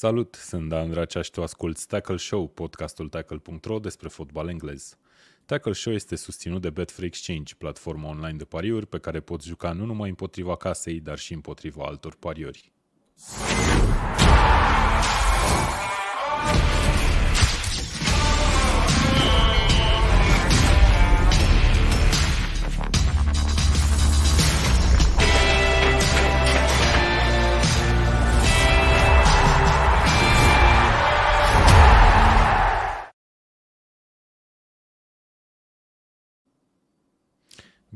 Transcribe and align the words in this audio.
Salut, 0.00 0.34
sunt 0.34 0.68
Dan 0.68 0.90
Dracea 0.90 1.22
și 1.22 1.30
tu 1.30 1.42
asculti 1.42 1.86
Tackle 1.86 2.16
Show, 2.16 2.48
podcastul 2.48 3.08
tackle.ro 3.08 3.78
despre 3.78 4.08
fotbal 4.08 4.48
englez. 4.48 4.96
Tackle 5.44 5.72
Show 5.72 5.92
este 5.92 6.16
susținut 6.16 6.60
de 6.60 6.70
Betfair 6.70 7.06
Exchange, 7.06 7.54
platforma 7.54 8.08
online 8.08 8.36
de 8.36 8.44
pariuri 8.44 8.86
pe 8.86 8.98
care 8.98 9.20
poți 9.20 9.46
juca 9.46 9.72
nu 9.72 9.84
numai 9.84 10.08
împotriva 10.08 10.56
casei, 10.56 11.00
dar 11.00 11.18
și 11.18 11.32
împotriva 11.32 11.84
altor 11.84 12.14
pariuri. 12.14 12.72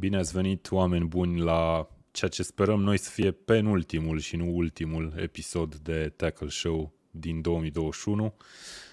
Bine 0.03 0.17
ați 0.17 0.33
venit, 0.33 0.71
oameni 0.71 1.05
buni, 1.05 1.41
la 1.41 1.89
ceea 2.11 2.31
ce 2.31 2.43
sperăm 2.43 2.83
noi 2.83 2.99
să 2.99 3.11
fie 3.11 3.31
penultimul 3.31 4.19
și 4.19 4.37
nu 4.37 4.57
ultimul 4.57 5.13
episod 5.17 5.75
de 5.75 6.13
Tackle 6.17 6.49
Show 6.49 6.93
din 7.11 7.41
2021. 7.41 8.35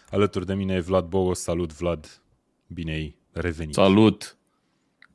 Alături 0.09 0.45
de 0.45 0.53
mine 0.53 0.73
e 0.73 0.79
Vlad 0.79 1.05
Bogos. 1.05 1.39
Salut, 1.39 1.73
Vlad! 1.73 2.21
Bine 2.67 2.91
ai 2.91 3.15
revenit! 3.31 3.73
Salut! 3.73 4.37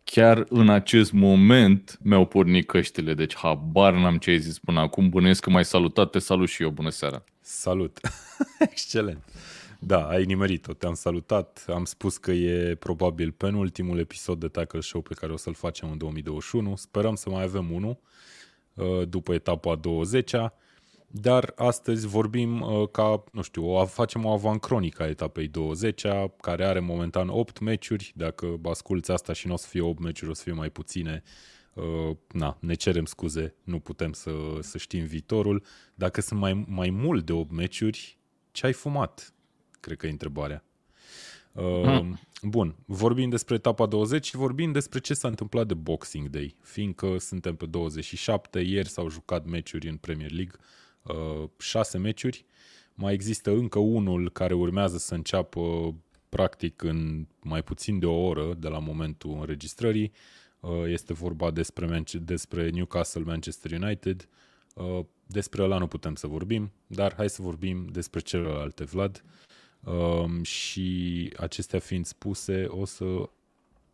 Chiar 0.05 0.47
în 0.49 0.69
acest 0.69 1.13
moment 1.13 1.99
mi-au 2.03 2.27
pornit 2.27 2.67
căștile, 2.67 3.15
deci 3.15 3.37
habar 3.37 3.93
n-am 3.93 4.19
ce 4.19 4.31
ai 4.31 4.39
zis 4.39 4.59
până 4.59 4.81
acum. 4.81 5.09
Bănuiesc 5.09 5.43
că 5.43 5.51
m-ai 5.51 5.65
salutat, 5.65 6.11
te 6.11 6.19
salut 6.19 6.49
și 6.49 6.63
eu. 6.63 6.71
Bună 6.71 6.91
seara! 6.91 7.25
Salut! 7.41 8.01
Excelent! 8.71 9.25
Da, 9.87 10.07
ai 10.09 10.25
nimerit-o, 10.25 10.73
te-am 10.73 10.95
salutat, 10.95 11.65
am 11.69 11.85
spus 11.85 12.17
că 12.17 12.33
e 12.33 12.75
probabil 12.75 13.33
penultimul 13.33 13.99
episod 13.99 14.41
de 14.41 14.49
Tackle 14.49 14.81
Show 14.81 15.01
pe 15.01 15.15
care 15.15 15.33
o 15.33 15.37
să-l 15.37 15.55
facem 15.55 15.91
în 15.91 15.99
2021. 15.99 16.77
Sperăm 16.77 17.15
să 17.15 17.31
mai 17.31 17.43
avem 17.43 17.71
unul 17.71 17.99
uh, 18.75 19.09
după 19.09 19.35
etapa 19.35 19.73
a 19.73 19.81
20-a, 19.81 20.55
dar 21.07 21.53
astăzi 21.57 22.07
vorbim 22.07 22.61
uh, 22.61 22.89
ca, 22.91 23.25
nu 23.33 23.43
știu, 23.43 23.71
o, 23.71 23.85
facem 23.85 24.25
o 24.25 24.31
avancronică 24.31 25.03
a 25.03 25.09
etapei 25.09 25.51
20-a, 25.51 26.35
care 26.41 26.65
are 26.65 26.81
momentan 26.81 27.29
8 27.29 27.59
meciuri. 27.61 28.13
Dacă 28.17 28.61
asculți 28.63 29.11
asta 29.11 29.33
și 29.33 29.47
nu 29.47 29.53
o 29.53 29.57
să 29.57 29.67
fie 29.69 29.81
8 29.81 29.99
meciuri, 29.99 30.31
o 30.31 30.35
să 30.35 30.43
fie 30.43 30.53
mai 30.53 30.71
puține. 30.71 31.23
Uh, 31.75 32.17
na, 32.33 32.57
ne 32.61 32.75
cerem 32.75 33.05
scuze, 33.05 33.55
nu 33.65 33.79
putem 33.79 34.13
să, 34.13 34.31
să 34.61 34.79
știm 34.79 35.05
viitorul. 35.05 35.65
Dacă 35.95 36.21
sunt 36.21 36.41
mai, 36.41 36.65
mai 36.69 36.91
mult 36.91 37.27
de 37.27 37.33
8 37.33 37.51
meciuri, 37.51 38.19
ce 38.53 38.67
ai 38.67 38.73
fumat? 38.73 39.34
Cred 39.85 39.97
că 39.97 40.07
e 40.07 40.11
întrebarea. 40.11 40.65
Uh, 41.53 42.09
Bun, 42.43 42.77
vorbim 42.87 43.29
despre 43.29 43.55
etapa 43.55 43.87
20 43.87 44.27
și 44.27 44.37
vorbim 44.37 44.73
despre 44.73 44.99
ce 44.99 45.15
s-a 45.15 45.29
întâmplat 45.29 45.67
de 45.67 45.75
Boxing 45.75 46.29
Day, 46.29 46.57
fiindcă 46.63 47.19
suntem 47.19 47.57
pe 47.57 47.67
27, 47.67 48.61
ieri 48.61 48.89
s-au 48.89 49.09
jucat 49.09 49.45
meciuri 49.45 49.89
în 49.89 49.97
Premier 49.97 50.31
League, 50.31 50.55
uh, 51.03 51.49
6 51.59 51.99
meciuri, 51.99 52.45
mai 52.95 53.13
există 53.13 53.51
încă 53.51 53.79
unul 53.79 54.31
care 54.31 54.55
urmează 54.55 54.99
să 54.99 55.15
înceapă 55.15 55.95
practic 56.29 56.83
în 56.83 57.27
mai 57.43 57.63
puțin 57.63 57.99
de 57.99 58.07
o 58.07 58.27
oră 58.27 58.55
de 58.59 58.69
la 58.69 58.79
momentul 58.79 59.37
înregistrării. 59.41 60.13
Uh, 60.61 60.71
este 60.87 61.13
vorba 61.13 61.51
despre, 61.51 62.03
despre 62.21 62.71
Newcastle 62.71 63.23
Manchester 63.23 63.83
United. 63.83 64.29
Uh, 64.75 65.01
despre 65.27 65.63
ăla 65.63 65.79
nu 65.79 65.87
putem 65.87 66.15
să 66.15 66.27
vorbim, 66.27 66.73
dar 66.87 67.15
hai 67.15 67.29
să 67.29 67.43
vorbim 67.43 67.87
despre 67.93 68.21
celelalte, 68.21 68.85
Vlad. 68.85 69.25
Um, 69.85 70.43
și 70.43 71.31
acestea 71.37 71.79
fiind 71.79 72.07
spuse, 72.07 72.65
o 72.65 72.85
să 72.85 73.29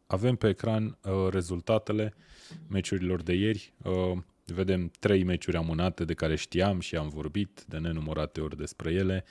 avem 0.06 0.36
pe 0.36 0.48
ecran 0.48 0.98
uh, 1.02 1.28
rezultatele 1.30 2.14
meciurilor 2.68 3.22
de 3.22 3.32
ieri. 3.32 3.72
Uh, 3.82 4.18
vedem 4.46 4.90
trei 4.98 5.22
meciuri 5.22 5.56
amânate 5.56 6.04
de 6.04 6.14
care 6.14 6.36
știam 6.36 6.80
și 6.80 6.96
am 6.96 7.08
vorbit 7.08 7.64
de 7.68 7.78
nenumărate 7.78 8.40
ori 8.40 8.56
despre 8.56 8.92
ele. 8.92 9.24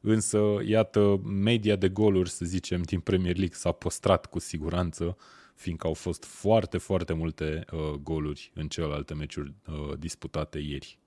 Însă, 0.00 0.38
iată, 0.66 1.20
media 1.24 1.76
de 1.76 1.88
goluri, 1.88 2.30
să 2.30 2.44
zicem, 2.44 2.82
din 2.82 3.00
Premier 3.00 3.36
League 3.36 3.56
s-a 3.56 3.72
păstrat 3.72 4.26
cu 4.26 4.38
siguranță, 4.38 5.16
fiindcă 5.54 5.86
au 5.86 5.94
fost 5.94 6.24
foarte, 6.24 6.78
foarte 6.78 7.12
multe 7.12 7.64
uh, 7.72 7.78
goluri 8.02 8.50
în 8.54 8.68
celelalte 8.68 9.14
meciuri 9.14 9.54
uh, 9.66 9.98
disputate 9.98 10.58
ieri. 10.58 10.98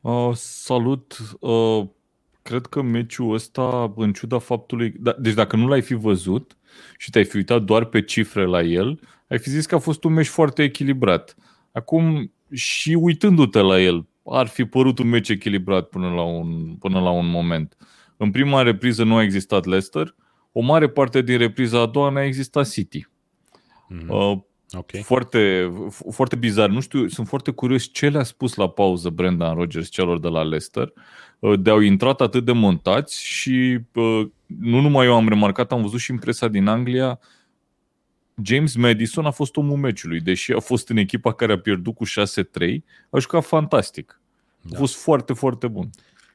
Uh, 0.00 0.30
salut! 0.34 1.18
Uh, 1.40 1.86
cred 2.42 2.66
că 2.66 2.82
meciul 2.82 3.34
ăsta, 3.34 3.92
în 3.96 4.12
ciuda 4.12 4.38
faptului... 4.38 4.94
Da, 4.98 5.14
deci 5.18 5.34
dacă 5.34 5.56
nu 5.56 5.68
l-ai 5.68 5.82
fi 5.82 5.94
văzut 5.94 6.56
și 6.98 7.10
te-ai 7.10 7.24
fi 7.24 7.36
uitat 7.36 7.62
doar 7.62 7.84
pe 7.84 8.02
cifre 8.02 8.44
la 8.44 8.62
el, 8.62 9.00
ai 9.28 9.38
fi 9.38 9.50
zis 9.50 9.66
că 9.66 9.74
a 9.74 9.78
fost 9.78 10.04
un 10.04 10.12
meci 10.12 10.26
foarte 10.26 10.62
echilibrat. 10.62 11.36
Acum, 11.72 12.32
și 12.52 12.94
uitându-te 13.00 13.60
la 13.60 13.80
el, 13.80 14.06
ar 14.24 14.46
fi 14.46 14.64
părut 14.64 14.98
un 14.98 15.08
meci 15.08 15.28
echilibrat 15.28 15.88
până 15.88 16.08
la 16.08 16.22
un, 16.22 16.74
până 16.78 17.00
la 17.00 17.10
un 17.10 17.30
moment. 17.30 17.76
În 18.16 18.30
prima 18.30 18.62
repriză 18.62 19.04
nu 19.04 19.16
a 19.16 19.22
existat 19.22 19.64
Leicester, 19.64 20.14
o 20.52 20.60
mare 20.60 20.88
parte 20.88 21.22
din 21.22 21.38
repriza 21.38 21.80
a 21.80 21.86
doua 21.86 22.10
n-a 22.10 22.24
existat 22.24 22.70
City. 22.70 23.06
Mm-hmm. 23.90 24.08
Uh, 24.08 24.38
Okay. 24.74 25.00
Foarte, 25.00 25.72
foarte 26.10 26.36
bizar. 26.36 26.68
Nu 26.68 26.80
știu, 26.80 27.08
sunt 27.08 27.28
foarte 27.28 27.50
curios 27.50 27.88
ce 27.92 28.08
le-a 28.08 28.22
spus 28.22 28.54
la 28.54 28.68
pauză 28.68 29.10
Brendan 29.10 29.54
Rodgers 29.54 29.88
celor 29.88 30.20
de 30.20 30.28
la 30.28 30.42
Leicester. 30.42 30.92
Uh, 31.42 31.60
de 31.60 31.70
au 31.70 31.80
intrat 31.80 32.20
atât 32.20 32.44
de 32.44 32.52
montați 32.52 33.24
și 33.24 33.78
uh, 33.94 34.26
nu 34.46 34.80
numai 34.80 35.06
eu 35.06 35.14
am 35.14 35.28
remarcat, 35.28 35.72
am 35.72 35.82
văzut 35.82 36.00
și 36.00 36.10
impresia 36.10 36.48
din 36.48 36.66
Anglia. 36.66 37.20
James 38.42 38.74
Madison 38.74 39.24
a 39.24 39.30
fost 39.30 39.56
omul 39.56 39.76
meciului, 39.76 40.20
deși 40.20 40.52
a 40.52 40.58
fost 40.58 40.88
în 40.88 40.96
echipa 40.96 41.32
care 41.32 41.52
a 41.52 41.58
pierdut 41.58 41.94
cu 41.94 42.04
6-3, 42.06 42.10
a 43.10 43.18
jucat 43.18 43.44
fantastic. 43.44 44.20
A 44.64 44.68
da. 44.68 44.78
fost 44.78 44.94
foarte, 44.94 45.32
foarte 45.32 45.68
bun. 45.68 45.90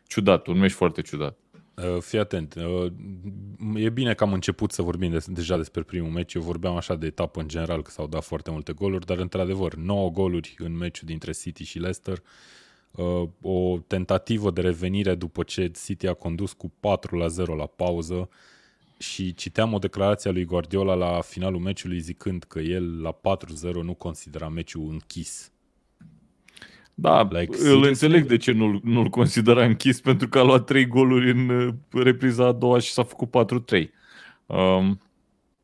Ciudat, 0.08 0.48
un 0.48 0.58
meci 0.58 0.72
foarte 0.72 1.02
ciudat. 1.02 1.38
Uh, 1.76 2.02
fii 2.02 2.20
atent, 2.20 2.56
uh, 2.56 2.92
e 3.76 3.90
bine 3.90 4.14
că 4.14 4.24
am 4.24 4.34
început 4.34 4.72
să 4.72 4.82
vorbim 4.82 5.12
de, 5.12 5.24
deja 5.28 5.58
despre 5.58 5.82
primul 5.82 6.12
meci, 6.12 6.34
eu 6.34 6.42
vorbeam 6.42 6.76
așa 6.76 6.96
de 6.96 7.06
etapă 7.06 7.40
în 7.40 7.48
general 7.48 7.82
că 7.82 7.92
s-au 7.92 8.08
dat 8.08 8.24
foarte 8.24 8.52
multe 8.52 8.74
goluri, 8.74 9.06
dar 9.06 9.18
într-adevăr 9.18 9.76
9 9.76 10.10
goluri 10.10 10.56
în 10.58 10.78
meciul 10.78 11.08
dintre 11.08 11.32
City 11.32 11.64
și 11.64 11.80
Leicester, 11.80 12.18
uh, 12.18 12.24
o 13.42 13.78
tentativă 13.88 14.52
de 14.52 14.62
revenire 14.62 15.16
după 15.16 15.44
ce 15.44 15.72
City 15.86 16.08
a 16.08 16.14
condus 16.14 16.54
cu 16.54 16.72
4 16.80 17.18
la 17.18 17.28
0 17.28 17.56
la 17.56 17.66
pauză 17.66 18.30
și 18.98 19.34
citeam 19.34 19.74
o 19.74 19.78
declarație 19.78 20.30
a 20.30 20.34
lui 20.34 20.46
Guardiola 20.46 20.94
la 20.94 21.22
finalul 21.22 21.60
meciului 21.60 22.00
zicând 22.00 22.44
că 22.44 22.60
el 22.60 23.02
la 23.02 23.20
4-0 23.72 23.74
nu 23.84 23.94
considera 23.94 24.50
meciul 24.50 24.90
închis 24.90 25.52
da, 27.00 27.28
like, 27.32 27.58
îl 27.58 27.84
înțeleg 27.84 28.26
de 28.26 28.38
ce 28.38 28.52
nu-l, 28.52 28.80
nu-l 28.84 29.10
considera 29.10 29.64
închis, 29.64 30.02
pentru 30.02 30.28
că 30.28 30.40
a 30.40 30.44
luat 30.44 30.66
trei 30.66 30.88
goluri 30.88 31.32
în 31.32 31.50
uh, 31.50 31.74
repriza 31.92 32.46
a 32.46 32.52
doua 32.52 32.80
și 32.80 32.92
s-a 32.92 33.04
făcut 33.04 33.30
4-3. 33.76 33.90
Um, 34.46 35.02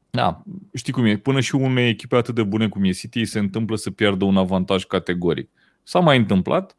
da, 0.10 0.44
știi 0.74 0.94
cum 0.94 1.06
e, 1.06 1.18
până 1.18 1.40
și 1.40 1.56
unei 1.56 1.90
echipe 1.90 2.16
atât 2.16 2.36
de 2.36 2.44
bune 2.44 2.70
cum 2.70 2.84
e 2.84 2.92
City 2.92 3.26
se 3.26 3.40
întâmplă 3.40 3.76
să 3.76 3.92
piardă 3.92 4.26
un 4.26 4.38
avantaj 4.38 4.84
categoric. 4.84 5.50
S-a 5.84 6.00
mai 6.00 6.18
întâmplat 6.18 6.78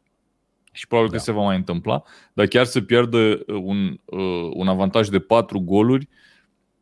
și 0.75 0.87
probabil 0.87 1.11
da. 1.11 1.17
că 1.17 1.23
se 1.23 1.31
va 1.31 1.41
mai 1.41 1.55
întâmpla, 1.55 2.03
dar 2.33 2.45
chiar 2.45 2.65
să 2.65 2.81
piardă 2.81 3.17
uh, 3.17 3.55
un, 3.63 3.99
uh, 4.05 4.49
un 4.53 4.67
avantaj 4.67 5.07
de 5.07 5.19
patru 5.19 5.59
goluri 5.59 6.09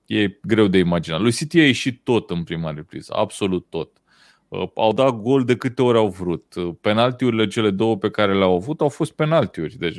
e 0.06 0.38
greu 0.42 0.68
de 0.68 0.78
imaginat. 0.78 1.20
Lui 1.20 1.32
City 1.32 1.60
a 1.60 1.66
ieșit 1.66 2.04
tot 2.04 2.30
în 2.30 2.44
prima 2.44 2.72
repriză, 2.72 3.14
absolut 3.16 3.66
tot. 3.70 4.02
Uh, 4.48 4.70
au 4.76 4.94
dat 4.94 5.22
gol 5.22 5.44
de 5.44 5.56
câte 5.56 5.82
ori 5.82 5.98
au 5.98 6.10
vrut. 6.10 6.56
Uh, 6.56 6.76
penaltiurile 6.82 7.48
cele 7.48 7.70
două 7.70 7.98
pe 7.98 8.10
care 8.10 8.34
le-au 8.34 8.56
avut 8.56 8.82
au 8.82 8.90
fost 8.90 9.12
penaltiuri, 9.12 9.78
deci 9.78 9.98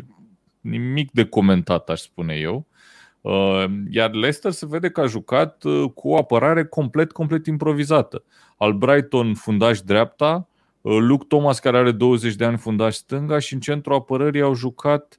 nimic 0.61 1.11
de 1.13 1.25
comentat, 1.25 1.91
aș 1.91 2.01
spune 2.01 2.35
eu. 2.35 2.67
Uh, 3.21 3.65
iar 3.91 4.11
Leicester 4.11 4.51
se 4.51 4.67
vede 4.67 4.89
că 4.89 5.01
a 5.01 5.07
jucat 5.07 5.63
cu 5.95 6.09
o 6.09 6.17
apărare 6.17 6.65
complet, 6.65 7.13
complet 7.13 7.47
improvizată. 7.47 8.25
Al 8.57 8.73
Brighton 8.73 9.35
fundaș 9.35 9.81
dreapta, 9.81 10.49
Luke 10.85 11.25
Thomas 11.29 11.59
care 11.59 11.77
are 11.77 11.93
20 11.93 12.35
de 12.35 12.45
ani 12.45 12.57
fundaș 12.57 12.95
stânga 12.95 13.39
și 13.39 13.55
în 13.55 13.61
centrul 13.61 13.95
apărării 13.95 14.41
au 14.41 14.55
jucat 14.55 15.19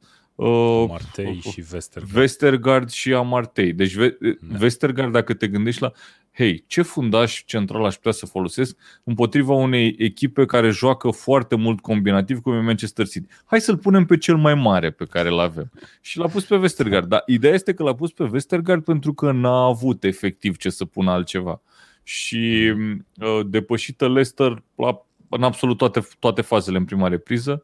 Martei 0.88 1.41
și 1.51 1.62
Vestergaard. 1.62 2.13
Vestergaard 2.13 2.89
și 2.89 3.13
Amartei. 3.13 3.73
Deci 3.73 3.94
da. 3.94 4.07
Vestergaard, 4.57 5.12
dacă 5.12 5.33
te 5.33 5.47
gândești 5.47 5.81
la 5.81 5.91
hei, 6.33 6.63
ce 6.67 6.81
fundaș 6.81 7.44
central 7.45 7.85
aș 7.85 7.95
putea 7.95 8.12
să 8.12 8.25
folosesc 8.25 8.77
împotriva 9.03 9.53
unei 9.53 9.95
echipe 9.97 10.45
care 10.45 10.69
joacă 10.69 11.09
foarte 11.09 11.56
mult 11.56 11.79
combinativ, 11.79 12.39
cum 12.39 12.53
e 12.53 12.59
Manchester 12.59 13.07
City. 13.07 13.27
Hai 13.45 13.62
să-l 13.62 13.77
punem 13.77 14.06
pe 14.06 14.17
cel 14.17 14.35
mai 14.35 14.56
mare 14.56 14.91
pe 14.91 15.06
care 15.06 15.29
îl 15.29 15.39
avem. 15.39 15.71
Și 16.01 16.17
l-a 16.17 16.27
pus 16.27 16.45
pe 16.45 16.56
Westergaard. 16.56 17.07
Dar 17.07 17.23
ideea 17.25 17.53
este 17.53 17.73
că 17.73 17.83
l-a 17.83 17.95
pus 17.95 18.12
pe 18.12 18.23
Westergaard 18.23 18.83
pentru 18.83 19.13
că 19.13 19.31
n-a 19.31 19.65
avut 19.65 20.03
efectiv 20.03 20.57
ce 20.57 20.69
să 20.69 20.85
pună 20.85 21.12
altceva. 21.12 21.62
Și 22.03 22.73
uh, 23.19 23.39
depășită 23.45 24.07
Leicester 24.07 24.63
la, 24.75 25.04
în 25.30 25.44
absolut 25.44 25.77
toate, 25.77 26.07
toate 26.19 26.42
fazele 26.42 26.77
în 26.77 26.86
prima 26.86 27.07
repriză. 27.07 27.63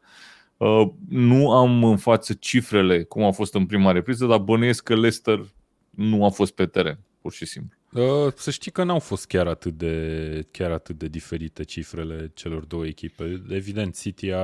Uh, 0.56 0.88
nu 1.08 1.50
am 1.50 1.84
în 1.84 1.96
față 1.96 2.32
cifrele 2.32 3.02
cum 3.02 3.22
au 3.22 3.32
fost 3.32 3.54
în 3.54 3.66
prima 3.66 3.92
repriză, 3.92 4.26
dar 4.26 4.38
bănuiesc 4.38 4.82
că 4.82 4.94
Leicester 4.94 5.44
nu 5.90 6.24
a 6.24 6.28
fost 6.28 6.54
pe 6.54 6.66
teren, 6.66 6.98
pur 7.20 7.32
și 7.32 7.46
simplu. 7.46 7.78
Uh, 7.92 8.32
să 8.36 8.50
știi 8.50 8.70
că 8.70 8.84
n-au 8.84 8.98
fost 8.98 9.26
chiar 9.26 9.46
atât 9.46 9.72
de, 9.72 10.46
chiar 10.50 10.70
atât 10.70 10.98
de 10.98 11.08
diferite 11.08 11.62
cifrele 11.64 12.30
celor 12.34 12.64
două 12.64 12.86
echipe. 12.86 13.42
Evident, 13.48 14.00
City 14.00 14.30
a, 14.30 14.40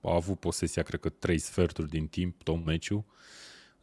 a 0.00 0.14
avut 0.14 0.38
posesia, 0.38 0.82
cred 0.82 1.00
că, 1.00 1.08
trei 1.08 1.38
sferturi 1.38 1.88
din 1.88 2.06
timp, 2.06 2.42
tot 2.42 2.64
meciul, 2.64 3.04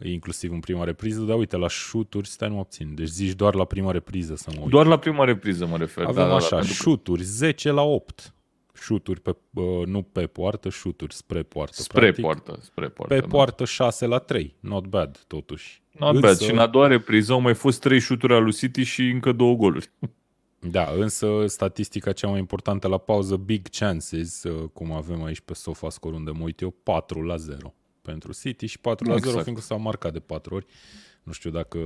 inclusiv 0.03 0.51
în 0.51 0.59
prima 0.59 0.83
repriză, 0.83 1.21
dar 1.21 1.37
uite, 1.37 1.57
la 1.57 1.67
șuturi, 1.67 2.27
stai 2.27 2.49
nu 2.49 2.59
obțin. 2.59 2.95
Deci 2.95 3.07
zici 3.07 3.35
doar 3.35 3.55
la 3.55 3.65
prima 3.65 3.91
repriză 3.91 4.35
să 4.35 4.51
mă 4.55 4.61
uit. 4.61 4.69
Doar 4.69 4.85
la 4.85 4.99
prima 4.99 5.23
repriză 5.23 5.65
mă 5.65 5.77
refer. 5.77 6.05
Avem 6.05 6.27
da, 6.27 6.35
așa, 6.35 6.55
da, 6.55 6.61
da, 6.61 6.67
șuturi, 6.67 7.23
10 7.23 7.71
la 7.71 7.81
8 7.81 8.33
șuturi, 8.81 9.21
pe, 9.21 9.35
uh, 9.53 9.85
nu 9.85 10.01
pe 10.01 10.27
poartă, 10.27 10.69
șuturi 10.69 11.13
spre 11.13 11.43
poartă. 11.43 11.81
Spre 11.81 11.99
practic. 11.99 12.23
poartă, 12.23 12.59
spre 12.61 12.89
poartă. 12.89 13.13
Pe 13.13 13.19
da. 13.19 13.27
poartă 13.27 13.65
6 13.65 14.05
la 14.05 14.17
3, 14.17 14.55
not 14.59 14.85
bad 14.85 15.23
totuși. 15.27 15.81
Not 15.91 16.15
însă, 16.15 16.27
bad. 16.27 16.37
Și 16.37 16.51
în 16.51 16.57
a 16.57 16.67
doua 16.67 16.87
repriză 16.87 17.31
au 17.31 17.39
mai 17.39 17.53
fost 17.53 17.79
3 17.79 17.99
șuturi 17.99 18.33
al 18.33 18.43
lui 18.43 18.53
City 18.53 18.83
și 18.83 19.09
încă 19.09 19.31
două 19.31 19.55
goluri. 19.55 19.91
Da, 20.61 20.91
însă 20.97 21.43
statistica 21.47 22.11
cea 22.11 22.27
mai 22.27 22.39
importantă 22.39 22.87
la 22.87 22.97
pauză, 22.97 23.35
big 23.35 23.67
chances, 23.67 24.43
uh, 24.43 24.69
cum 24.73 24.91
avem 24.91 25.23
aici 25.23 25.39
pe 25.39 25.53
sofa 25.53 25.89
score 25.89 26.15
unde 26.15 26.31
mă 26.31 26.43
uit 26.43 26.61
eu, 26.61 26.69
4 26.69 27.21
la 27.21 27.35
0 27.35 27.73
pentru 28.01 28.33
City 28.33 28.65
și 28.65 28.79
4 28.79 29.07
la 29.07 29.13
exact. 29.13 29.31
0 29.31 29.43
fiindcă 29.43 29.63
s-a 29.63 29.75
marcat 29.75 30.13
de 30.13 30.19
4 30.19 30.55
ori. 30.55 30.65
Nu 31.23 31.31
știu 31.31 31.49
dacă 31.49 31.79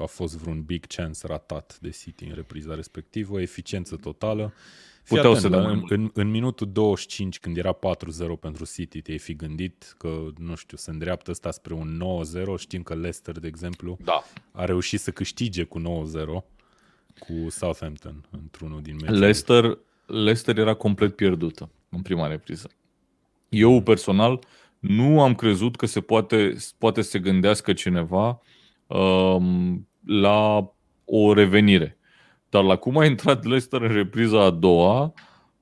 a 0.00 0.04
fost 0.04 0.36
vreun 0.36 0.62
big 0.62 0.86
chance 0.86 1.26
ratat 1.26 1.78
de 1.80 1.90
City 1.90 2.24
în 2.24 2.34
repriza 2.34 2.74
respectivă, 2.74 3.40
eficiență 3.40 3.96
totală. 3.96 4.52
Puteau 5.08 5.32
atent, 5.32 5.42
să 5.42 5.48
dăm 5.48 5.64
în, 5.64 5.82
în, 5.88 6.10
în 6.14 6.30
minutul 6.30 6.72
25, 6.72 7.38
când 7.38 7.56
era 7.56 7.72
4-0 7.72 7.78
pentru 8.40 8.64
City, 8.64 9.00
te-ai 9.00 9.18
fi 9.18 9.34
gândit 9.34 9.94
că, 9.98 10.26
nu 10.38 10.54
știu, 10.54 10.76
se 10.76 10.90
îndreaptă 10.90 11.30
ăsta 11.30 11.50
spre 11.50 11.74
un 11.74 12.02
9-0. 12.56 12.58
Știm 12.58 12.82
că 12.82 12.94
Leicester, 12.94 13.38
de 13.38 13.46
exemplu, 13.46 13.98
da. 14.04 14.22
a 14.52 14.64
reușit 14.64 15.00
să 15.00 15.10
câștige 15.10 15.64
cu 15.64 15.80
9-0 15.80 15.84
cu 17.18 17.50
Southampton 17.50 18.24
într-unul 18.30 18.82
din 18.82 18.94
meciuri. 19.00 19.18
Leicester, 19.18 19.78
Leicester 20.06 20.58
era 20.58 20.74
complet 20.74 21.16
pierdută 21.16 21.70
în 21.88 22.02
prima 22.02 22.26
repriză. 22.26 22.70
Eu 23.48 23.82
personal 23.82 24.38
nu 24.78 25.22
am 25.22 25.34
crezut 25.34 25.76
că 25.76 25.86
se 25.86 26.00
poate, 26.00 26.56
poate 26.78 27.02
să 27.02 27.10
se 27.10 27.18
gândească 27.18 27.72
cineva 27.72 28.40
um, 28.86 29.88
la 30.06 30.72
o 31.04 31.32
revenire. 31.32 31.97
Dar 32.50 32.64
la 32.64 32.76
cum 32.76 32.98
a 32.98 33.04
intrat 33.04 33.44
Leicester 33.44 33.80
în 33.80 33.92
repriza 33.92 34.42
a 34.42 34.50
doua, 34.50 35.12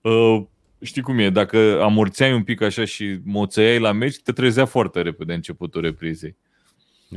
uh, 0.00 0.42
știi 0.80 1.02
cum 1.02 1.18
e, 1.18 1.30
dacă 1.30 1.80
amorțeai 1.82 2.32
un 2.32 2.42
pic 2.42 2.60
așa 2.60 2.84
și 2.84 3.18
moțeai 3.24 3.78
la 3.78 3.92
meci, 3.92 4.16
te 4.16 4.32
trezea 4.32 4.64
foarte 4.64 5.02
repede 5.02 5.34
începutul 5.34 5.80
reprizei. 5.80 6.36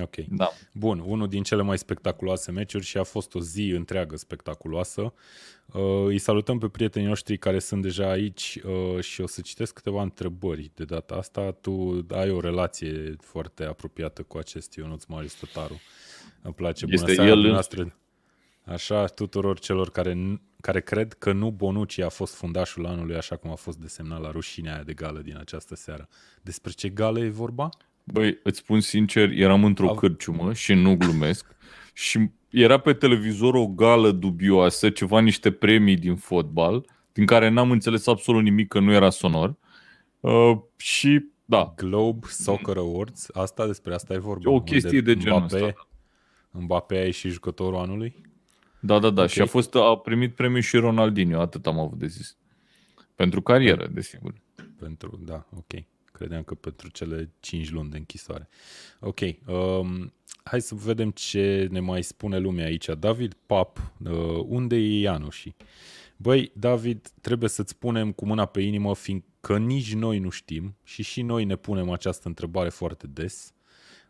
Ok. 0.01 0.15
Da. 0.15 0.49
Bun, 0.73 1.03
unul 1.05 1.27
din 1.27 1.43
cele 1.43 1.61
mai 1.61 1.77
spectaculoase 1.77 2.51
meciuri 2.51 2.85
și 2.85 2.97
a 2.97 3.03
fost 3.03 3.35
o 3.35 3.39
zi 3.39 3.71
întreagă 3.75 4.15
spectaculoasă. 4.15 5.13
Uh, 5.65 6.05
îi 6.05 6.17
salutăm 6.17 6.57
pe 6.57 6.67
prietenii 6.67 7.07
noștri 7.07 7.37
care 7.37 7.59
sunt 7.59 7.81
deja 7.81 8.09
aici 8.09 8.59
uh, 8.65 9.03
și 9.03 9.21
o 9.21 9.27
să 9.27 9.41
citesc 9.41 9.73
câteva 9.73 10.01
întrebări 10.01 10.71
de 10.75 10.83
data 10.83 11.15
asta. 11.15 11.51
Tu 11.51 12.05
ai 12.09 12.29
o 12.29 12.39
relație 12.39 13.15
foarte 13.19 13.63
apropiată 13.63 14.21
cu 14.21 14.37
acest 14.37 14.75
Ionuț 14.75 15.03
Marius 15.05 15.33
Tătaru. 15.33 15.81
Îmi 16.41 16.53
place. 16.53 16.85
Bună 16.85 16.97
este 17.01 17.13
seara 17.13 17.29
el 17.29 17.39
noastră. 17.39 17.97
Așa, 18.71 19.05
tuturor 19.05 19.59
celor 19.59 19.89
care, 19.89 20.41
care 20.61 20.81
cred 20.81 21.13
că 21.13 21.31
nu 21.31 21.51
Bonucci 21.51 21.99
a 21.99 22.09
fost 22.09 22.35
fundașul 22.35 22.85
anului 22.85 23.15
așa 23.15 23.35
cum 23.35 23.51
a 23.51 23.55
fost 23.55 23.77
desemnat 23.77 24.21
la 24.21 24.31
rușinea 24.31 24.73
aia 24.73 24.83
de 24.83 24.93
gală 24.93 25.19
din 25.19 25.37
această 25.39 25.75
seară. 25.75 26.07
Despre 26.41 26.71
ce 26.71 26.89
gală 26.89 27.19
e 27.19 27.29
vorba? 27.29 27.69
Băi, 28.03 28.39
îți 28.43 28.57
spun 28.57 28.79
sincer, 28.79 29.29
eram 29.29 29.63
într-o 29.63 29.89
A... 29.89 29.95
cârciumă 29.95 30.53
și 30.53 30.73
nu 30.73 30.95
glumesc 30.95 31.55
și 31.93 32.29
era 32.49 32.77
pe 32.77 32.93
televizor 32.93 33.53
o 33.53 33.67
gală 33.67 34.11
dubioasă, 34.11 34.89
ceva 34.89 35.19
niște 35.19 35.51
premii 35.51 35.97
din 35.97 36.15
fotbal, 36.15 36.85
din 37.13 37.25
care 37.25 37.49
n-am 37.49 37.71
înțeles 37.71 38.07
absolut 38.07 38.43
nimic 38.43 38.67
că 38.67 38.79
nu 38.79 38.91
era 38.91 39.09
sonor. 39.09 39.55
Uh, 40.19 40.57
și 40.77 41.25
da. 41.45 41.73
Globe 41.75 42.27
Soccer 42.27 42.77
Awards, 42.77 43.27
asta 43.33 43.65
despre 43.65 43.93
asta 43.93 44.13
e 44.13 44.17
vorba. 44.17 44.51
O 44.51 44.61
chestie 44.61 45.01
de 45.01 45.15
genul 45.15 45.37
Mbappé, 45.37 45.63
ăsta. 45.63 45.87
Mbappé 46.51 46.97
a 46.97 47.03
ieșit 47.03 47.31
jucătorul 47.31 47.79
anului? 47.79 48.28
Da, 48.79 48.99
da, 48.99 49.09
da. 49.09 49.21
Okay. 49.21 49.27
Și 49.27 49.41
a, 49.41 49.45
fost, 49.45 49.75
a 49.75 49.97
primit 49.97 50.35
premiul 50.35 50.61
și 50.61 50.77
Ronaldinho, 50.77 51.39
atât 51.39 51.67
am 51.67 51.79
avut 51.79 51.97
de 51.97 52.07
zis. 52.07 52.37
Pentru 53.15 53.41
carieră, 53.41 53.87
desigur. 53.87 54.33
Pentru, 54.79 55.19
da, 55.23 55.45
ok. 55.55 55.83
Credeam 56.11 56.43
că 56.43 56.53
pentru 56.53 56.89
cele 56.89 57.31
5 57.39 57.71
luni 57.71 57.89
de 57.89 57.97
închisoare. 57.97 58.49
Ok. 58.99 59.19
Um, 59.45 60.13
hai 60.43 60.61
să 60.61 60.75
vedem 60.75 61.11
ce 61.11 61.67
ne 61.71 61.79
mai 61.79 62.03
spune 62.03 62.37
lumea 62.37 62.65
aici. 62.65 62.89
David 62.99 63.37
Pap, 63.45 63.91
uh, 64.03 64.43
unde 64.45 64.75
e 64.75 64.99
Ianuși? 64.99 65.55
Băi, 66.17 66.51
David, 66.55 67.11
trebuie 67.21 67.49
să-ți 67.49 67.71
spunem 67.71 68.11
cu 68.11 68.25
mâna 68.25 68.45
pe 68.45 68.61
inimă, 68.61 68.95
fiindcă 68.95 69.57
nici 69.57 69.93
noi 69.93 70.19
nu 70.19 70.29
știm 70.29 70.75
și 70.83 71.03
și 71.03 71.21
noi 71.21 71.43
ne 71.43 71.55
punem 71.55 71.89
această 71.89 72.27
întrebare 72.27 72.69
foarte 72.69 73.07
des. 73.07 73.53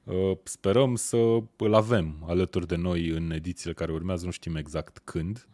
Uh, 0.10 0.38
sperăm 0.44 0.96
să 0.96 1.18
îl 1.56 1.74
avem 1.74 2.26
alături 2.28 2.68
de 2.68 2.76
noi 2.76 3.08
în 3.08 3.32
edițiile 3.32 3.74
care 3.74 3.92
urmează, 3.92 4.26
nu 4.26 4.32
știm 4.32 4.56
exact 4.56 5.02
când. 5.04 5.48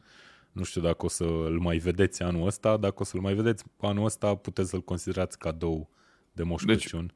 Nu 0.52 0.64
știu 0.64 0.82
dacă 0.82 1.06
o 1.06 1.08
să 1.08 1.24
îl 1.24 1.60
mai 1.60 1.78
vedeți 1.78 2.24
anul 2.24 2.48
ăsta, 2.48 2.78
dacă 2.78 2.96
o 2.98 3.04
să-l 3.04 3.20
mai 3.20 3.34
vedeți 3.34 3.64
anul 3.80 4.06
ăsta, 4.06 4.36
puteți 4.36 4.70
să-l 4.70 4.82
considerați 4.82 5.40
cadou 5.40 5.90
de 6.32 6.44
Moș 6.44 6.64
deci, 6.64 6.80
Crăciun. 6.80 7.14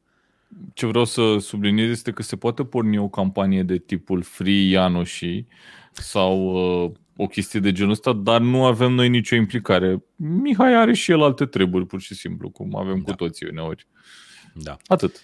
Ce 0.73 0.85
vreau 0.85 1.05
să 1.05 1.37
subliniez 1.37 1.89
este 1.89 2.11
că 2.11 2.21
se 2.21 2.35
poate 2.35 2.65
porni 2.65 2.97
o 2.97 3.09
campanie 3.09 3.63
de 3.63 3.77
tipul 3.77 4.21
Free 4.21 4.67
Ianoși 4.67 5.45
sau 5.91 6.53
uh, 6.83 6.91
o 7.15 7.27
chestie 7.27 7.59
de 7.59 7.71
genul 7.71 7.91
ăsta, 7.91 8.13
dar 8.13 8.41
nu 8.41 8.65
avem 8.65 8.91
noi 8.91 9.09
nicio 9.09 9.35
implicare. 9.35 10.03
Mihai 10.15 10.73
are 10.73 10.93
și 10.93 11.11
el 11.11 11.21
alte 11.21 11.45
treburi, 11.45 11.85
pur 11.85 12.01
și 12.01 12.15
simplu, 12.15 12.49
cum 12.49 12.75
avem 12.75 12.97
da. 12.97 13.11
cu 13.11 13.17
toții 13.17 13.47
uneori. 13.49 13.87
Da. 14.53 14.77
Atât 14.85 15.21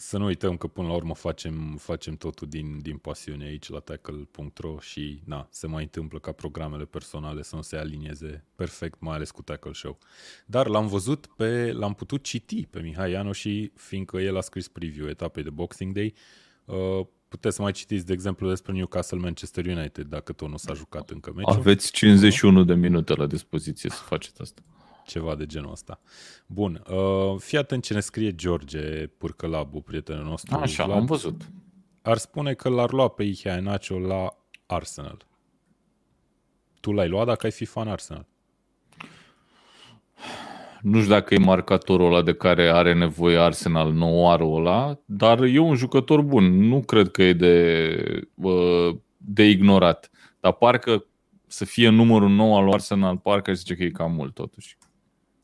să 0.00 0.18
nu 0.18 0.24
uităm 0.24 0.56
că 0.56 0.66
până 0.66 0.88
la 0.88 0.94
urmă 0.94 1.14
facem, 1.14 1.76
facem 1.76 2.16
totul 2.16 2.48
din, 2.48 2.78
din 2.78 2.96
pasiune 2.96 3.44
aici 3.44 3.68
la 3.68 3.78
tackle.ro 3.78 4.78
și 4.78 5.20
na, 5.24 5.48
se 5.50 5.66
mai 5.66 5.82
întâmplă 5.82 6.18
ca 6.18 6.32
programele 6.32 6.84
personale 6.84 7.42
să 7.42 7.56
nu 7.56 7.62
se 7.62 7.76
alinieze 7.76 8.44
perfect, 8.54 9.00
mai 9.00 9.14
ales 9.14 9.30
cu 9.30 9.42
Tackle 9.42 9.72
Show. 9.72 9.98
Dar 10.46 10.66
l-am 10.66 10.86
văzut 10.86 11.26
pe, 11.26 11.72
l-am 11.72 11.94
putut 11.94 12.22
citi 12.22 12.66
pe 12.66 12.80
Mihai 12.80 13.10
Iano 13.10 13.32
și 13.32 13.72
fiindcă 13.74 14.18
el 14.18 14.36
a 14.36 14.40
scris 14.40 14.68
preview 14.68 15.08
etapei 15.08 15.42
de 15.42 15.50
Boxing 15.50 15.92
Day, 15.92 16.14
uh, 16.64 17.06
puteți 17.28 17.56
să 17.56 17.62
mai 17.62 17.72
citiți, 17.72 18.06
de 18.06 18.12
exemplu, 18.12 18.48
despre 18.48 18.72
Newcastle 18.72 19.18
Manchester 19.18 19.66
United, 19.66 20.06
dacă 20.06 20.32
tot 20.32 20.48
nu 20.48 20.56
s-a 20.56 20.74
jucat 20.74 21.10
încă 21.10 21.32
meciul. 21.36 21.52
Aveți 21.52 21.92
51 21.92 22.64
de 22.64 22.74
minute 22.74 23.14
la 23.14 23.26
dispoziție 23.26 23.90
să 23.90 24.02
faceți 24.02 24.40
asta 24.40 24.62
ceva 25.10 25.34
de 25.34 25.46
genul 25.46 25.70
ăsta. 25.70 26.00
Bun, 26.46 26.82
uh, 26.90 27.38
fii 27.38 27.58
atent 27.58 27.84
ce 27.84 27.94
ne 27.94 28.00
scrie 28.00 28.34
George 28.34 29.06
Purcălabu, 29.06 29.80
prietenul 29.80 30.24
nostru. 30.24 30.56
Așa, 30.56 30.84
Vlad. 30.84 30.98
am 30.98 31.06
văzut. 31.06 31.50
Ar 32.02 32.16
spune 32.16 32.54
că 32.54 32.68
l-ar 32.68 32.92
lua 32.92 33.08
pe 33.08 33.22
Iheanacho 33.22 33.98
la 33.98 34.36
Arsenal. 34.66 35.26
Tu 36.80 36.92
l-ai 36.92 37.08
luat 37.08 37.26
dacă 37.26 37.46
ai 37.46 37.52
fi 37.52 37.64
fan 37.64 37.88
Arsenal? 37.88 38.26
Nu 40.82 40.98
știu 40.98 41.10
dacă 41.10 41.34
e 41.34 41.38
marcatorul 41.38 42.06
ăla 42.06 42.22
de 42.22 42.34
care 42.34 42.68
are 42.68 42.94
nevoie 42.94 43.38
Arsenal 43.38 43.92
nouarul 43.92 44.56
ăla, 44.56 45.00
dar 45.04 45.42
e 45.42 45.58
un 45.58 45.74
jucător 45.74 46.22
bun. 46.22 46.68
Nu 46.68 46.80
cred 46.80 47.10
că 47.10 47.22
e 47.22 47.32
de, 47.32 48.28
uh, 48.34 48.96
de 49.16 49.48
ignorat. 49.48 50.10
Dar 50.40 50.52
parcă 50.52 51.04
să 51.46 51.64
fie 51.64 51.88
numărul 51.88 52.28
nou 52.28 52.56
al 52.56 52.72
Arsenal, 52.72 53.16
parcă 53.18 53.52
zice 53.52 53.74
că 53.74 53.82
e 53.82 53.90
cam 53.90 54.12
mult 54.12 54.34
totuși. 54.34 54.76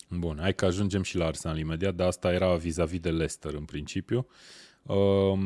Bun, 0.08 0.38
hai 0.40 0.54
că 0.54 0.64
ajungem 0.64 1.02
și 1.02 1.16
la 1.16 1.26
Arsenal 1.26 1.58
imediat, 1.58 1.94
dar 1.94 2.06
asta 2.06 2.32
era 2.32 2.54
vis-a-vis 2.54 3.00
de 3.00 3.10
Leicester 3.10 3.54
în 3.54 3.64
principiu. 3.64 4.26
Uh, 4.82 5.38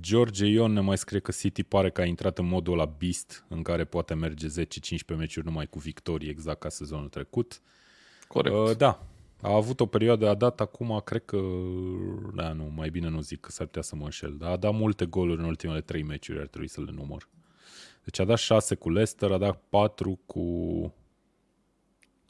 George 0.00 0.46
Ion 0.46 0.72
ne 0.72 0.80
mai 0.80 0.98
scrie 0.98 1.20
că 1.20 1.30
City 1.30 1.62
pare 1.62 1.90
că 1.90 2.00
a 2.00 2.04
intrat 2.04 2.38
în 2.38 2.46
modul 2.46 2.76
la 2.76 2.84
beast, 2.84 3.44
în 3.48 3.62
care 3.62 3.84
poate 3.84 4.14
merge 4.14 4.46
10-15 4.48 5.16
meciuri 5.16 5.46
numai 5.46 5.66
cu 5.66 5.78
victorii, 5.78 6.28
exact 6.28 6.60
ca 6.60 6.68
sezonul 6.68 7.08
trecut. 7.08 7.60
Corect. 8.28 8.56
Uh, 8.56 8.76
da, 8.76 9.06
a 9.40 9.54
avut 9.54 9.80
o 9.80 9.86
perioadă, 9.86 10.28
a 10.28 10.34
dat 10.34 10.60
acum, 10.60 11.00
cred 11.04 11.24
că, 11.24 11.40
da, 12.34 12.52
nu, 12.52 12.72
mai 12.74 12.90
bine 12.90 13.08
nu 13.08 13.20
zic, 13.20 13.40
că 13.40 13.50
s-ar 13.50 13.66
putea 13.66 13.82
să 13.82 13.96
mă 13.96 14.04
înșel, 14.04 14.36
dar 14.38 14.50
a 14.50 14.56
dat 14.56 14.72
multe 14.74 15.04
goluri 15.04 15.40
în 15.40 15.46
ultimele 15.46 15.80
3 15.80 16.02
meciuri, 16.02 16.40
ar 16.40 16.46
trebui 16.46 16.68
să 16.68 16.80
le 16.80 16.90
număr. 16.94 17.28
Deci 18.04 18.18
a 18.18 18.24
dat 18.24 18.38
6 18.38 18.74
cu 18.74 18.90
Leicester, 18.90 19.32
a 19.32 19.38
dat 19.38 19.62
4 19.68 20.20
cu 20.26 20.42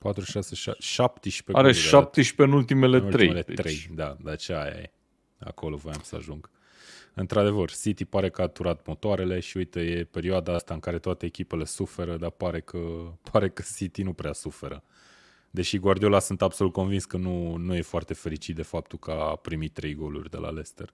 4, 0.05 0.25
6, 0.25 0.55
6 0.55 0.77
17 0.81 1.65
Are 1.65 1.73
17 1.73 2.43
în 2.43 2.53
ultimele, 2.53 2.97
în 2.97 3.05
ultimele 3.05 3.43
3. 3.43 3.57
3. 3.57 3.73
Deci. 3.73 3.91
Da, 3.95 4.17
de 4.25 4.37
ce 4.37 4.53
aia 4.53 4.77
e. 4.77 4.91
Acolo 5.39 5.77
voiam 5.77 6.01
să 6.03 6.17
ajung. 6.17 6.51
Într-adevăr, 7.15 7.71
City 7.71 8.05
pare 8.05 8.31
că 8.31 8.43
a 8.43 8.47
turat 8.47 8.87
motoarele 8.87 9.41
și 9.41 9.57
uite, 9.57 9.81
e 9.81 10.05
perioada 10.05 10.55
asta 10.55 10.75
în 10.75 10.81
care 10.81 10.99
toate 10.99 11.27
echipele 11.27 11.65
suferă, 11.65 12.17
dar 12.17 12.31
pare 12.31 12.61
că, 12.61 12.79
pare 13.31 13.49
că 13.49 13.63
City 13.77 14.03
nu 14.03 14.13
prea 14.13 14.33
suferă. 14.33 14.83
Deși 15.51 15.79
Guardiola 15.79 16.19
sunt 16.19 16.43
absolut 16.43 16.73
convins 16.73 17.05
că 17.05 17.17
nu, 17.17 17.57
nu 17.57 17.75
e 17.75 17.83
foarte 17.83 18.15
fericit 18.15 18.57
de 18.57 18.63
faptul 18.63 18.99
că 18.99 19.11
a 19.11 19.37
primit 19.37 19.73
trei 19.73 19.95
goluri 19.95 20.31
de 20.31 20.37
la 20.37 20.49
Leicester. 20.49 20.93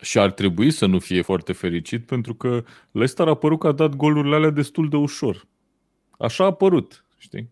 Și 0.00 0.18
ar 0.18 0.32
trebui 0.32 0.70
să 0.70 0.86
nu 0.86 0.98
fie 0.98 1.22
foarte 1.22 1.52
fericit 1.52 2.06
pentru 2.06 2.34
că 2.34 2.64
Leicester 2.90 3.28
a 3.28 3.34
părut 3.34 3.58
că 3.58 3.66
a 3.66 3.72
dat 3.72 3.94
golurile 3.94 4.34
alea 4.34 4.50
destul 4.50 4.88
de 4.88 4.96
ușor. 4.96 5.46
Așa 6.18 6.44
a 6.44 6.52
părut, 6.52 7.04
știi? 7.18 7.50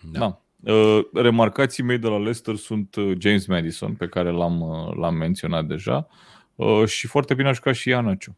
Da. 0.00 0.18
da. 0.18 0.40
Uh, 0.72 1.04
remarcații 1.12 1.82
mei 1.82 1.98
de 1.98 2.08
la 2.08 2.16
Leicester 2.16 2.56
sunt 2.56 2.94
uh, 2.94 3.16
James 3.18 3.46
Madison, 3.46 3.94
pe 3.94 4.08
care 4.08 4.30
l-am, 4.30 4.60
uh, 4.60 4.94
l-am 4.94 5.14
menționat 5.14 5.66
deja, 5.66 6.06
și 6.86 7.06
foarte 7.06 7.34
bine 7.34 7.48
a 7.48 7.52
jucat 7.52 7.74
și 7.74 7.88
Ianaciu. 7.88 8.36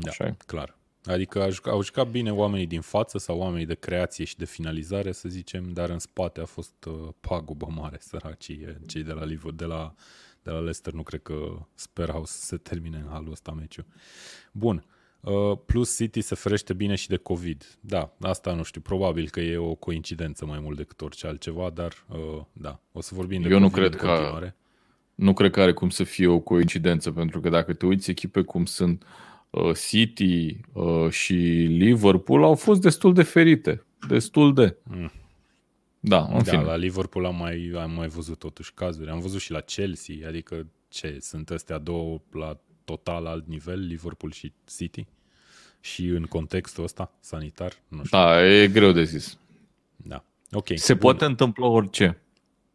Da, 0.00 0.10
Așa 0.10 0.24
e. 0.24 0.36
clar. 0.46 0.78
Adică 1.04 1.42
au 1.42 1.50
jucat, 1.50 1.72
au 1.72 1.82
jucat 1.82 2.08
bine 2.08 2.32
oamenii 2.32 2.66
din 2.66 2.80
față 2.80 3.18
sau 3.18 3.38
oamenii 3.38 3.66
de 3.66 3.74
creație 3.74 4.24
și 4.24 4.36
de 4.36 4.44
finalizare, 4.44 5.12
să 5.12 5.28
zicem, 5.28 5.72
dar 5.72 5.90
în 5.90 5.98
spate 5.98 6.40
a 6.40 6.44
fost 6.44 6.84
uh, 6.84 7.08
pagubă 7.20 7.66
mare, 7.70 7.96
săracii 8.00 8.76
cei 8.86 9.02
de 9.02 9.12
la 9.12 9.24
Liverpool, 9.24 9.54
de 9.54 9.64
la, 9.64 9.94
de 10.42 10.50
la 10.50 10.58
Leicester. 10.58 10.92
Nu 10.92 11.02
cred 11.02 11.22
că 11.22 11.66
sperau 11.74 12.24
să 12.24 12.44
se 12.44 12.56
termine 12.56 12.96
în 12.96 13.08
halul 13.10 13.30
ăsta 13.30 13.52
meciul. 13.52 13.86
Bun. 14.52 14.84
Uh, 15.24 15.58
plus 15.66 15.96
City 15.96 16.20
se 16.20 16.34
ferește 16.34 16.72
bine 16.72 16.94
și 16.94 17.08
de 17.08 17.16
COVID. 17.16 17.76
Da, 17.80 18.14
asta 18.20 18.52
nu 18.54 18.62
știu, 18.62 18.80
probabil 18.80 19.28
că 19.28 19.40
e 19.40 19.56
o 19.56 19.74
coincidență 19.74 20.46
mai 20.46 20.58
mult 20.60 20.76
decât 20.76 21.00
orice 21.00 21.26
altceva, 21.26 21.70
dar 21.70 22.04
uh, 22.08 22.42
da, 22.52 22.80
o 22.92 23.00
să 23.00 23.14
vorbim 23.14 23.42
de 23.42 23.48
Eu 23.48 23.60
COVID 23.60 23.70
nu 23.70 23.80
cred 23.80 23.94
că 23.94 24.52
nu 25.14 25.32
cred 25.32 25.50
că 25.50 25.60
are 25.60 25.72
cum 25.72 25.90
să 25.90 26.04
fie 26.04 26.26
o 26.26 26.38
coincidență, 26.38 27.12
pentru 27.12 27.40
că 27.40 27.48
dacă 27.48 27.72
te 27.72 27.86
uiți 27.86 28.10
echipe 28.10 28.42
cum 28.42 28.64
sunt 28.64 29.04
uh, 29.50 29.76
City 29.88 30.60
uh, 30.72 31.10
și 31.10 31.34
Liverpool, 31.68 32.44
au 32.44 32.54
fost 32.54 32.80
destul 32.80 33.14
de 33.14 33.22
ferite. 33.22 33.84
Destul 34.08 34.54
de. 34.54 34.76
Mm. 34.82 35.10
Da, 36.00 36.24
în 36.24 36.42
da, 36.42 36.50
fine. 36.50 36.62
la 36.62 36.76
Liverpool 36.76 37.24
am 37.24 37.36
mai, 37.36 37.72
am 37.76 37.90
mai 37.90 38.08
văzut 38.08 38.38
totuși 38.38 38.74
cazuri. 38.74 39.10
Am 39.10 39.20
văzut 39.20 39.40
și 39.40 39.50
la 39.50 39.60
Chelsea, 39.60 40.28
adică 40.28 40.66
ce, 40.88 41.16
sunt 41.20 41.50
astea 41.50 41.78
două 41.78 42.20
la 42.32 42.58
total 42.84 43.26
alt 43.26 43.46
nivel, 43.46 43.86
Liverpool 43.86 44.32
și 44.32 44.52
City? 44.76 45.06
Și 45.84 46.06
în 46.06 46.22
contextul 46.22 46.84
ăsta 46.84 47.12
sanitar? 47.20 47.72
Nu 47.88 48.04
știu. 48.04 48.18
Da, 48.18 48.46
e 48.46 48.68
greu 48.68 48.92
de 48.92 49.04
zis. 49.04 49.38
Da. 49.96 50.24
Ok. 50.52 50.66
Se 50.74 50.92
bun. 50.92 51.02
poate 51.02 51.24
întâmpla 51.24 51.66
orice. 51.66 52.22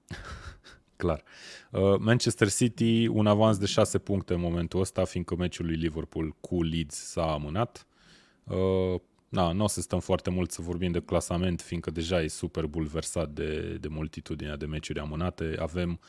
Clar. 0.96 1.24
Uh, 1.72 1.98
Manchester 2.00 2.52
City, 2.52 3.08
un 3.08 3.28
avans 3.28 3.58
de 3.58 3.66
6 3.66 3.98
puncte 3.98 4.34
în 4.34 4.40
momentul 4.40 4.80
ăsta, 4.80 5.06
fiindcă 5.06 5.36
meciul 5.36 5.66
lui 5.66 5.76
Liverpool 5.76 6.36
cu 6.40 6.64
Leeds 6.64 6.96
s-a 6.96 7.32
amânat. 7.32 7.88
Uh, 8.44 9.02
na, 9.30 9.52
nu 9.52 9.64
o 9.64 9.68
să 9.68 9.82
stăm 9.82 10.00
foarte 10.00 10.30
mult 10.30 10.52
să 10.52 10.62
vorbim 10.62 10.92
de 10.92 11.02
clasament, 11.02 11.62
fiindcă 11.62 11.92
deja 11.92 12.22
e 12.22 12.28
super 12.28 12.66
bulversat 12.66 13.30
de, 13.30 13.78
de 13.80 13.88
multitudinea 13.88 14.56
de 14.56 14.66
meciuri 14.66 15.00
amânate. 15.00 15.56
Avem 15.60 16.00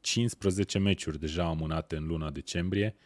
15 0.00 0.78
meciuri 0.78 1.18
deja 1.18 1.44
amânate 1.44 1.96
în 1.96 2.06
luna 2.06 2.30
decembrie. 2.30 2.96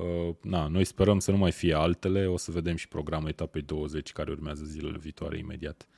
Uh, 0.00 0.34
na, 0.40 0.66
noi 0.66 0.84
sperăm 0.84 1.18
să 1.18 1.30
nu 1.30 1.36
mai 1.36 1.52
fie 1.52 1.74
altele, 1.74 2.26
o 2.26 2.36
să 2.36 2.50
vedem 2.50 2.76
și 2.76 2.88
programul 2.88 3.28
etapei 3.28 3.62
20 3.62 4.12
care 4.12 4.30
urmează 4.30 4.64
zilele 4.64 4.98
viitoare 4.98 5.38
imediat. 5.38 5.88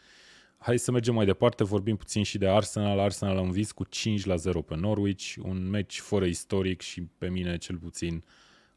Hai 0.58 0.78
să 0.78 0.90
mergem 0.90 1.14
mai 1.14 1.24
departe, 1.24 1.64
vorbim 1.64 1.96
puțin 1.96 2.22
și 2.22 2.38
de 2.38 2.48
Arsenal. 2.48 2.98
Arsenal 2.98 3.36
a 3.36 3.40
învins 3.40 3.72
cu 3.72 3.84
5 3.84 4.24
la 4.24 4.36
0 4.36 4.62
pe 4.62 4.76
Norwich, 4.76 5.34
un 5.42 5.68
meci 5.70 6.00
fără 6.00 6.24
istoric 6.24 6.80
și 6.80 7.02
pe 7.18 7.28
mine 7.28 7.56
cel 7.56 7.76
puțin 7.76 8.24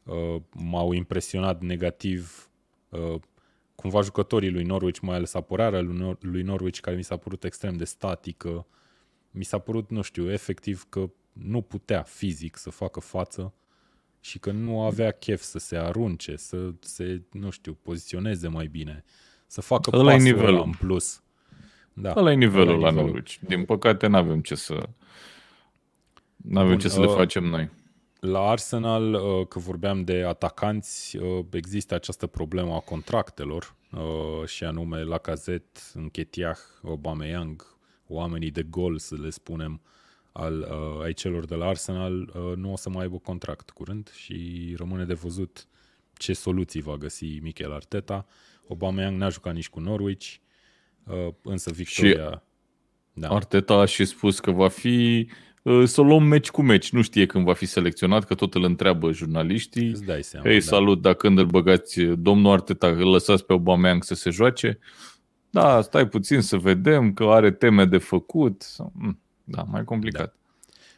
uh, 0.02 0.36
m-au 0.52 0.92
impresionat 0.92 1.60
negativ 1.60 2.50
uh, 2.88 3.14
cumva 3.74 4.00
jucătorii 4.00 4.50
lui 4.50 4.64
Norwich, 4.64 5.00
mai 5.00 5.16
ales 5.16 5.34
apărarea 5.34 5.80
lui, 5.80 5.96
Nor- 5.96 6.20
lui 6.20 6.42
Norwich, 6.42 6.80
care 6.80 6.96
mi 6.96 7.04
s-a 7.04 7.16
părut 7.16 7.44
extrem 7.44 7.76
de 7.76 7.84
statică. 7.84 8.66
Mi 9.30 9.44
s-a 9.44 9.58
părut, 9.58 9.90
nu 9.90 10.02
știu, 10.02 10.30
efectiv 10.30 10.86
că 10.88 11.10
nu 11.32 11.60
putea 11.62 12.02
fizic 12.02 12.56
să 12.56 12.70
facă 12.70 13.00
față 13.00 13.54
și 14.26 14.38
că 14.38 14.50
nu 14.50 14.82
avea 14.82 15.10
chef 15.10 15.42
să 15.42 15.58
se 15.58 15.76
arunce, 15.76 16.36
să 16.36 16.70
se, 16.80 17.22
nu 17.32 17.50
știu, 17.50 17.78
poziționeze 17.82 18.48
mai 18.48 18.66
bine, 18.66 19.04
să 19.46 19.60
facă 19.60 19.90
Ăla 19.92 20.12
pasul 20.12 20.22
nivelul. 20.22 20.62
în 20.64 20.72
plus. 20.78 21.22
Da. 21.92 22.12
Ăla 22.16 22.32
e 22.32 22.34
nivelul 22.34 22.78
la 22.78 22.90
Norwich. 22.90 23.34
Din 23.40 23.64
păcate 23.64 24.06
nu 24.06 24.16
avem 24.16 24.40
ce 24.40 24.54
să 24.54 24.88
nu 26.36 26.60
avem 26.60 26.78
ce 26.78 26.88
să 26.88 27.00
le 27.00 27.06
uh, 27.06 27.14
facem 27.14 27.44
noi. 27.44 27.70
La 28.20 28.40
Arsenal, 28.40 29.14
uh, 29.14 29.46
că 29.46 29.58
vorbeam 29.58 30.04
de 30.04 30.22
atacanți, 30.22 31.16
uh, 31.16 31.44
există 31.50 31.94
această 31.94 32.26
problemă 32.26 32.74
a 32.74 32.80
contractelor 32.80 33.74
și 34.46 34.64
anume 34.64 35.02
la 35.02 35.18
Cazet, 35.18 35.92
Închetiah, 35.94 36.58
Aubameyang, 36.84 37.78
oamenii 38.06 38.50
de 38.50 38.62
gol, 38.62 38.98
să 38.98 39.14
le 39.14 39.30
spunem, 39.30 39.80
al 40.36 40.68
ai 41.02 41.12
celor 41.12 41.44
de 41.44 41.54
la 41.54 41.66
Arsenal, 41.66 42.32
nu 42.56 42.72
o 42.72 42.76
să 42.76 42.90
mai 42.90 43.02
aibă 43.02 43.18
contract 43.18 43.70
curând 43.70 44.10
și 44.14 44.74
rămâne 44.78 45.04
de 45.04 45.14
văzut 45.14 45.66
ce 46.12 46.32
soluții 46.32 46.82
va 46.82 46.96
găsi 46.96 47.38
Mikel 47.42 47.72
Arteta. 47.72 48.26
Aubameyang 48.68 49.18
n-a 49.18 49.28
jucat 49.28 49.54
nici 49.54 49.68
cu 49.68 49.80
Norwich, 49.80 50.34
Uh, 51.06 51.28
însă 51.42 51.70
victoria... 51.70 52.30
Și 52.30 52.38
da. 53.12 53.28
Arteta 53.28 53.74
a 53.74 53.84
și 53.84 54.04
spus 54.04 54.40
că 54.40 54.50
va 54.50 54.68
fi 54.68 55.28
uh, 55.62 55.84
să 55.84 56.00
luăm 56.00 56.22
meci 56.22 56.50
cu 56.50 56.62
meci. 56.62 56.90
Nu 56.90 57.02
știe 57.02 57.26
când 57.26 57.44
va 57.44 57.52
fi 57.52 57.66
selecționat, 57.66 58.24
că 58.24 58.34
tot 58.34 58.54
îl 58.54 58.64
întreabă 58.64 59.12
jurnaliștii. 59.12 59.90
Îți 59.90 60.04
dai 60.04 60.22
seama, 60.22 60.48
Ei, 60.48 60.58
da. 60.58 60.64
salut, 60.64 61.00
dacă 61.00 61.16
când 61.16 61.38
îl 61.38 61.46
băgați, 61.46 62.00
domnul 62.00 62.52
Arteta, 62.52 62.86
îl 62.86 63.10
lăsați 63.10 63.44
pe 63.44 63.52
Aubameyang 63.52 64.04
să 64.04 64.14
se 64.14 64.30
joace? 64.30 64.78
Da, 65.50 65.80
stai 65.80 66.08
puțin 66.08 66.40
să 66.40 66.56
vedem 66.56 67.12
că 67.12 67.24
are 67.24 67.50
teme 67.50 67.84
de 67.84 67.98
făcut. 67.98 68.64
Mm, 68.92 69.20
da, 69.48 69.62
mai 69.62 69.84
complicat. 69.84 70.26
Da. 70.26 70.32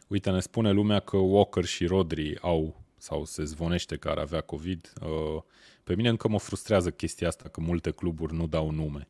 Uite, 0.08 0.30
ne 0.30 0.40
spune 0.40 0.70
lumea 0.70 0.98
că 0.98 1.16
Walker 1.16 1.64
și 1.64 1.86
Rodri 1.86 2.38
au 2.40 2.82
sau 2.96 3.24
se 3.24 3.44
zvonește 3.44 3.96
că 3.96 4.08
ar 4.08 4.18
avea 4.18 4.40
COVID. 4.40 4.92
Uh, 5.02 5.42
pe 5.84 5.94
mine 5.94 6.08
încă 6.08 6.28
mă 6.28 6.38
frustrează 6.38 6.90
chestia 6.90 7.28
asta, 7.28 7.48
că 7.48 7.60
multe 7.60 7.90
cluburi 7.90 8.34
nu 8.34 8.46
dau 8.46 8.70
nume. 8.70 9.08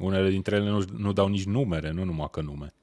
Unele 0.00 0.30
dintre 0.30 0.56
ele 0.56 0.68
nu, 0.68 0.84
nu 0.96 1.12
dau 1.12 1.28
nici 1.28 1.44
numere, 1.44 1.90
nu 1.90 2.04
numai 2.04 2.28
că 2.30 2.40
nume 2.40 2.74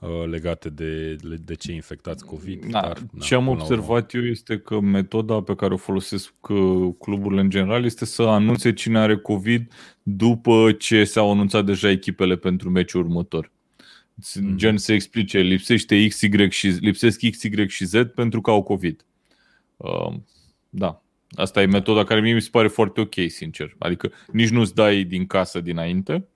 uh, 0.00 0.26
legate 0.26 0.68
de, 0.68 1.16
de 1.44 1.54
cei 1.54 1.74
infectați 1.74 2.24
COVID. 2.24 2.64
Da, 2.64 2.80
dar, 2.80 2.98
na, 3.12 3.20
ce 3.20 3.34
am 3.34 3.48
observat 3.48 4.14
eu 4.14 4.24
este 4.24 4.58
că 4.58 4.80
metoda 4.80 5.42
pe 5.42 5.54
care 5.54 5.74
o 5.74 5.76
folosesc 5.76 6.34
uh, 6.48 6.94
cluburile 6.98 7.40
în 7.40 7.50
general 7.50 7.84
este 7.84 8.04
să 8.04 8.22
anunțe 8.22 8.72
cine 8.72 8.98
are 8.98 9.16
COVID 9.16 9.72
după 10.02 10.72
ce 10.72 11.04
s-au 11.04 11.30
anunțat 11.30 11.64
deja 11.64 11.90
echipele 11.90 12.36
pentru 12.36 12.70
meciul 12.70 13.00
următor. 13.00 13.50
Mm. 14.34 14.56
Gen 14.56 14.76
să 14.76 14.92
explice, 14.92 15.38
lipsește 15.38 16.06
XY 16.06 16.48
și, 16.48 16.66
lipsesc 16.66 17.20
XY 17.30 17.66
și 17.66 17.84
Z 17.84 17.94
pentru 18.14 18.40
că 18.40 18.50
au 18.50 18.62
COVID. 18.62 19.04
Uh, 19.76 20.14
da, 20.70 21.02
asta 21.30 21.62
e 21.62 21.66
metoda 21.66 22.04
care 22.04 22.20
mie 22.20 22.34
mi 22.34 22.40
se 22.40 22.48
pare 22.50 22.68
foarte 22.68 23.00
ok, 23.00 23.14
sincer. 23.28 23.74
Adică 23.78 24.12
nici 24.32 24.50
nu-ți 24.50 24.74
dai 24.74 25.04
din 25.04 25.26
casă 25.26 25.60
dinainte, 25.60 26.28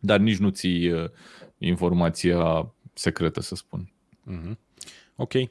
dar 0.00 0.18
nici 0.18 0.38
nu 0.38 0.48
ții 0.48 0.90
uh, 0.90 1.10
informația 1.58 2.74
secretă, 2.92 3.40
să 3.40 3.54
spun. 3.54 3.92
Mm-hmm. 4.30 4.58
Ok. 5.16 5.32
Uh, 5.34 5.46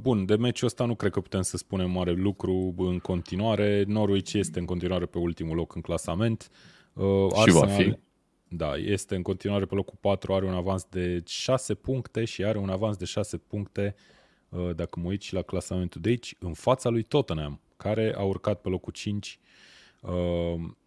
bun, 0.00 0.24
de 0.24 0.36
meciul 0.36 0.66
ăsta 0.66 0.84
nu 0.84 0.94
cred 0.94 1.12
că 1.12 1.20
putem 1.20 1.42
să 1.42 1.56
spunem 1.56 1.90
mare 1.90 2.12
lucru 2.12 2.74
în 2.76 2.98
continuare. 2.98 3.84
Norwich 3.86 4.32
este 4.32 4.58
în 4.58 4.64
continuare 4.64 5.06
pe 5.06 5.18
ultimul 5.18 5.56
loc 5.56 5.74
în 5.74 5.80
clasament. 5.80 6.50
Uh, 6.92 7.26
Arsenal, 7.34 7.46
și 7.46 7.52
va 7.52 7.66
fi. 7.66 7.98
Da, 8.48 8.76
este 8.76 9.16
în 9.16 9.22
continuare 9.22 9.64
pe 9.64 9.74
locul 9.74 9.96
4, 10.00 10.34
are 10.34 10.46
un 10.46 10.54
avans 10.54 10.86
de 10.90 11.22
6 11.26 11.74
puncte 11.74 12.24
și 12.24 12.44
are 12.44 12.58
un 12.58 12.68
avans 12.68 12.96
de 12.96 13.04
6 13.04 13.36
puncte, 13.36 13.94
uh, 14.48 14.70
dacă 14.74 15.00
mă 15.00 15.08
uit 15.08 15.22
și 15.22 15.34
la 15.34 15.42
clasamentul 15.42 16.00
de 16.00 16.08
aici, 16.08 16.34
în 16.38 16.52
fața 16.52 16.88
lui 16.88 17.02
Tottenham, 17.02 17.60
care 17.76 18.14
a 18.16 18.22
urcat 18.22 18.60
pe 18.60 18.68
locul 18.68 18.92
5 18.92 19.38
uh, 20.00 20.10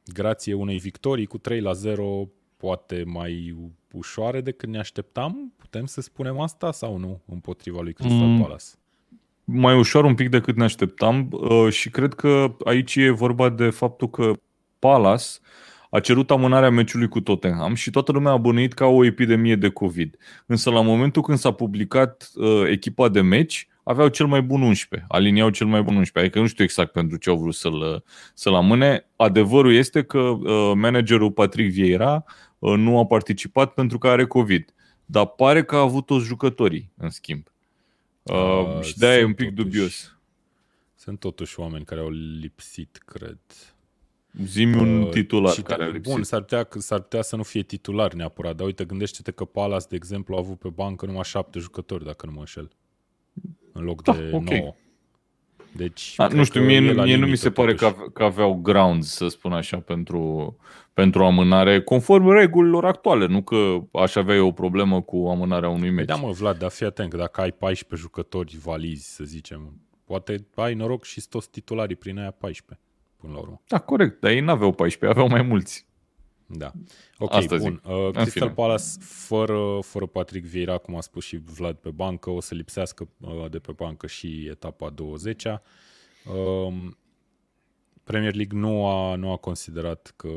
grație 0.06 0.54
unei 0.54 0.78
victorii 0.78 1.26
cu 1.26 1.38
3 1.38 1.60
la 1.62 1.74
0 1.74 2.30
poate 2.58 3.04
mai 3.06 3.56
ușoare 3.92 4.42
decât 4.42 4.70
ne 4.70 4.80
așteptam? 4.80 5.54
Putem 5.58 5.86
să 5.86 6.02
spunem 6.02 6.40
asta 6.40 6.72
sau 6.72 6.98
nu 6.98 7.22
împotriva 7.26 7.82
lui 7.82 7.94
Crystal 7.94 8.28
mm. 8.28 8.42
Palace? 8.42 8.66
Mai 9.44 9.78
ușor 9.78 10.04
un 10.04 10.16
pic 10.16 10.30
decât 10.30 10.56
ne 10.56 10.64
așteptam 10.64 11.28
uh, 11.32 11.72
și 11.72 11.90
cred 11.90 12.14
că 12.14 12.56
aici 12.64 12.96
e 12.96 13.10
vorba 13.10 13.50
de 13.50 13.70
faptul 13.70 14.10
că 14.10 14.34
Palace 14.80 15.26
a 15.92 16.00
cerut 16.00 16.32
amânarea 16.32 16.70
meciului 16.70 17.08
cu 17.08 17.22
Tottenham 17.22 17.74
și 17.74 17.90
toată 17.90 18.12
lumea 18.12 18.32
a 18.32 18.38
bănuit 18.38 18.74
ca 18.74 18.86
o 18.86 19.06
epidemie 19.06 19.56
de 19.56 19.70
COVID. 19.70 20.18
Însă 20.46 20.70
la 20.70 20.82
momentul 20.82 21.22
când 21.22 21.38
s-a 21.38 21.52
publicat 21.52 22.32
uh, 22.36 22.64
echipa 22.70 23.10
de 23.10 23.22
meci, 23.22 23.68
aveau 23.84 24.08
cel 24.08 24.26
mai 24.26 24.42
bun 24.42 24.62
11, 24.62 25.08
aliniau 25.10 25.50
cel 25.50 25.68
mai 25.68 25.82
bun 25.82 25.96
11, 25.96 26.20
adică 26.20 26.40
nu 26.40 26.48
știu 26.48 26.64
exact 26.64 26.92
pentru 26.92 27.18
ce 27.18 27.30
au 27.30 27.38
vrut 27.38 27.54
să-l, 27.54 28.04
să-l 28.34 28.54
amâne. 28.54 29.06
Adevărul 29.16 29.74
este 29.74 30.04
că 30.04 30.20
uh, 30.20 30.72
managerul 30.76 31.32
Patrick 31.32 31.72
Vieira 31.72 32.24
uh, 32.60 32.78
nu 32.78 32.98
a 32.98 33.06
participat 33.06 33.74
pentru 33.74 33.98
că 33.98 34.08
are 34.08 34.26
COVID, 34.26 34.74
dar 35.06 35.26
pare 35.26 35.64
că 35.64 35.76
a 35.76 35.80
avut 35.80 36.06
toți 36.06 36.26
jucătorii, 36.26 36.92
în 36.98 37.10
schimb. 37.10 37.48
Uh, 38.24 38.36
uh, 38.78 38.82
și 38.82 38.98
de-aia 38.98 39.20
e 39.20 39.24
un 39.24 39.34
pic 39.34 39.48
totuși, 39.48 39.64
dubios. 39.64 40.18
Sunt 40.96 41.20
totuși 41.20 41.60
oameni 41.60 41.86
care 41.86 42.02
au 42.02 42.10
lipsit, 42.40 43.02
cred. 43.06 43.40
Zimi 44.44 44.76
un 44.76 45.02
uh, 45.02 45.10
titular 45.10 45.54
și 45.54 45.62
care 45.62 45.92
te, 45.92 45.98
Bun, 45.98 46.24
s-ar 46.24 46.40
putea, 46.40 46.68
s-ar 46.78 47.00
putea 47.00 47.22
să 47.22 47.36
nu 47.36 47.44
fie 47.44 47.62
titular 47.62 48.14
neapărat, 48.14 48.56
dar 48.56 48.66
uite, 48.66 48.86
gândește-te 48.86 49.32
că 49.32 49.46
Palace, 49.46 49.86
de 49.90 49.96
exemplu, 49.96 50.36
a 50.36 50.38
avut 50.38 50.60
pe 50.60 50.70
bancă 50.70 51.06
numai 51.06 51.24
șapte 51.24 51.60
jucători, 51.60 52.06
dacă 52.06 52.26
nu 52.26 52.32
mă 52.32 52.40
înșel, 52.40 52.72
în 53.72 53.84
loc 53.84 54.04
da, 54.04 54.14
de 54.14 54.30
okay. 54.34 54.60
nouă. 54.60 54.76
Deci, 55.76 56.14
A, 56.18 56.28
nu 56.28 56.44
știu, 56.44 56.64
mie, 56.64 56.80
mie 56.80 57.16
nu 57.16 57.28
mi 57.28 57.36
se 57.36 57.52
pare 57.52 57.74
că, 57.74 57.94
că 58.14 58.24
aveau 58.24 58.54
grounds, 58.54 59.08
să 59.08 59.28
spun 59.28 59.54
așa, 59.54 59.78
pentru, 59.78 60.56
pentru 60.94 61.24
amânare, 61.24 61.82
conform 61.82 62.30
regulilor 62.30 62.86
actuale, 62.86 63.26
nu 63.26 63.42
că 63.42 63.78
aș 63.92 64.16
avea 64.16 64.36
eu 64.36 64.48
o 64.48 64.52
problemă 64.52 65.02
cu 65.02 65.28
amânarea 65.30 65.70
unui 65.70 65.90
meci. 65.90 66.06
Da, 66.06 66.16
mă, 66.16 66.32
Vlad, 66.32 66.58
dar 66.58 66.70
fii 66.70 66.86
atent, 66.86 67.10
că 67.10 67.18
dacă 67.18 67.42
ai 67.42 67.52
14 67.52 68.08
jucători 68.08 68.58
valizi, 68.64 69.16
să 69.16 69.24
zicem, 69.24 69.74
poate 70.04 70.48
ai 70.56 70.74
noroc 70.74 71.04
și 71.04 71.28
toți 71.30 71.50
titularii 71.50 71.96
prin 71.96 72.20
aia 72.20 72.32
14, 72.32 72.86
până 73.22 73.34
la 73.34 73.40
urmă. 73.40 73.62
Da, 73.68 73.80
corect, 73.80 74.20
dar 74.20 74.32
ei 74.32 74.40
n-aveau 74.40 74.72
14, 74.72 75.20
aveau 75.20 75.38
mai 75.38 75.48
mulți. 75.48 75.90
Da. 76.46 76.72
Ok, 77.18 77.34
Asta 77.34 77.58
bun. 77.58 77.82
Uh, 77.86 78.12
Crystal 78.12 78.52
Palace 78.52 78.84
fără, 79.00 79.80
fără 79.82 80.06
Patrick 80.06 80.46
Vieira, 80.46 80.78
cum 80.78 80.96
a 80.96 81.02
spus 81.02 81.26
și 81.26 81.38
Vlad 81.38 81.76
pe 81.76 81.90
bancă, 81.90 82.30
o 82.30 82.40
să 82.40 82.56
lipsească 82.56 83.08
uh, 83.20 83.50
de 83.50 83.60
pe 83.60 83.72
bancă 83.72 84.08
și 84.08 84.48
etapa 84.50 84.94
20-a. 84.94 85.62
Uh, 86.26 86.74
Premier 88.04 88.36
League 88.36 88.60
nu 88.60 88.88
a, 88.88 89.16
nu 89.16 89.32
a 89.32 89.38
considerat 89.38 90.14
că, 90.16 90.30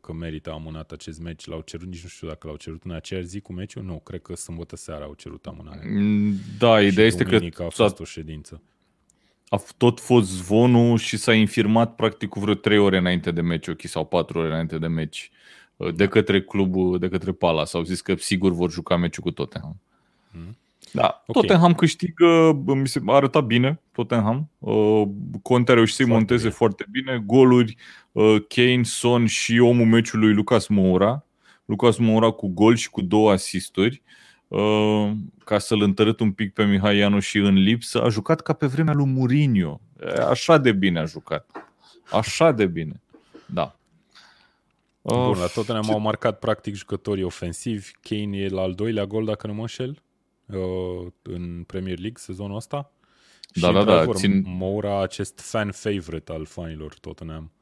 că 0.00 0.12
merită 0.12 0.52
amânat 0.52 0.92
acest 0.92 1.20
meci. 1.20 1.46
L-au 1.46 1.60
cerut, 1.60 1.86
nici 1.86 2.02
nu 2.02 2.08
știu 2.08 2.28
dacă 2.28 2.46
l-au 2.46 2.56
cerut 2.56 2.82
în 2.84 2.90
aceeași 2.90 3.26
zi 3.26 3.40
cu 3.40 3.52
meciul. 3.52 3.82
Nu, 3.82 3.98
cred 3.98 4.22
că 4.22 4.34
sâmbătă 4.34 4.76
seara 4.76 5.04
au 5.04 5.14
cerut 5.14 5.46
amânarea. 5.46 5.82
Mm, 5.84 6.34
da, 6.58 6.82
ideea 6.82 7.06
este 7.06 7.24
că 7.24 7.62
a 7.62 7.68
fost 7.68 8.00
o 8.00 8.04
ședință. 8.04 8.62
A 9.48 9.60
tot 9.76 10.00
fost 10.00 10.30
zvonul 10.30 10.98
și 10.98 11.16
s-a 11.16 11.34
infirmat 11.34 11.94
practic 11.94 12.28
cu 12.28 12.40
vreo 12.40 12.54
3 12.54 12.78
ore 12.78 12.98
înainte 12.98 13.30
de 13.30 13.40
meci, 13.40 13.68
ok, 13.68 13.80
sau 13.84 14.04
4 14.04 14.38
ore 14.38 14.48
înainte 14.48 14.78
de 14.78 14.86
meci, 14.86 15.30
uh, 15.76 15.94
de 15.94 16.08
către 16.08 16.42
clubul, 16.42 16.98
de 16.98 17.08
către 17.08 17.32
Palace. 17.32 17.76
Au 17.76 17.82
zis 17.82 18.00
că 18.00 18.14
sigur 18.18 18.52
vor 18.52 18.70
juca 18.70 18.96
meciul 18.96 19.22
cu 19.22 19.30
Tottenham. 19.30 19.76
Mm. 20.32 20.56
Da, 20.92 21.22
okay. 21.26 21.42
Tottenham 21.42 21.74
câștigă, 21.74 22.52
mi 22.66 22.88
se 22.88 23.00
arăta 23.06 23.40
bine, 23.40 23.80
Tottenham. 23.92 24.48
Uh, 24.58 25.02
Conte 25.42 25.70
a 25.70 25.74
reușit 25.74 25.94
să-i 25.94 26.06
foarte 26.06 26.18
monteze 26.18 26.42
bine. 26.42 26.54
foarte 26.54 26.86
bine. 26.90 27.22
Goluri, 27.26 27.76
uh, 28.12 28.36
Kane, 28.48 28.82
Son 28.82 29.26
și 29.26 29.58
omul 29.58 29.86
meciului 29.86 30.32
Lucas 30.32 30.66
Moura. 30.66 31.24
Lucas 31.64 31.96
Moura 31.96 32.30
cu 32.30 32.48
gol 32.48 32.76
și 32.76 32.90
cu 32.90 33.00
două 33.00 33.30
asisturi. 33.30 34.02
Uh, 34.04 34.25
ca 35.44 35.58
să-l 35.58 35.80
întărât 35.80 36.20
un 36.20 36.32
pic 36.32 36.52
pe 36.52 36.64
Mihai 36.64 36.96
Ianu 36.96 37.18
și 37.18 37.38
în 37.38 37.54
lipsă, 37.54 38.02
a 38.02 38.08
jucat 38.08 38.40
ca 38.40 38.52
pe 38.52 38.66
vremea 38.66 38.94
lui 38.94 39.06
Mourinho. 39.06 39.80
Așa 40.28 40.58
de 40.58 40.72
bine 40.72 40.98
a 40.98 41.04
jucat. 41.04 41.70
Așa 42.12 42.52
de 42.52 42.66
bine. 42.66 43.00
Da. 43.46 43.76
Bun, 45.02 45.38
la 45.38 45.46
Tottenham 45.46 45.90
au 45.90 45.98
marcat 45.98 46.38
practic 46.38 46.74
jucătorii 46.74 47.22
ofensivi. 47.22 47.90
Kane 48.00 48.38
e 48.38 48.48
la 48.48 48.60
al 48.60 48.74
doilea 48.74 49.04
gol, 49.04 49.24
dacă 49.24 49.46
nu 49.46 49.54
mă 49.54 49.60
înșel 49.60 50.02
uh, 50.46 51.06
în 51.22 51.64
Premier 51.66 51.98
League 51.98 52.18
sezonul 52.18 52.56
ăsta. 52.56 52.92
Da, 53.60 53.66
și, 53.66 53.72
da, 53.72 53.84
da. 53.84 54.12
Țin... 54.12 54.42
Moura, 54.46 55.02
acest 55.02 55.40
fan 55.40 55.70
favorite 55.70 56.32
al 56.32 56.44
fanilor 56.44 56.94
Tottenham, 56.94 57.42
uh, 57.44 57.55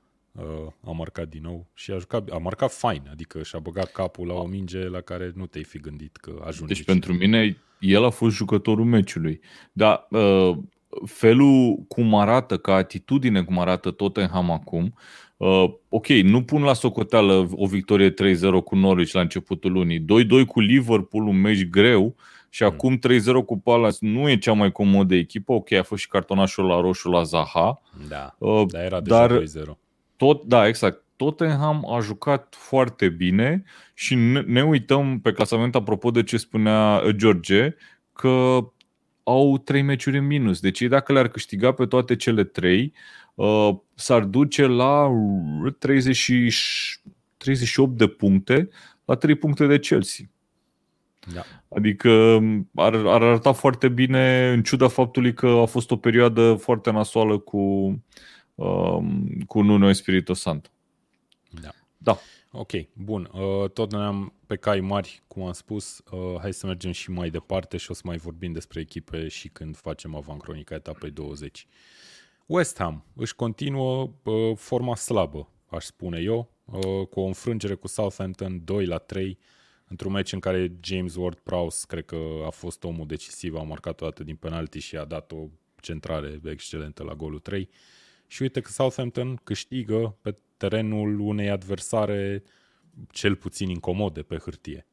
a 0.81 0.91
marcat 0.91 1.29
din 1.29 1.43
nou 1.43 1.67
și 1.75 1.91
a, 1.91 1.99
jucat, 1.99 2.31
a 2.31 2.39
marcat 2.39 2.73
fain, 2.73 3.09
adică 3.11 3.43
și-a 3.43 3.59
băgat 3.59 3.93
capul 3.93 4.27
la 4.27 4.35
o 4.35 4.47
minge 4.47 4.89
la 4.89 5.01
care 5.01 5.33
nu 5.35 5.47
te-ai 5.47 5.65
fi 5.65 5.79
gândit 5.79 6.17
că 6.17 6.43
ajunge. 6.45 6.75
Deci 6.75 6.85
pentru 6.85 7.13
mine 7.13 7.57
el 7.79 8.05
a 8.05 8.11
fost 8.11 8.35
jucătorul 8.35 8.85
meciului. 8.85 9.41
Dar 9.73 10.07
uh, 10.11 10.57
felul 11.05 11.85
cum 11.89 12.15
arată, 12.15 12.57
ca 12.57 12.75
atitudine 12.75 13.43
cum 13.43 13.59
arată 13.59 13.91
Tottenham 13.91 14.51
acum, 14.51 14.95
uh, 15.37 15.65
ok, 15.89 16.09
nu 16.09 16.43
pun 16.43 16.63
la 16.63 16.73
socoteală 16.73 17.49
o 17.53 17.67
victorie 17.67 18.11
3-0 18.11 18.15
cu 18.65 18.77
Norwich 18.77 19.13
la 19.13 19.21
începutul 19.21 19.73
lunii, 19.73 20.01
2-2 20.01 20.05
cu 20.47 20.61
Liverpool, 20.61 21.27
un 21.27 21.41
meci 21.41 21.69
greu, 21.69 22.15
și 22.49 22.63
mm. 22.63 22.69
acum 22.69 22.99
3-0 22.99 23.01
cu 23.47 23.59
Palace 23.59 23.97
nu 24.01 24.31
e 24.31 24.37
cea 24.37 24.53
mai 24.53 24.73
comodă 24.73 25.15
echipă. 25.15 25.53
Ok, 25.53 25.73
a 25.73 25.83
fost 25.83 26.03
și 26.03 26.09
cartonașul 26.09 26.67
la 26.67 26.81
roșu 26.81 27.09
la 27.09 27.23
Zaha. 27.23 27.83
Da, 28.09 28.35
uh, 28.39 28.67
dar 28.71 28.83
era 28.83 29.01
deja 29.01 29.27
dar 29.27 29.43
2-0. 29.43 29.43
Tot, 30.17 30.45
da, 30.45 30.67
exact. 30.67 31.03
Tottenham 31.17 31.93
a 31.93 32.01
jucat 32.01 32.55
foarte 32.59 33.09
bine 33.09 33.63
și 33.95 34.15
ne, 34.15 34.41
ne 34.41 34.65
uităm 34.65 35.21
pe 35.21 35.33
clasament 35.33 35.75
apropo 35.75 36.11
de 36.11 36.23
ce 36.23 36.37
spunea 36.37 37.03
George, 37.11 37.75
că 38.13 38.59
au 39.23 39.59
trei 39.59 39.83
meciuri 39.83 40.19
în 40.19 40.27
minus. 40.27 40.61
Deci 40.61 40.83
dacă 40.83 41.13
le-ar 41.13 41.29
câștiga 41.29 41.73
pe 41.73 41.87
toate 41.87 42.17
cele 42.17 42.45
trei, 42.45 42.93
uh, 43.35 43.71
s-ar 43.95 44.23
duce 44.23 44.67
la 44.67 45.11
30, 45.79 47.01
38 47.37 47.97
de 47.97 48.07
puncte, 48.07 48.69
la 49.05 49.15
3 49.15 49.35
puncte 49.35 49.67
de 49.67 49.79
Chelsea. 49.79 50.25
Da. 51.35 51.43
Adică 51.77 52.41
ar, 52.75 52.95
ar 52.95 53.23
arăta 53.23 53.53
foarte 53.53 53.89
bine 53.89 54.53
în 54.53 54.63
ciuda 54.63 54.89
faptului 54.89 55.35
că 55.35 55.47
a 55.47 55.65
fost 55.65 55.91
o 55.91 55.97
perioadă 55.97 56.55
foarte 56.55 56.91
nasoală 56.91 57.39
cu, 57.39 57.95
um, 58.55 59.29
cu 59.47 59.63
Nuno 59.63 59.89
Espirito 59.89 60.33
Santo. 60.33 60.69
Da. 61.51 61.71
Da. 61.99 62.19
Ok, 62.51 62.71
bun. 62.93 63.31
Uh, 63.33 63.71
tot 63.71 63.93
ne-am 63.93 64.33
pe 64.47 64.57
cai 64.57 64.81
mari, 64.81 65.23
cum 65.27 65.43
am 65.43 65.53
spus. 65.53 66.03
Uh, 66.11 66.37
hai 66.41 66.53
să 66.53 66.67
mergem 66.67 66.91
și 66.91 67.11
mai 67.11 67.31
departe 67.31 67.77
și 67.77 67.91
o 67.91 67.95
să 67.95 68.03
mai 68.05 68.17
vorbim 68.17 68.53
despre 68.53 68.81
echipe 68.81 69.29
și 69.29 69.49
când 69.49 69.77
facem 69.77 70.15
avancronica 70.15 70.75
etapei 70.75 71.11
20. 71.11 71.67
West 72.47 72.79
Ham 72.79 73.05
își 73.15 73.35
continuă 73.35 74.11
uh, 74.23 74.57
forma 74.57 74.97
slabă, 74.97 75.49
aș 75.67 75.85
spune 75.85 76.21
eu, 76.21 76.51
uh, 76.65 77.07
cu 77.07 77.21
o 77.21 77.25
înfrângere 77.25 77.75
cu 77.75 77.87
Southampton 77.87 78.65
2 78.65 78.87
la 78.87 78.99
3 78.99 79.39
într-un 79.89 80.13
meci 80.13 80.33
în 80.33 80.41
care 80.41 80.73
James 80.81 81.15
Ward-Prowse 81.17 81.85
cred 81.89 82.05
că 82.05 82.17
a 82.47 82.51
fost 82.51 82.85
omul 82.85 83.07
decisiv, 83.07 83.55
a 83.55 83.63
marcat 83.63 84.01
o 84.01 84.05
dată 84.05 84.25
din 84.25 84.37
penalti 84.37 84.79
și 84.79 84.97
a 84.97 85.05
dat 85.05 85.33
o 85.33 85.49
centrare 85.81 86.41
excelentă 86.45 87.03
la 87.03 87.15
golul 87.15 87.39
3. 87.39 87.69
Și 88.35 88.43
uite 88.43 88.61
că 88.61 88.71
Southampton 88.71 89.41
câștigă 89.45 90.17
pe 90.23 90.37
terenul 90.57 91.21
unei 91.21 91.51
adversare 91.51 92.43
cel 93.11 93.35
puțin 93.37 93.69
incomode 93.69 94.23
pe 94.23 94.37
hârtie. 94.37 94.87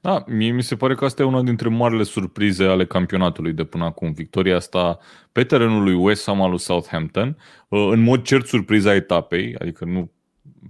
Da, 0.00 0.24
mie 0.26 0.50
mi 0.50 0.62
se 0.62 0.76
pare 0.76 0.94
că 0.94 1.04
asta 1.04 1.22
e 1.22 1.24
una 1.24 1.42
dintre 1.42 1.68
marile 1.68 2.02
surprize 2.02 2.64
ale 2.64 2.86
campionatului 2.86 3.52
de 3.52 3.64
până 3.64 3.84
acum. 3.84 4.12
Victoria 4.12 4.56
asta 4.56 4.98
pe 5.32 5.44
terenul 5.44 5.82
lui 5.82 5.94
West 5.94 6.24
Ham 6.24 6.40
al 6.42 6.50
lui 6.50 6.58
Southampton, 6.58 7.36
în 7.68 8.00
mod 8.00 8.22
cert 8.22 8.46
surpriza 8.46 8.94
etapei, 8.94 9.54
adică 9.58 9.84
nu 9.84 10.10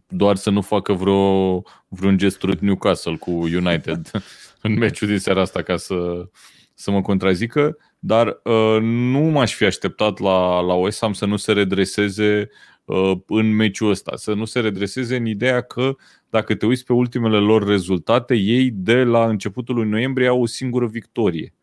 doar 0.06 0.36
să 0.36 0.50
nu 0.50 0.60
facă 0.60 0.92
vreo, 0.92 1.62
vreun 1.88 2.18
gest 2.18 2.42
urât 2.42 2.60
Newcastle 2.60 3.16
cu 3.16 3.30
United 3.30 4.10
în 4.62 4.72
meciul 4.72 5.08
din 5.08 5.18
seara 5.18 5.40
asta 5.40 5.62
ca 5.62 5.76
să, 5.76 6.28
să 6.74 6.90
mă 6.90 7.02
contrazică, 7.02 7.76
dar 8.06 8.40
uh, 8.42 8.78
nu 8.80 9.18
m-aș 9.18 9.54
fi 9.54 9.64
așteptat 9.64 10.18
la, 10.18 10.60
la 10.60 10.74
West 10.74 11.00
Ham 11.00 11.12
să 11.12 11.26
nu 11.26 11.36
se 11.36 11.52
redreseze 11.52 12.48
uh, 12.84 13.12
în 13.26 13.54
meciul 13.54 13.90
ăsta, 13.90 14.16
să 14.16 14.34
nu 14.34 14.44
se 14.44 14.60
redreseze 14.60 15.16
în 15.16 15.26
ideea 15.26 15.60
că 15.60 15.96
dacă 16.30 16.54
te 16.54 16.66
uiți 16.66 16.84
pe 16.84 16.92
ultimele 16.92 17.36
lor 17.36 17.66
rezultate, 17.66 18.34
ei 18.34 18.70
de 18.70 19.02
la 19.02 19.28
începutul 19.28 19.74
lui 19.74 19.88
noiembrie 19.88 20.28
au 20.28 20.40
o 20.40 20.46
singură 20.46 20.86
victorie. 20.86 21.54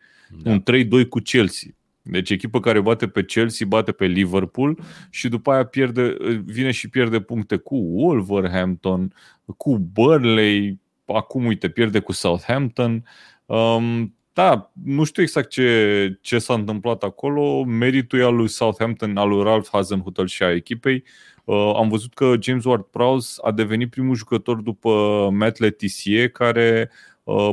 Da. 0.44 0.52
Un 0.52 0.64
3-2 1.04 1.08
cu 1.10 1.20
Chelsea. 1.20 1.70
Deci 2.02 2.30
echipă 2.30 2.60
care 2.60 2.82
bate 2.82 3.08
pe 3.08 3.24
Chelsea, 3.24 3.68
bate 3.68 3.92
pe 3.92 4.06
Liverpool 4.06 4.80
și 5.10 5.30
după 5.30 5.52
aia 5.52 5.64
pierde, 5.64 6.18
vine 6.46 6.72
și 6.72 6.90
pierde 6.90 7.20
puncte 7.20 7.56
cu 7.56 7.76
Wolverhampton, 7.76 9.14
cu 9.58 9.78
Burnley, 9.78 10.80
acum 11.06 11.46
uite, 11.46 11.70
pierde 11.70 12.00
cu 12.00 12.12
Southampton. 12.12 13.04
Um, 13.46 14.16
da, 14.34 14.72
nu 14.84 15.04
știu 15.04 15.22
exact 15.22 15.50
ce, 15.50 16.18
ce 16.22 16.40
s-a 16.40 16.54
întâmplat 16.54 17.04
acolo. 17.04 17.64
Meritul 17.64 18.20
e 18.20 18.24
al 18.24 18.36
lui 18.36 18.48
Southampton, 18.48 19.18
al 19.18 19.30
lui 19.30 19.44
Ralph 19.44 19.70
Hasenhutel 19.72 20.28
și 20.28 20.44
a 20.44 20.52
echipei. 20.52 21.04
Uh, 21.44 21.74
am 21.76 21.90
văzut 21.90 22.14
că 22.14 22.34
James 22.40 22.64
Ward-Prowse 22.64 23.36
a 23.42 23.52
devenit 23.52 23.90
primul 23.90 24.16
jucător 24.16 24.62
după 24.62 24.90
Matt 25.32 25.58
Letizier 25.58 26.30
care 26.30 26.92
uh, 27.24 27.50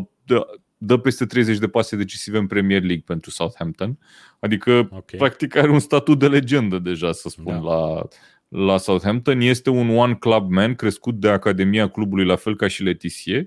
dă 0.83 0.97
peste 0.97 1.27
30 1.27 1.59
de 1.59 1.69
pase 1.69 1.97
decisive 1.97 2.39
în 2.39 2.47
Premier 2.47 2.81
League 2.81 3.03
pentru 3.07 3.31
Southampton. 3.31 3.99
Adică, 4.39 4.89
okay. 4.91 5.19
practic, 5.19 5.57
are 5.57 5.71
un 5.71 5.79
statut 5.79 6.19
de 6.19 6.29
legendă 6.29 6.79
deja, 6.79 7.13
să 7.13 7.29
spun, 7.29 7.63
da. 7.63 7.71
la, 7.71 8.09
la 8.49 8.77
Southampton. 8.77 9.41
Este 9.41 9.71
un 9.71 9.89
one 9.97 10.15
club 10.15 10.51
man 10.51 10.75
crescut 10.75 11.15
de 11.15 11.29
Academia 11.29 11.89
clubului, 11.89 12.25
la 12.25 12.37
fel 12.37 12.57
ca 12.57 12.69
și 12.69 12.83
Letizier. 12.83 13.47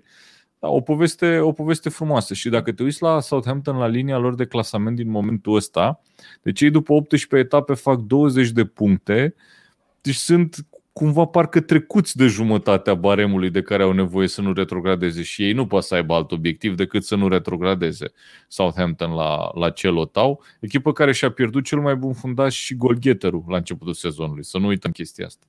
Da, 0.64 0.70
o, 0.70 0.82
poveste, 0.82 1.40
o 1.40 1.52
poveste 1.52 1.90
frumoasă. 1.90 2.34
Și 2.34 2.50
dacă 2.50 2.72
te 2.72 2.84
uiți 2.84 3.02
la 3.02 3.20
Southampton, 3.20 3.78
la 3.78 3.88
linia 3.88 4.18
lor 4.18 4.36
de 4.36 4.46
clasament 4.46 4.96
din 4.96 5.10
momentul 5.10 5.56
ăsta, 5.56 6.02
deci 6.42 6.62
ei 6.62 6.70
după 6.70 6.94
18 6.94 7.48
etape 7.48 7.74
fac 7.74 8.00
20 8.00 8.50
de 8.50 8.66
puncte, 8.66 9.36
deci 10.02 10.16
sunt 10.16 10.68
cumva 10.94 11.26
parcă 11.26 11.62
trecuți 11.62 12.18
de 12.18 12.26
jumătatea 12.26 12.94
baremului 12.94 13.50
de 13.50 13.62
care 13.62 13.84
au 13.84 13.92
nevoie 13.92 14.28
să 14.28 14.42
nu 14.42 14.54
retrogradeze 14.54 15.22
și 15.22 15.44
ei 15.46 15.54
nu 15.54 15.68
pot 15.68 15.84
să 15.84 15.96
aibă 15.96 16.14
alt 16.14 16.32
obiectiv 16.32 16.76
decât 16.76 17.04
să 17.04 17.16
nu 17.16 17.28
retrogradeze 17.28 18.12
Southampton 18.48 19.12
la, 19.12 19.52
la 19.54 19.70
Celotau, 19.70 20.44
echipă 20.60 20.94
care 20.94 21.12
și-a 21.12 21.32
pierdut 21.32 21.64
cel 21.64 21.80
mai 21.80 21.96
bun 21.96 22.14
fundaș 22.14 22.56
și 22.56 22.76
golgheterul 22.76 23.44
la 23.48 23.58
începutul 23.58 23.94
sezonului. 23.94 24.44
Să 24.44 24.58
nu 24.58 24.68
uităm 24.68 24.92
chestia 24.92 25.26
asta. 25.26 25.46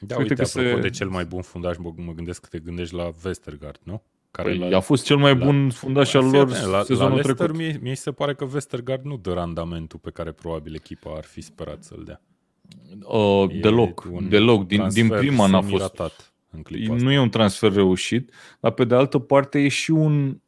Da, 0.00 0.16
uite, 0.16 0.30
uite 0.30 0.42
că 0.42 0.48
apropo 0.48 0.76
se... 0.76 0.88
de 0.88 0.90
cel 0.90 1.08
mai 1.08 1.24
bun 1.24 1.42
fundaș, 1.42 1.76
mă, 1.76 1.92
mă 1.96 2.12
gândesc 2.12 2.40
că 2.40 2.48
te 2.50 2.58
gândești 2.58 2.94
la 2.94 3.10
Westergaard, 3.24 3.80
nu? 3.82 4.02
Care 4.36 4.48
păi, 4.48 4.70
la... 4.70 4.76
a 4.76 4.80
fost 4.80 5.04
cel 5.04 5.16
mai 5.16 5.34
bun 5.34 5.64
la... 5.64 5.70
fundaș 5.70 6.14
al 6.14 6.30
lor 6.30 6.48
la, 6.48 6.82
sezonul 6.82 7.08
la 7.08 7.14
Leicester, 7.14 7.34
trecut. 7.34 7.56
Mie, 7.56 7.78
mie 7.82 7.94
se 7.94 8.12
pare 8.12 8.34
că 8.34 8.46
Westergaard 8.52 9.04
nu 9.04 9.16
dă 9.16 9.32
randamentul 9.32 9.98
pe 9.98 10.10
care 10.10 10.32
probabil 10.32 10.74
echipa 10.74 11.14
ar 11.16 11.24
fi 11.24 11.40
sperat 11.40 11.82
să-l 11.82 12.02
dea. 12.04 12.20
Uh, 13.04 13.60
deloc, 13.60 14.04
deloc. 14.28 14.66
Din, 14.66 14.88
din 14.88 15.08
prima 15.08 15.46
n-a 15.46 15.60
fost. 15.60 16.02
În 16.50 16.62
nu 16.96 17.12
e 17.12 17.18
un 17.18 17.30
transfer 17.30 17.72
reușit, 17.72 18.32
dar 18.60 18.72
pe 18.72 18.84
de 18.84 18.94
altă 18.94 19.18
parte 19.18 19.58
e 19.58 19.68
și 19.68 19.90
un, 19.90 20.40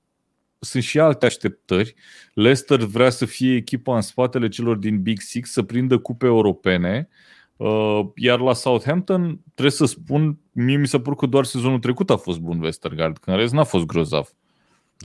sunt 0.58 0.82
și 0.82 0.98
alte 0.98 1.26
așteptări. 1.26 1.94
Leicester 2.34 2.78
vrea 2.78 3.10
să 3.10 3.24
fie 3.24 3.54
echipa 3.54 3.94
în 3.94 4.00
spatele 4.00 4.48
celor 4.48 4.76
din 4.76 5.02
Big 5.02 5.20
Six, 5.20 5.50
să 5.50 5.62
prindă 5.62 5.98
cupe 5.98 6.26
europene, 6.26 7.08
uh, 7.10 7.35
iar 8.14 8.40
la 8.40 8.52
Southampton, 8.52 9.40
trebuie 9.44 9.70
să 9.70 9.84
spun, 9.84 10.38
mie 10.52 10.76
mi 10.76 10.86
s-a 10.86 11.00
părut 11.00 11.18
că 11.18 11.26
doar 11.26 11.44
sezonul 11.44 11.78
trecut 11.78 12.10
a 12.10 12.16
fost 12.16 12.38
bun 12.38 12.60
Westergaard, 12.60 13.18
când 13.18 13.36
în 13.36 13.42
rest 13.42 13.54
n-a 13.54 13.64
fost 13.64 13.86
grozav. 13.86 14.28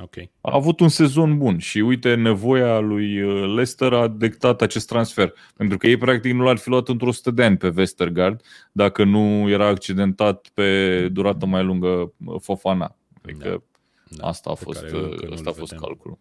Okay. 0.02 0.32
A 0.42 0.56
avut 0.56 0.80
un 0.80 0.90
sezon 0.90 1.38
bun 1.38 1.58
și 1.58 1.80
uite, 1.80 2.16
nevoia 2.16 2.80
lui 2.80 3.22
uh, 3.22 3.46
Leicester 3.46 3.94
a 3.94 4.08
dictat 4.08 4.62
acest 4.62 4.88
transfer. 4.88 5.34
Pentru 5.56 5.78
că 5.78 5.88
ei 5.88 5.98
practic 5.98 6.34
nu 6.34 6.44
l-ar 6.44 6.58
fi 6.58 6.70
luat 6.70 6.88
într-o 6.88 7.08
100 7.08 7.32
de 7.32 7.44
ani 7.44 7.58
pe 7.58 7.74
Westergaard 7.76 8.42
dacă 8.72 9.04
nu 9.04 9.50
era 9.50 9.68
accidentat 9.68 10.48
pe 10.54 11.08
durată 11.12 11.46
mai 11.46 11.64
lungă 11.64 12.14
uh, 12.26 12.36
Fofana. 12.42 12.96
Adică 13.22 13.50
da. 13.50 13.62
Da, 14.18 14.28
asta 14.28 14.50
a 14.50 14.54
fost, 14.54 14.86
asta 15.32 15.50
a 15.50 15.54
fost 15.54 15.74
calculul. 15.74 16.18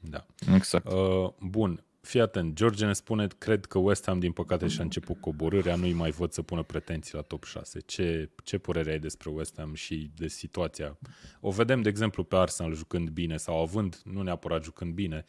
Da. 0.00 0.26
Exact. 0.54 0.92
Uh, 0.92 1.28
bun. 1.40 1.84
Fii 2.04 2.20
atent, 2.20 2.54
George 2.54 2.86
ne 2.86 2.92
spune, 2.92 3.26
cred 3.38 3.64
că 3.64 3.78
West 3.78 4.06
Ham 4.06 4.18
din 4.18 4.32
păcate 4.32 4.68
și-a 4.68 4.82
început 4.82 5.20
coborârea, 5.20 5.76
nu-i 5.76 5.92
mai 5.92 6.10
văd 6.10 6.32
să 6.32 6.42
pună 6.42 6.62
pretenții 6.62 7.14
la 7.14 7.20
top 7.20 7.44
6. 7.44 7.80
Ce, 7.80 8.30
ce 8.44 8.58
părere 8.58 8.90
ai 8.90 8.98
despre 8.98 9.30
West 9.30 9.54
Ham 9.56 9.74
și 9.74 10.10
de 10.16 10.28
situația? 10.28 10.98
O 11.40 11.50
vedem, 11.50 11.82
de 11.82 11.88
exemplu, 11.88 12.24
pe 12.24 12.36
Arsenal 12.36 12.74
jucând 12.74 13.08
bine 13.08 13.36
sau 13.36 13.60
având, 13.60 14.00
nu 14.04 14.22
neapărat 14.22 14.64
jucând 14.64 14.92
bine, 14.92 15.24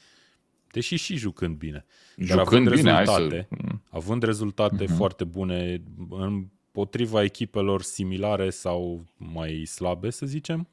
deși 0.71 0.95
și 0.95 1.15
jucând 1.15 1.55
bine. 1.55 1.85
Dar 2.15 2.27
jucând 2.27 2.47
având 2.47 2.75
bine, 2.75 2.97
rezultate, 2.97 3.47
să... 3.49 3.75
având 3.89 4.23
rezultate 4.23 4.85
uh-huh. 4.85 4.95
foarte 4.95 5.23
bune 5.23 5.83
împotriva 6.09 7.23
echipelor 7.23 7.81
similare 7.81 8.49
sau 8.49 9.05
mai 9.17 9.65
slabe, 9.65 10.09
să 10.09 10.25
zicem, 10.25 10.67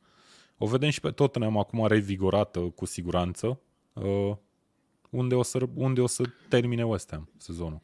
o 0.58 0.66
vedem 0.66 0.90
și 0.90 1.00
pe 1.00 1.10
Tottenham 1.10 1.58
acum 1.58 1.86
revigorată 1.86 2.58
cu 2.58 2.84
siguranță. 2.84 3.60
Uh, 3.92 4.36
unde, 5.12 5.34
o 5.34 5.42
să, 5.42 5.58
unde 5.74 6.00
o 6.00 6.06
să 6.06 6.24
termine 6.48 6.84
West 6.84 7.10
Ham 7.10 7.28
sezonul? 7.36 7.80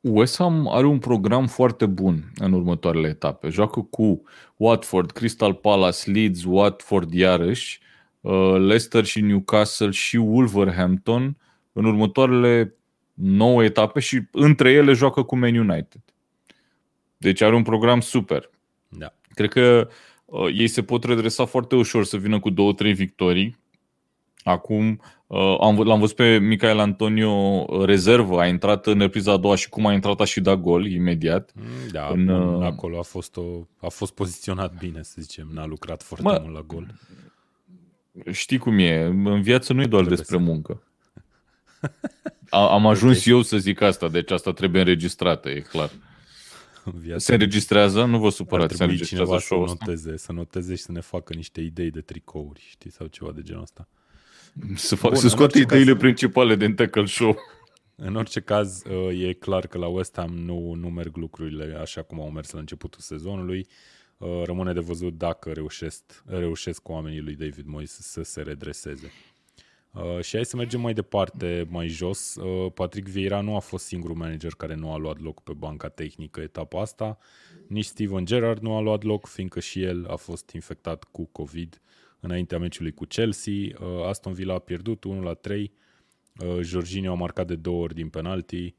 West 0.00 0.36
Ham 0.36 0.68
are 0.68 0.86
un 0.86 0.98
program 0.98 1.46
foarte 1.46 1.86
bun 1.86 2.32
în 2.36 2.52
următoarele 2.52 3.08
etape. 3.08 3.48
Joacă 3.48 3.80
cu 3.80 4.22
Watford, 4.56 5.10
Crystal 5.10 5.54
Palace, 5.54 6.10
Leeds, 6.10 6.44
Watford 6.44 7.12
iarăși, 7.12 7.80
uh, 8.20 8.54
Leicester 8.58 9.04
și 9.04 9.20
Newcastle 9.20 9.90
și 9.90 10.16
Wolverhampton 10.16 11.36
în 11.72 11.84
următoarele 11.84 12.76
9 13.14 13.64
etape 13.64 14.00
și 14.00 14.20
între 14.32 14.70
ele 14.70 14.92
joacă 14.92 15.22
cu 15.22 15.36
Man 15.36 15.56
United. 15.56 16.02
Deci 17.16 17.40
are 17.40 17.54
un 17.54 17.62
program 17.62 18.00
super. 18.00 18.50
Da. 18.88 19.14
Cred 19.34 19.50
că 19.50 19.88
uh, 20.24 20.46
ei 20.54 20.68
se 20.68 20.82
pot 20.82 21.04
redresa 21.04 21.44
foarte 21.44 21.74
ușor 21.74 22.04
să 22.04 22.16
vină 22.16 22.40
cu 22.40 22.50
două, 22.50 22.72
trei 22.72 22.92
victorii. 22.92 23.60
Acum 24.42 25.00
uh, 25.26 25.56
am, 25.60 25.80
l-am 25.80 26.00
văzut 26.00 26.16
pe 26.16 26.38
Michael 26.38 26.78
Antonio 26.78 27.30
uh, 27.30 27.84
rezervă, 27.84 28.40
a 28.40 28.46
intrat 28.46 28.86
în 28.86 28.98
repriza 28.98 29.32
a 29.32 29.36
doua 29.36 29.54
și 29.54 29.68
cum 29.68 29.86
a 29.86 29.92
intrat 29.92 30.20
a 30.20 30.24
și 30.24 30.40
dat 30.40 30.60
gol 30.60 30.86
imediat. 30.86 31.52
Mm, 31.54 31.64
da, 31.90 32.08
în, 32.08 32.24
bun, 32.24 32.54
uh, 32.54 32.64
acolo 32.64 32.98
a 32.98 33.02
fost, 33.02 33.36
o, 33.36 33.66
a 33.80 33.88
fost 33.88 34.14
poziționat 34.14 34.78
bine, 34.78 35.02
să 35.02 35.14
zicem, 35.18 35.48
n-a 35.52 35.66
lucrat 35.66 36.02
foarte 36.02 36.24
mă, 36.28 36.38
mult 36.42 36.54
la 36.54 36.60
gol. 36.60 36.86
Știi 38.30 38.58
cum 38.58 38.78
e, 38.78 39.02
în 39.04 39.42
viață 39.42 39.72
nu 39.72 39.82
e 39.82 39.86
doar 39.86 40.04
despre 40.04 40.36
să... 40.36 40.42
muncă. 40.42 40.82
A, 42.50 42.72
am 42.72 42.86
ajuns 42.86 43.18
okay. 43.18 43.32
eu 43.32 43.42
să 43.42 43.56
zic 43.56 43.80
asta, 43.80 44.08
deci 44.08 44.30
asta 44.30 44.52
trebuie 44.52 44.80
înregistrată, 44.80 45.50
e 45.50 45.60
clar 45.60 45.90
viața. 46.84 47.18
Se 47.18 47.32
înregistrează? 47.32 48.04
Nu 48.04 48.18
vă 48.18 48.28
supărați, 48.28 48.76
se 48.76 48.82
înregistrează 48.82 49.38
cineva 49.38 49.66
să 49.66 49.74
noteze, 49.74 50.16
să 50.16 50.32
noteze 50.32 50.74
și 50.74 50.82
să 50.82 50.92
ne 50.92 51.00
facă 51.00 51.34
niște 51.34 51.60
idei 51.60 51.90
de 51.90 52.00
tricouri, 52.00 52.66
știi, 52.68 52.90
sau 52.90 53.06
ceva 53.06 53.32
de 53.32 53.42
genul 53.42 53.62
ăsta. 53.62 53.88
Să, 54.74 54.96
fac, 54.96 55.10
Bun, 55.10 55.20
să 55.20 55.28
scoate 55.28 55.58
ideile 55.58 55.90
caz, 55.90 56.00
principale 56.00 56.56
din 56.56 56.74
Tackle 56.74 57.06
Show. 57.06 57.38
În 57.94 58.16
orice 58.16 58.40
caz, 58.40 58.82
uh, 58.84 59.28
e 59.28 59.32
clar 59.32 59.66
că 59.66 59.78
la 59.78 59.86
West 59.86 60.16
Ham 60.16 60.34
nu, 60.34 60.72
nu 60.72 60.88
merg 60.88 61.16
lucrurile 61.16 61.78
așa 61.80 62.02
cum 62.02 62.20
au 62.20 62.30
mers 62.30 62.50
la 62.50 62.58
începutul 62.58 63.00
sezonului. 63.00 63.66
Uh, 64.18 64.42
rămâne 64.44 64.72
de 64.72 64.80
văzut 64.80 65.18
dacă 65.18 65.50
reușesc, 65.52 66.22
reușesc 66.26 66.88
oamenii 66.88 67.20
lui 67.20 67.34
David 67.34 67.66
Moyes 67.66 67.98
să 68.00 68.22
se 68.22 68.42
redreseze. 68.42 69.12
Uh, 69.92 70.20
și 70.20 70.34
hai 70.34 70.44
să 70.44 70.56
mergem 70.56 70.80
mai 70.80 70.92
departe, 70.92 71.66
mai 71.68 71.88
jos. 71.88 72.34
Uh, 72.34 72.72
Patrick 72.74 73.08
Vieira 73.08 73.40
nu 73.40 73.56
a 73.56 73.58
fost 73.58 73.84
singurul 73.84 74.16
manager 74.16 74.52
care 74.52 74.74
nu 74.74 74.92
a 74.92 74.96
luat 74.96 75.20
loc 75.20 75.42
pe 75.42 75.52
banca 75.52 75.88
tehnică 75.88 76.40
etapa 76.40 76.80
asta. 76.80 77.18
Nici 77.66 77.84
Steven 77.84 78.24
Gerrard 78.24 78.62
nu 78.62 78.76
a 78.76 78.80
luat 78.80 79.02
loc, 79.02 79.26
fiindcă 79.26 79.60
și 79.60 79.82
el 79.82 80.06
a 80.08 80.16
fost 80.16 80.50
infectat 80.50 81.04
cu 81.04 81.24
COVID 81.24 81.80
înaintea 82.22 82.58
meciului 82.58 82.92
cu 82.92 83.04
Chelsea. 83.04 83.52
Uh, 83.52 84.06
Aston 84.08 84.32
Villa 84.32 84.54
a 84.54 84.58
pierdut 84.58 85.04
1 85.04 85.22
la 85.22 85.34
3. 85.34 85.72
Uh, 86.40 86.58
Jorginho 86.60 87.12
a 87.12 87.14
marcat 87.14 87.46
de 87.46 87.54
două 87.54 87.82
ori 87.82 87.94
din 87.94 88.08
penalti. 88.08 88.74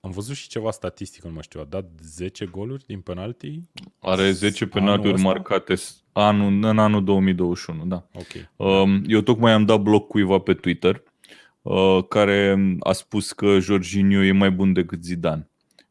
Am 0.00 0.10
văzut 0.10 0.36
și 0.36 0.48
ceva 0.48 0.70
statistică, 0.70 1.26
nu 1.26 1.32
mai 1.32 1.42
știu, 1.42 1.60
a 1.60 1.64
dat 1.64 1.90
10 2.02 2.44
goluri 2.44 2.84
din 2.86 3.00
penalti? 3.00 3.60
Are 3.98 4.30
10 4.30 4.66
penaltiuri 4.66 5.22
marcate 5.22 5.74
anul, 6.12 6.64
în 6.64 6.78
anul 6.78 7.04
2021, 7.04 7.84
da. 7.84 8.08
Okay. 8.12 8.50
Um, 8.56 9.02
eu 9.06 9.20
tocmai 9.20 9.52
am 9.52 9.64
dat 9.64 9.80
bloc 9.80 10.06
cuiva 10.06 10.38
pe 10.38 10.54
Twitter 10.54 11.02
uh, 11.62 12.04
care 12.08 12.56
a 12.80 12.92
spus 12.92 13.32
că 13.32 13.58
Jorginho 13.58 14.22
e 14.22 14.32
mai 14.32 14.50
bun 14.50 14.72
decât 14.72 15.04
Zidane. 15.04 15.47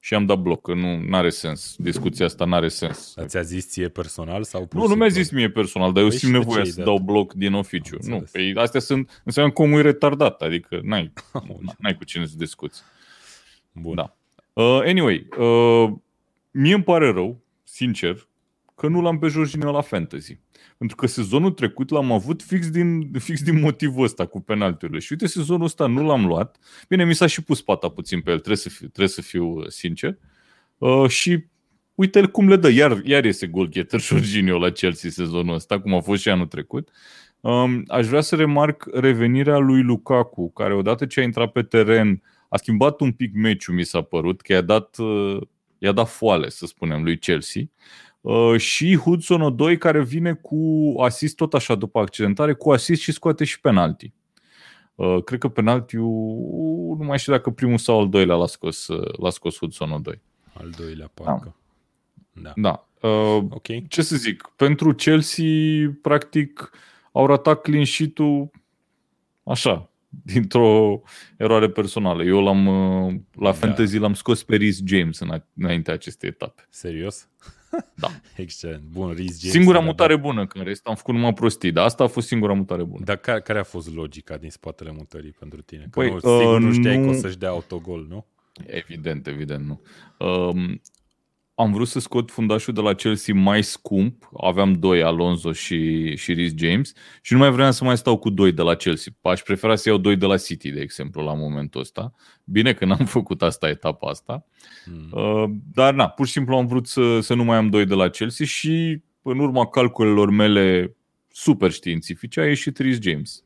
Și 0.08 0.14
am 0.14 0.26
dat 0.26 0.40
bloc, 0.40 0.62
că 0.62 0.74
nu 0.74 1.16
are 1.18 1.30
sens. 1.30 1.76
Discuția 1.78 2.26
asta 2.26 2.46
nu 2.46 2.56
are 2.56 2.68
sens. 2.68 3.14
Dar 3.16 3.26
ți-a 3.26 3.42
zis 3.42 3.70
ție 3.70 3.88
personal 3.88 4.44
sau 4.44 4.66
pur 4.66 4.82
Nu, 4.82 4.88
nu 4.88 4.96
mi-a 4.96 5.08
zis 5.08 5.32
mie 5.32 5.50
personal, 5.50 5.94
dar 5.94 6.04
eu 6.04 6.10
păi 6.10 6.18
simt 6.18 6.32
nevoia 6.32 6.64
să 6.64 6.82
dau 6.82 6.98
bloc 6.98 7.34
din 7.34 7.54
oficiu. 7.54 7.98
Nu, 8.02 8.24
păi 8.32 8.54
astea 8.56 8.80
sunt, 8.80 9.22
înseamnă 9.24 9.54
că 9.54 9.62
omul 9.62 9.80
e 9.80 9.82
retardat, 9.82 10.42
adică 10.42 10.80
n-ai, 10.84 11.14
n-ai 11.80 11.96
cu 11.96 12.04
cine 12.04 12.26
să 12.26 12.34
discuți. 12.38 12.82
Bun. 13.72 13.96
Da. 13.96 14.16
Uh, 14.54 14.82
anyway, 14.86 15.28
uh, 15.38 15.92
mie 16.52 16.74
îmi 16.74 16.84
pare 16.84 17.12
rău, 17.12 17.38
sincer, 17.64 18.28
că 18.78 18.88
nu 18.88 19.02
l-am 19.02 19.20
pe 19.20 19.28
Jorginho 19.28 19.72
la 19.72 19.82
fantasy. 19.82 20.40
Pentru 20.78 20.96
că 20.96 21.08
sezonul 21.08 21.52
trecut 21.52 21.90
l-am 21.90 22.12
avut 22.12 22.42
fix 22.42 22.70
din, 22.70 23.12
fix 23.20 23.44
din 23.44 23.60
motivul 23.60 24.04
ăsta 24.04 24.26
cu 24.26 24.42
penalturile. 24.42 25.00
Și 25.00 25.12
uite, 25.12 25.28
sezonul 25.28 25.66
ăsta 25.66 25.88
nu 25.88 26.06
l-am 26.06 26.26
luat. 26.26 26.58
Bine, 26.90 27.06
mi 27.06 27.14
s-a 27.14 27.28
și 27.28 27.44
pus 27.44 27.62
pata 27.62 27.90
puțin 27.90 28.22
pe 28.22 28.30
el, 28.30 28.36
trebuie 28.36 28.58
să 28.58 28.70
fiu, 28.70 28.88
trebuie 28.88 29.08
să 29.08 29.22
fiu 29.22 29.46
uh, 29.46 29.68
sincer. 29.68 30.18
Uh, 30.78 31.10
și 31.10 31.46
uite 31.96 32.26
cum 32.26 32.48
le 32.48 32.56
dă. 32.56 32.70
Iar, 32.70 33.02
iar 33.04 33.26
este 33.26 33.48
goalgetter 33.48 34.02
Jorginho 34.08 34.58
la 34.58 34.70
Chelsea 34.70 35.10
sezonul 35.10 35.56
ăsta, 35.56 35.80
cum 35.80 35.94
a 35.94 36.00
fost 36.00 36.22
și 36.22 36.30
anul 36.30 36.48
trecut. 36.48 36.90
Um, 37.42 37.84
aș 37.88 38.06
vrea 38.06 38.22
să 38.22 38.36
remarc 38.36 38.90
revenirea 38.94 39.58
lui 39.58 39.82
Lukaku, 39.82 40.52
care 40.52 40.74
odată 40.74 41.06
ce 41.06 41.20
a 41.20 41.24
intrat 41.24 41.52
pe 41.52 41.62
teren 41.62 42.22
a 42.50 42.58
schimbat 42.58 43.00
un 43.00 43.12
pic 43.12 43.34
meciul, 43.34 43.76
mi 43.76 43.84
s-a 43.84 44.02
părut, 44.02 44.42
că 44.42 44.54
i-a 44.54 44.62
dat, 44.62 44.98
uh, 44.98 45.42
i-a 45.78 45.92
dat 45.92 46.10
foale, 46.10 46.50
să 46.50 46.66
spunem, 46.66 47.04
lui 47.04 47.18
Chelsea. 47.18 47.62
Uh, 48.28 48.60
și 48.60 48.98
Hudson 48.98 49.42
Odoi 49.42 49.78
care 49.78 50.04
vine 50.04 50.34
cu 50.34 50.94
asist 51.00 51.36
tot 51.36 51.54
așa 51.54 51.76
după 51.76 52.00
accidentare, 52.00 52.54
cu 52.54 52.72
asist 52.72 53.02
și 53.02 53.12
scoate 53.12 53.44
și 53.44 53.60
penalti. 53.60 54.14
Uh, 54.96 55.24
cred 55.24 55.40
că 55.40 55.48
penaltiul, 55.48 56.96
nu 57.00 57.06
mai 57.06 57.20
știu 57.20 57.32
dacă 57.32 57.50
primul 57.50 57.78
sau 57.78 58.00
al 58.00 58.10
doilea 58.10 58.36
l-a 58.36 58.46
scos, 58.46 58.88
l-a 59.18 59.30
scos 59.30 59.58
Hudson 59.58 59.92
Odoi. 59.92 60.22
Al 60.54 60.70
doilea, 60.78 61.12
parcă. 61.14 61.56
Da. 62.32 62.54
da. 62.56 62.88
Uh, 63.02 63.44
okay. 63.50 63.86
Ce 63.90 64.02
să 64.02 64.16
zic, 64.16 64.52
pentru 64.56 64.94
Chelsea, 64.94 65.46
practic, 66.02 66.72
au 67.12 67.26
ratat 67.26 67.62
clean 67.62 67.86
sheet-ul 67.86 68.50
așa, 69.44 69.87
dintr-o 70.08 71.02
eroare 71.38 71.70
personală. 71.70 72.24
Eu 72.24 72.44
l-am, 72.44 72.68
uh, 72.68 73.14
la 73.32 73.52
da. 73.52 73.54
fantasy 73.54 73.98
l-am 73.98 74.14
scos 74.14 74.44
pe 74.44 74.56
Rhys 74.56 74.82
James 74.86 75.20
înaintea 75.56 75.94
acestei 75.94 76.30
etape. 76.30 76.68
Serios? 76.70 77.30
Da. 77.96 78.08
Excelent. 78.36 78.84
Bun, 78.84 79.12
Rhys 79.12 79.40
James. 79.40 79.56
Singura 79.56 79.80
mutare 79.80 80.14
dat... 80.14 80.22
bună, 80.22 80.48
că 80.48 80.58
în 80.58 80.64
rest 80.64 80.86
am 80.86 80.96
făcut 80.96 81.14
numai 81.14 81.34
prostii, 81.34 81.72
dar 81.72 81.86
asta 81.86 82.04
a 82.04 82.08
fost 82.08 82.28
singura 82.28 82.54
mutare 82.54 82.84
bună. 82.84 83.04
Dar 83.04 83.16
care, 83.16 83.42
care 83.42 83.60
a 83.60 83.64
fost 83.64 83.96
logica 83.96 84.38
din 84.38 84.50
spatele 84.50 84.92
mutării 84.92 85.36
pentru 85.40 85.62
tine? 85.62 85.82
Că 85.82 86.00
păi, 86.00 86.10
nu, 86.10 86.20
sigur 86.20 86.56
uh, 86.56 86.62
nu 86.62 86.72
știai 86.72 86.98
nu... 86.98 87.04
că 87.04 87.10
o 87.10 87.20
să-și 87.20 87.38
dea 87.38 87.50
autogol, 87.50 88.06
nu? 88.10 88.26
Evident, 88.66 89.28
evident 89.28 89.66
nu. 89.66 89.82
Um, 90.28 90.82
am 91.60 91.72
vrut 91.72 91.88
să 91.88 92.00
scot 92.00 92.32
fundașul 92.32 92.74
de 92.74 92.82
la 92.82 92.94
Chelsea 92.94 93.34
mai 93.36 93.64
scump, 93.64 94.30
aveam 94.42 94.74
doi, 94.74 95.04
Alonso 95.04 95.52
și, 95.52 96.16
și 96.16 96.34
Rhys 96.34 96.54
James, 96.56 96.94
și 97.22 97.34
nu 97.34 97.40
mai 97.40 97.52
vreau 97.52 97.72
să 97.72 97.84
mai 97.84 97.98
stau 97.98 98.18
cu 98.18 98.30
doi 98.30 98.52
de 98.52 98.62
la 98.62 98.76
Chelsea. 98.76 99.14
Aș 99.22 99.42
prefera 99.42 99.76
să 99.76 99.90
iau 99.90 99.98
doi 99.98 100.16
de 100.16 100.26
la 100.26 100.38
City, 100.38 100.72
de 100.72 100.80
exemplu, 100.80 101.24
la 101.24 101.34
momentul 101.34 101.82
ăsta. 101.82 102.14
Bine 102.44 102.74
că 102.74 102.86
n-am 102.86 103.06
făcut 103.18 103.42
asta, 103.42 103.70
etapa 103.70 104.10
asta. 104.10 104.46
Hmm. 104.84 105.10
Uh, 105.12 105.50
dar 105.74 105.94
na, 105.94 106.10
pur 106.10 106.26
și 106.26 106.32
simplu 106.32 106.56
am 106.56 106.68
vrut 106.68 106.88
să, 106.88 107.20
să 107.20 107.34
nu 107.34 107.44
mai 107.44 107.58
am 107.58 107.70
doi 107.70 107.86
de 107.86 107.94
la 107.94 108.10
Chelsea 108.10 108.46
și 108.46 109.02
în 109.22 109.40
urma 109.40 109.68
calculelor 109.68 110.30
mele 110.30 110.96
super 111.28 111.72
științifice 111.72 112.40
a 112.40 112.46
ieșit 112.46 112.78
Rhys 112.78 113.00
James. 113.02 113.44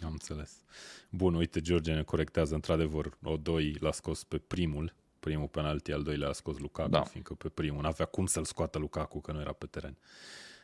Am 0.00 0.10
înțeles. 0.10 0.64
Bun, 1.10 1.34
uite, 1.34 1.60
George 1.60 1.92
ne 1.92 2.02
corectează, 2.02 2.54
într-adevăr, 2.54 3.10
o 3.22 3.36
doi 3.36 3.76
l-a 3.80 3.92
scos 3.92 4.24
pe 4.24 4.38
primul 4.38 4.94
primul 5.24 5.48
penalti, 5.48 5.92
al 5.92 6.02
doilea 6.02 6.28
a 6.28 6.32
scos 6.32 6.58
Lukaku, 6.58 6.90
da. 6.90 7.02
fiindcă 7.02 7.34
pe 7.34 7.48
primul 7.48 7.82
n-avea 7.82 8.06
cum 8.06 8.26
să-l 8.26 8.44
scoată 8.44 8.78
Lukaku, 8.78 9.20
că 9.20 9.32
nu 9.32 9.40
era 9.40 9.52
pe 9.52 9.66
teren. 9.66 9.96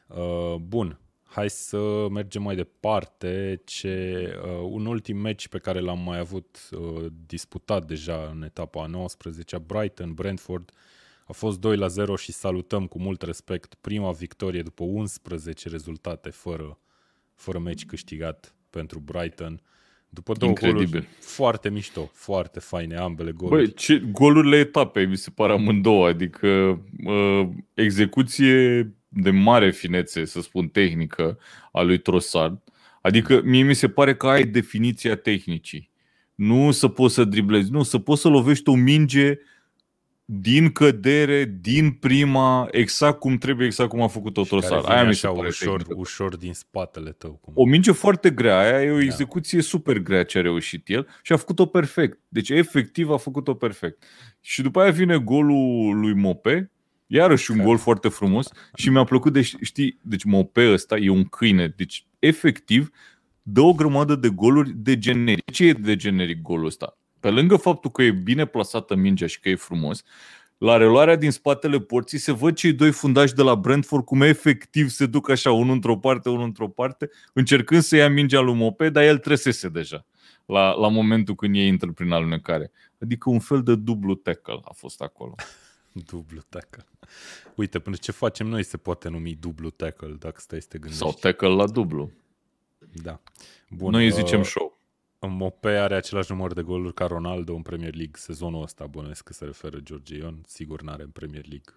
Uh, 0.06 0.54
bun, 0.54 0.98
hai 1.24 1.50
să 1.50 2.08
mergem 2.08 2.42
mai 2.42 2.56
departe. 2.56 3.60
Ce, 3.64 4.24
uh, 4.42 4.60
un 4.62 4.86
ultim 4.86 5.16
meci 5.16 5.48
pe 5.48 5.58
care 5.58 5.80
l-am 5.80 5.98
mai 5.98 6.18
avut 6.18 6.68
uh, 6.70 7.06
disputat 7.26 7.84
deja 7.86 8.28
în 8.34 8.42
etapa 8.42 8.86
19 8.86 9.58
Brighton, 9.58 10.14
Brentford, 10.14 10.70
a 11.26 11.32
fost 11.32 11.58
2 11.60 11.76
la 11.76 11.86
0 11.86 12.16
și 12.16 12.32
salutăm 12.32 12.86
cu 12.86 12.98
mult 12.98 13.22
respect 13.22 13.74
prima 13.74 14.12
victorie 14.12 14.62
după 14.62 14.84
11 14.84 15.68
rezultate 15.68 16.30
fără, 16.30 16.78
fără 17.34 17.58
meci 17.58 17.86
câștigat 17.86 18.54
pentru 18.70 18.98
Brighton. 18.98 19.52
Uh, 19.52 19.77
după 20.08 20.32
două 20.32 20.50
Incredibil. 20.50 20.86
goluri 20.88 21.08
foarte 21.20 21.70
mișto, 21.70 22.10
foarte 22.12 22.60
faine 22.60 22.96
ambele 22.96 23.30
goluri. 23.30 23.62
Băi, 23.62 23.74
ce, 23.74 24.02
golurile 24.12 24.56
etapei 24.56 25.06
mi 25.06 25.16
se 25.16 25.30
pare 25.30 25.52
amândouă, 25.52 26.08
adică 26.08 26.80
uh, 27.04 27.48
execuție 27.74 28.90
de 29.08 29.30
mare 29.30 29.70
finețe, 29.70 30.24
să 30.24 30.40
spun 30.40 30.68
tehnică, 30.68 31.38
a 31.72 31.82
lui 31.82 31.98
Trossard. 31.98 32.62
Adică 33.00 33.40
mie 33.44 33.62
mi 33.62 33.74
se 33.74 33.88
pare 33.88 34.16
că 34.16 34.26
ai 34.26 34.44
definiția 34.44 35.16
tehnicii. 35.16 35.90
Nu 36.34 36.70
să 36.70 36.88
poți 36.88 37.14
să 37.14 37.24
driblezi, 37.24 37.70
nu, 37.70 37.82
să 37.82 37.98
poți 37.98 38.20
să 38.20 38.28
lovești 38.28 38.68
o 38.68 38.74
minge 38.74 39.38
din 40.30 40.70
cădere, 40.70 41.58
din 41.60 41.90
prima, 41.90 42.68
exact 42.70 43.18
cum 43.18 43.38
trebuie, 43.38 43.66
exact 43.66 43.88
cum 43.88 44.02
a 44.02 44.06
făcut-o 44.06 44.42
Trossard. 44.42 44.90
Aia 44.90 45.04
mi 45.04 45.14
se 45.14 45.26
pare 45.26 45.46
ușor, 45.46 45.84
ușor 45.94 46.36
din 46.36 46.52
spatele 46.52 47.10
tău. 47.10 47.38
Cum... 47.42 47.52
O 47.56 47.64
minge 47.64 47.92
foarte 47.92 48.30
grea, 48.30 48.58
aia 48.58 48.82
e 48.82 48.90
o 48.90 48.96
da. 48.96 49.02
execuție 49.02 49.58
da. 49.58 49.64
super 49.64 49.98
grea 49.98 50.24
ce 50.24 50.38
a 50.38 50.40
reușit 50.40 50.88
el 50.88 51.08
și 51.22 51.32
a 51.32 51.36
făcut-o 51.36 51.66
perfect. 51.66 52.18
Deci 52.28 52.48
efectiv 52.48 53.10
a 53.10 53.16
făcut-o 53.16 53.54
perfect. 53.54 54.04
Și 54.40 54.62
după 54.62 54.80
aia 54.80 54.90
vine 54.90 55.18
golul 55.18 56.00
lui 56.00 56.14
Mope, 56.14 56.70
iarăși 57.06 57.50
un 57.50 57.56
Care? 57.56 57.68
gol 57.68 57.78
foarte 57.78 58.08
frumos 58.08 58.48
și 58.74 58.90
mi-a 58.90 59.04
plăcut, 59.04 59.32
de, 59.32 59.42
știi, 59.42 59.98
deci 60.02 60.24
Mope 60.24 60.72
ăsta 60.72 60.96
e 60.96 61.10
un 61.10 61.24
câine, 61.24 61.74
deci 61.76 62.06
efectiv 62.18 62.90
dă 63.42 63.60
o 63.60 63.72
grămadă 63.72 64.14
de 64.14 64.28
goluri 64.28 64.72
de 64.76 64.98
generic. 64.98 65.50
Ce 65.50 65.64
e 65.64 65.72
de 65.72 65.96
generic 65.96 66.42
golul 66.42 66.66
ăsta? 66.66 66.98
Pe 67.20 67.31
lângă 67.31 67.57
faptul 67.57 67.90
că 67.90 68.02
e 68.02 68.11
bine 68.11 68.46
plasată 68.46 68.94
mingea 68.94 69.26
și 69.26 69.40
că 69.40 69.48
e 69.48 69.54
frumos, 69.54 70.02
la 70.59 70.76
reluarea 70.76 71.16
din 71.16 71.31
spatele 71.31 71.81
porții 71.81 72.18
se 72.18 72.33
văd 72.33 72.54
cei 72.54 72.72
doi 72.72 72.90
fundași 72.90 73.35
de 73.35 73.42
la 73.42 73.57
Brentford 73.57 74.04
cum 74.04 74.20
efectiv 74.20 74.88
se 74.88 75.07
duc 75.07 75.31
așa, 75.31 75.52
unul 75.52 75.74
într-o 75.74 75.96
parte, 75.96 76.28
unul 76.28 76.44
într-o 76.44 76.68
parte, 76.68 77.11
încercând 77.33 77.83
să 77.83 77.96
ia 77.96 78.09
mingea 78.09 78.40
lui 78.40 78.54
Mope, 78.54 78.88
dar 78.88 79.04
el 79.04 79.18
tresese 79.18 79.68
deja 79.68 80.07
la, 80.48 80.72
la 80.72 80.88
momentul 80.88 81.35
când 81.35 81.54
ei 81.54 81.66
intră 81.66 81.92
prin 81.92 82.11
alunecare. 82.11 82.70
Adică 83.00 83.31
un 83.31 83.38
fel 83.38 83.62
de 83.62 83.74
dublu 83.74 84.14
tackle 84.14 84.61
a 84.64 84.72
fost 84.72 85.00
acolo. 85.00 85.35
dublu 86.11 86.40
tackle. 86.48 86.85
Uite, 87.54 87.78
până 87.78 87.96
ce 87.96 88.12
facem 88.12 88.46
noi 88.46 88.62
se 88.62 88.76
poate 88.76 89.09
numi 89.09 89.35
dublu 89.35 89.70
tackle, 89.70 90.16
dacă 90.18 90.40
stai 90.40 90.61
să 90.61 90.66
te 90.68 90.78
gândești. 90.78 91.02
Sau 91.02 91.12
tackle 91.12 91.48
la 91.48 91.66
dublu. 91.66 92.11
Da. 93.02 93.20
Bun, 93.70 93.90
noi 93.90 94.04
îi 94.04 94.12
zicem 94.12 94.40
uh, 94.40 94.46
show. 94.46 94.77
Mope 95.26 95.68
are 95.68 95.94
același 95.94 96.31
număr 96.33 96.52
de 96.52 96.62
goluri 96.62 96.94
ca 96.94 97.07
Ronaldo 97.07 97.54
în 97.54 97.62
Premier 97.62 97.94
League 97.94 98.14
sezonul 98.14 98.62
ăsta, 98.62 98.87
bănuiesc 98.87 99.24
că 99.24 99.33
se 99.33 99.44
referă 99.44 99.78
George 99.83 100.16
Ion, 100.16 100.40
sigur 100.46 100.83
n-are 100.83 101.02
în 101.02 101.11
Premier 101.11 101.44
League. 101.48 101.74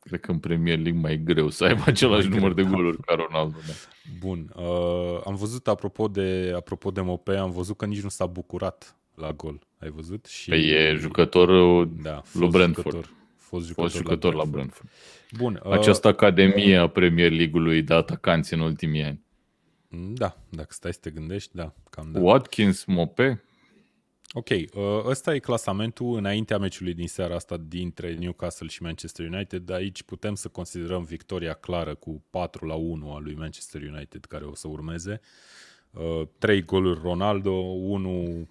Cred 0.00 0.20
că 0.20 0.30
în 0.30 0.38
Premier 0.38 0.78
League 0.78 1.00
mai 1.00 1.22
greu 1.22 1.48
să 1.48 1.64
aibă 1.64 1.82
același 1.86 2.28
număr 2.28 2.52
de 2.54 2.62
goluri 2.62 3.00
ca 3.00 3.14
Ronaldo. 3.14 3.56
Da. 3.66 3.72
Bun, 4.18 4.52
uh, 4.56 5.20
am 5.24 5.34
văzut 5.34 5.68
apropo 5.68 6.08
de, 6.08 6.52
apropo 6.56 6.90
de 6.90 7.00
Mope, 7.00 7.36
am 7.36 7.50
văzut 7.50 7.76
că 7.76 7.86
nici 7.86 8.02
nu 8.02 8.08
s-a 8.08 8.26
bucurat 8.26 8.96
la 9.14 9.32
gol. 9.32 9.58
Ai 9.78 9.90
văzut? 9.90 10.26
Și... 10.26 10.48
Păi 10.48 10.68
e 10.68 10.94
jucătorul 10.94 11.90
da, 12.02 12.22
lui 12.32 12.48
Brentford. 12.48 12.94
Jucător, 12.94 13.12
fost 13.36 13.66
jucător, 13.66 13.90
fost 13.90 13.96
jucător 13.96 14.34
la, 14.34 14.44
Brentford. 14.44 14.54
la 14.54 14.58
Brentford. 14.58 14.90
Bun, 15.36 15.60
uh... 15.64 15.78
Această 15.78 16.08
academie 16.08 16.76
a 16.76 16.86
Premier 16.86 17.30
League-ului 17.30 17.82
de 17.82 17.94
atacanți 17.94 18.54
în 18.54 18.60
ultimii 18.60 19.02
ani. 19.02 19.26
Da, 19.88 20.36
dacă 20.48 20.68
stai 20.70 20.92
să 20.92 20.98
te 21.00 21.10
gândești, 21.10 21.56
da, 21.56 21.74
cam 21.90 22.12
da. 22.12 22.20
Watkins, 22.20 22.84
Mope. 22.84 23.42
Ok, 24.32 24.48
uh, 24.48 24.64
ăsta 25.04 25.34
e 25.34 25.38
clasamentul 25.38 26.16
înaintea 26.16 26.58
meciului 26.58 26.94
din 26.94 27.08
seara 27.08 27.34
asta 27.34 27.56
dintre 27.56 28.14
Newcastle 28.14 28.66
și 28.66 28.82
Manchester 28.82 29.26
United. 29.26 29.70
Aici 29.70 30.02
putem 30.02 30.34
să 30.34 30.48
considerăm 30.48 31.02
victoria 31.02 31.52
clară 31.52 31.94
cu 31.94 32.24
4 32.30 32.66
la 32.66 32.74
1 32.74 33.12
a 33.12 33.18
lui 33.18 33.34
Manchester 33.34 33.82
United 33.82 34.24
care 34.24 34.44
o 34.44 34.54
să 34.54 34.68
urmeze. 34.68 35.20
Uh, 35.90 36.22
trei 36.38 36.62
goluri 36.62 37.00
Ronaldo, 37.00 37.52
1 37.52 38.48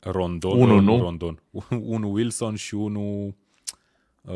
Rondon, 0.00 0.60
unu, 0.60 0.80
nu? 0.80 0.98
Rondon, 0.98 1.42
1 1.70 2.12
Wilson 2.12 2.54
și 2.54 2.74
1 2.74 3.36
uh, 4.22 4.34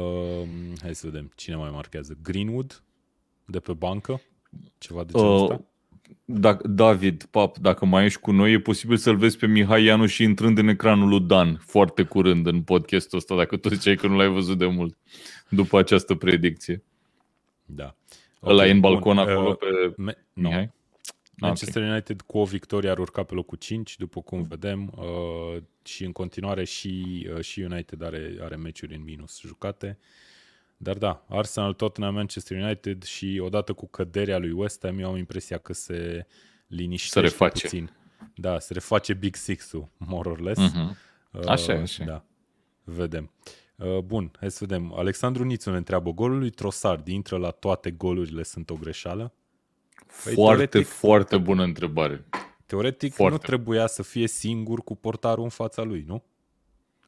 hai 0.81 0.95
să 0.95 1.07
vedem 1.07 1.33
cine 1.35 1.57
mai 1.57 1.71
marchează. 1.71 2.19
Greenwood 2.23 2.83
de 3.45 3.61
pe 3.61 3.73
bancă, 3.73 4.21
ceva 4.79 5.05
de 5.05 5.13
genul 5.13 5.37
uh, 5.37 5.43
ăsta 5.43 5.70
dacă, 6.25 6.69
David, 6.69 7.25
pap, 7.31 7.59
dacă 7.59 7.85
mai 7.85 8.05
ești 8.05 8.21
cu 8.21 8.31
noi, 8.31 8.53
e 8.53 8.61
posibil 8.61 8.97
să-l 8.97 9.17
vezi 9.17 9.37
pe 9.37 9.47
Mihai 9.47 9.85
Ianu 9.85 10.07
și 10.07 10.23
intrând 10.23 10.59
în 10.59 10.69
ecranul 10.69 11.09
lui 11.09 11.21
Dan 11.21 11.57
foarte 11.67 12.03
curând 12.03 12.47
în 12.47 12.63
podcastul 12.63 13.19
ăsta, 13.19 13.37
dacă 13.37 13.57
tu 13.57 13.69
ziceai 13.69 13.97
că 13.97 14.07
nu 14.07 14.17
l-ai 14.17 14.29
văzut 14.29 14.59
de 14.59 14.67
mult 14.67 14.97
după 15.49 15.79
această 15.79 16.15
predicție. 16.15 16.83
Da. 17.65 17.95
Okay, 18.41 18.55
Ăla 18.55 18.67
e 18.67 18.71
în 18.71 18.81
balcon 18.81 19.17
bun. 19.17 19.29
acolo 19.29 19.49
uh, 19.49 19.57
pe 19.57 20.03
me- 20.03 20.25
Mihai? 20.33 20.63
No. 20.63 21.47
Manchester 21.47 21.83
okay. 21.83 21.95
United 21.95 22.21
cu 22.21 22.39
o 22.39 22.45
victorie 22.45 22.91
ar 22.91 22.99
urca 22.99 23.23
pe 23.23 23.35
locul 23.35 23.59
5, 23.59 23.97
după 23.97 24.21
cum 24.21 24.43
vedem, 24.43 24.93
uh, 24.97 25.63
și 25.85 26.05
în 26.05 26.13
continuare 26.13 26.65
și, 26.65 27.27
uh, 27.35 27.41
și 27.41 27.61
United 27.61 28.03
are, 28.03 28.37
are 28.41 28.57
meciuri 28.57 28.95
în 28.95 29.03
minus 29.03 29.41
jucate. 29.41 29.99
Uh, 30.01 30.05
dar 30.83 30.99
da, 30.99 31.25
Arsenal, 31.29 31.73
Tottenham, 31.73 32.15
Manchester 32.15 32.63
United 32.63 33.03
și 33.03 33.41
odată 33.45 33.73
cu 33.73 33.87
căderea 33.87 34.39
lui 34.39 34.51
West 34.51 34.85
Ham, 34.85 34.99
eu 34.99 35.09
am 35.09 35.17
impresia 35.17 35.59
că 35.59 35.73
se 35.73 36.27
liniștește 36.67 37.19
se 37.19 37.21
reface. 37.21 37.63
puțin. 37.63 37.91
Da, 38.35 38.59
se 38.59 38.73
reface 38.73 39.15
Big 39.15 39.35
Six-ul, 39.35 39.89
more 39.97 40.29
or 40.29 40.41
less. 40.41 40.61
Uh-huh. 40.61 40.97
Așa, 41.47 41.73
uh, 41.73 41.81
așa. 41.81 42.05
Da, 42.05 42.25
vedem. 42.85 43.31
Uh, 43.77 43.99
bun, 43.99 44.31
hai 44.39 44.51
să 44.51 44.59
vedem. 44.61 44.93
Alexandru 44.95 45.45
Nițu 45.45 45.71
ne 45.71 45.77
întreabă, 45.77 46.11
golul 46.11 46.39
lui 46.39 46.51
Trossard 46.51 47.09
intră 47.09 47.37
la 47.37 47.51
toate 47.51 47.91
golurile, 47.91 48.43
sunt 48.43 48.71
o 48.71 48.75
greșeală? 48.75 49.35
Păi, 50.25 50.35
foarte, 50.35 50.67
teoretic, 50.67 50.87
foarte 50.87 51.39
bună 51.39 51.63
întrebare. 51.63 52.25
Teoretic 52.67 53.15
foarte. 53.15 53.35
nu 53.35 53.43
trebuia 53.43 53.87
să 53.87 54.03
fie 54.03 54.27
singur 54.27 54.85
cu 54.85 54.97
portarul 54.97 55.45
în 55.45 55.51
fața 55.51 55.83
lui, 55.83 56.05
nu? 56.07 56.25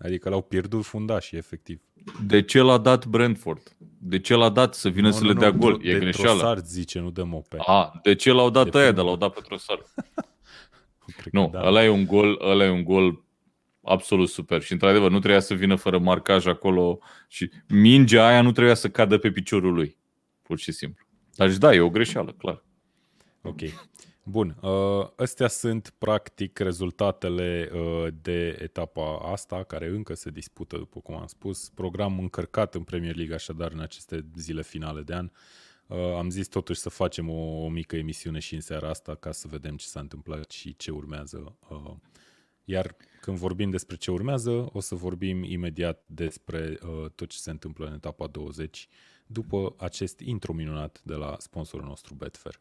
Adică 0.03 0.29
l-au 0.29 0.43
pierdut 0.43 0.85
fundașii, 0.85 1.37
efectiv. 1.37 1.81
De 2.27 2.43
ce 2.43 2.61
l-a 2.61 2.79
dat 2.79 3.07
Brentford? 3.07 3.77
De 3.99 4.19
ce 4.19 4.35
l-a 4.35 4.49
dat 4.49 4.75
să 4.75 4.88
vină 4.88 5.07
nu, 5.07 5.12
să 5.12 5.23
nu, 5.23 5.29
le 5.29 5.35
dea 5.35 5.51
nu, 5.51 5.59
gol? 5.59 5.81
E 5.83 5.93
de 5.93 5.99
greșeală. 5.99 6.38
Trossard 6.38 6.65
zice, 6.65 6.99
nu 6.99 7.11
de 7.11 7.23
Mope. 7.23 7.57
A, 7.59 8.01
de 8.03 8.15
ce 8.15 8.33
l-au 8.33 8.51
dat 8.51 8.71
de 8.71 8.79
aia, 8.79 8.93
dar 8.93 9.05
l-au 9.05 9.17
dat 9.17 9.33
pe 9.33 9.41
Trossard? 9.41 9.95
nu, 11.33 11.51
da. 11.53 11.67
ăla, 11.67 11.85
e 11.85 11.88
un 11.88 12.07
gol, 12.07 12.38
ăla 12.45 12.65
e 12.65 12.71
un 12.71 12.85
gol 12.85 13.25
absolut 13.83 14.29
super. 14.29 14.62
Și 14.62 14.73
într-adevăr 14.73 15.11
nu 15.11 15.19
trebuia 15.19 15.41
să 15.41 15.55
vină 15.55 15.75
fără 15.75 15.99
marcaj 15.99 16.47
acolo 16.47 16.99
și 17.29 17.51
mingea 17.69 18.27
aia 18.27 18.43
nu 18.43 18.53
trebuia 18.53 18.75
să 18.75 18.88
cadă 18.88 19.19
pe 19.19 19.31
piciorul 19.31 19.73
lui. 19.73 19.97
Pur 20.43 20.59
și 20.59 20.73
simplu. 20.73 21.07
Dar 21.35 21.51
da, 21.51 21.75
e 21.75 21.81
o 21.81 21.91
greșeală, 21.91 22.33
clar. 22.38 22.65
Ok. 23.43 23.61
Bun, 24.25 24.57
uh, 24.61 25.09
astea 25.17 25.49
sunt 25.49 25.95
practic 25.99 26.59
rezultatele 26.59 27.71
uh, 27.73 28.07
de 28.23 28.57
etapa 28.61 29.19
asta, 29.19 29.63
care 29.63 29.89
încă 29.89 30.15
se 30.15 30.31
dispută, 30.31 30.77
după 30.77 31.01
cum 31.01 31.15
am 31.15 31.27
spus. 31.27 31.69
Program 31.69 32.19
încărcat 32.19 32.75
în 32.75 32.83
Premier 32.83 33.17
League, 33.17 33.35
așadar, 33.35 33.73
în 33.73 33.81
aceste 33.81 34.27
zile 34.37 34.63
finale 34.63 35.03
de 35.03 35.15
an. 35.15 35.31
Uh, 35.87 35.99
am 35.99 36.31
zis 36.31 36.47
totuși 36.47 36.81
să 36.81 36.89
facem 36.89 37.29
o, 37.29 37.65
o 37.65 37.69
mică 37.69 37.97
emisiune 37.97 38.39
și 38.39 38.55
în 38.55 38.61
seara 38.61 38.89
asta, 38.89 39.15
ca 39.15 39.33
să 39.33 39.49
vedem 39.49 39.77
ce 39.77 39.87
s-a 39.87 40.01
întâmplat 40.01 40.51
și 40.51 40.77
ce 40.77 40.91
urmează. 40.91 41.57
Iar 42.65 42.97
când 43.21 43.37
vorbim 43.37 43.71
despre 43.71 43.97
ce 43.97 44.11
urmează, 44.11 44.69
o 44.73 44.81
să 44.81 44.95
vorbim 44.95 45.43
imediat 45.43 46.03
despre 46.07 46.79
tot 47.15 47.29
ce 47.29 47.39
se 47.39 47.51
întâmplă 47.51 47.87
în 47.87 47.93
etapa 47.93 48.27
20, 48.27 48.89
după 49.27 49.75
acest 49.79 50.21
intro 50.21 50.53
minunat 50.53 51.01
de 51.05 51.15
la 51.15 51.37
sponsorul 51.39 51.87
nostru 51.87 52.15
Betfair. 52.15 52.61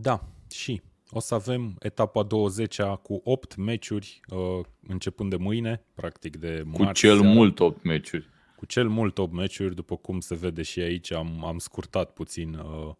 Da, 0.00 0.20
și? 0.48 0.82
O 1.10 1.20
să 1.20 1.34
avem 1.34 1.76
etapa 1.78 2.26
20-a 2.26 2.96
cu 2.96 3.20
8 3.24 3.56
meciuri, 3.56 4.20
uh, 4.28 4.64
începând 4.88 5.30
de 5.30 5.36
mâine, 5.36 5.84
practic 5.94 6.36
de 6.36 6.64
Cu 6.72 6.92
cel 6.92 7.18
seara. 7.18 7.34
mult 7.34 7.60
8 7.60 7.82
meciuri. 7.82 8.28
Cu 8.56 8.66
cel 8.66 8.88
mult 8.88 9.18
8 9.18 9.32
meciuri, 9.32 9.74
după 9.74 9.96
cum 9.96 10.20
se 10.20 10.34
vede 10.34 10.62
și 10.62 10.80
aici, 10.80 11.12
am, 11.12 11.44
am 11.44 11.58
scurtat 11.58 12.12
puțin 12.12 12.54
uh, 12.54 12.94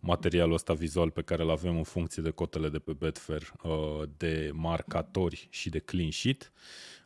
materialul 0.00 0.54
ăsta 0.54 0.72
vizual 0.72 1.10
pe 1.10 1.22
care 1.22 1.42
îl 1.42 1.50
avem 1.50 1.76
în 1.76 1.82
funcție 1.82 2.22
de 2.22 2.30
cotele 2.30 2.68
de 2.68 2.78
pe 2.78 2.92
Betfair, 2.92 3.52
uh, 3.62 4.02
de 4.16 4.50
marcatori 4.54 5.46
și 5.50 5.68
de 5.68 5.78
clean 5.78 6.10
sheet. 6.10 6.52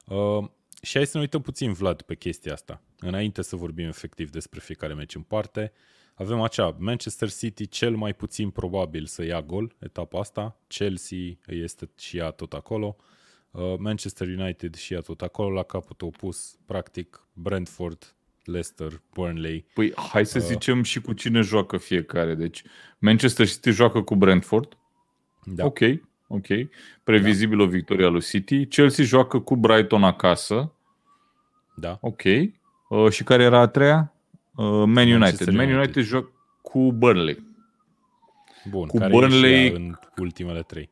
Uh, 0.07 0.45
și 0.83 0.97
hai 0.97 1.07
să 1.07 1.13
ne 1.15 1.23
uităm 1.23 1.41
puțin, 1.43 1.73
Vlad, 1.73 2.03
pe 2.03 2.15
chestia 2.15 2.53
asta, 2.53 2.83
înainte 2.99 3.43
să 3.43 3.57
vorbim 3.57 3.87
efectiv 3.87 4.31
despre 4.31 4.61
fiecare 4.61 4.95
meci 4.95 5.15
în 5.15 5.23
parte. 5.23 5.73
Avem 6.15 6.41
acea 6.41 6.77
Manchester 6.79 7.31
City 7.31 7.69
cel 7.69 7.97
mai 7.97 8.15
puțin 8.15 8.51
probabil 8.51 9.07
să 9.07 9.25
ia 9.25 9.43
gol 9.43 9.75
etapa 9.79 10.19
asta, 10.19 10.57
Chelsea 10.67 11.19
este 11.47 11.91
și 11.99 12.17
ea 12.17 12.31
tot 12.31 12.53
acolo, 12.53 12.97
uh, 13.51 13.75
Manchester 13.79 14.27
United 14.27 14.75
și 14.75 14.95
ea 14.95 15.01
tot 15.01 15.21
acolo, 15.21 15.51
la 15.51 15.63
capătul 15.63 16.07
opus, 16.07 16.59
practic, 16.67 17.27
Brentford, 17.33 18.15
Leicester, 18.45 19.01
Burnley. 19.13 19.67
Păi 19.75 19.93
hai 19.97 20.27
să 20.27 20.39
uh, 20.39 20.45
zicem 20.45 20.83
și 20.83 21.01
cu 21.01 21.13
cine 21.13 21.41
joacă 21.41 21.77
fiecare. 21.77 22.35
Deci 22.35 22.63
Manchester 22.99 23.49
City 23.49 23.71
joacă 23.71 24.03
cu 24.03 24.17
Brentford. 24.17 24.77
Da. 25.45 25.65
Ok, 25.65 25.79
ok. 26.27 26.47
Previzibil 27.05 27.57
da. 27.57 27.63
o 27.63 27.67
victorie 27.67 28.07
a 28.07 28.09
lui 28.09 28.23
City. 28.23 28.67
Chelsea 28.67 29.05
joacă 29.05 29.41
cu 29.41 29.57
Brighton 29.57 30.05
acasă. 30.05 30.73
Da. 31.77 31.99
Ok. 32.01 32.23
Uh, 32.89 33.11
și 33.11 33.25
care 33.25 33.43
era 33.43 33.61
a 33.61 33.67
treia? 33.67 34.12
Uh, 34.55 34.65
Man 34.67 35.11
United. 35.11 35.21
United. 35.21 35.55
Man 35.55 35.73
United 35.73 36.05
joacă 36.05 36.33
cu 36.63 36.93
Burnley. 36.93 37.51
Bun, 38.71 38.87
cu 38.87 38.99
care 38.99 39.11
Burnley 39.11 39.71
în 39.71 39.99
ultimele 40.17 40.63
trei. 40.63 40.91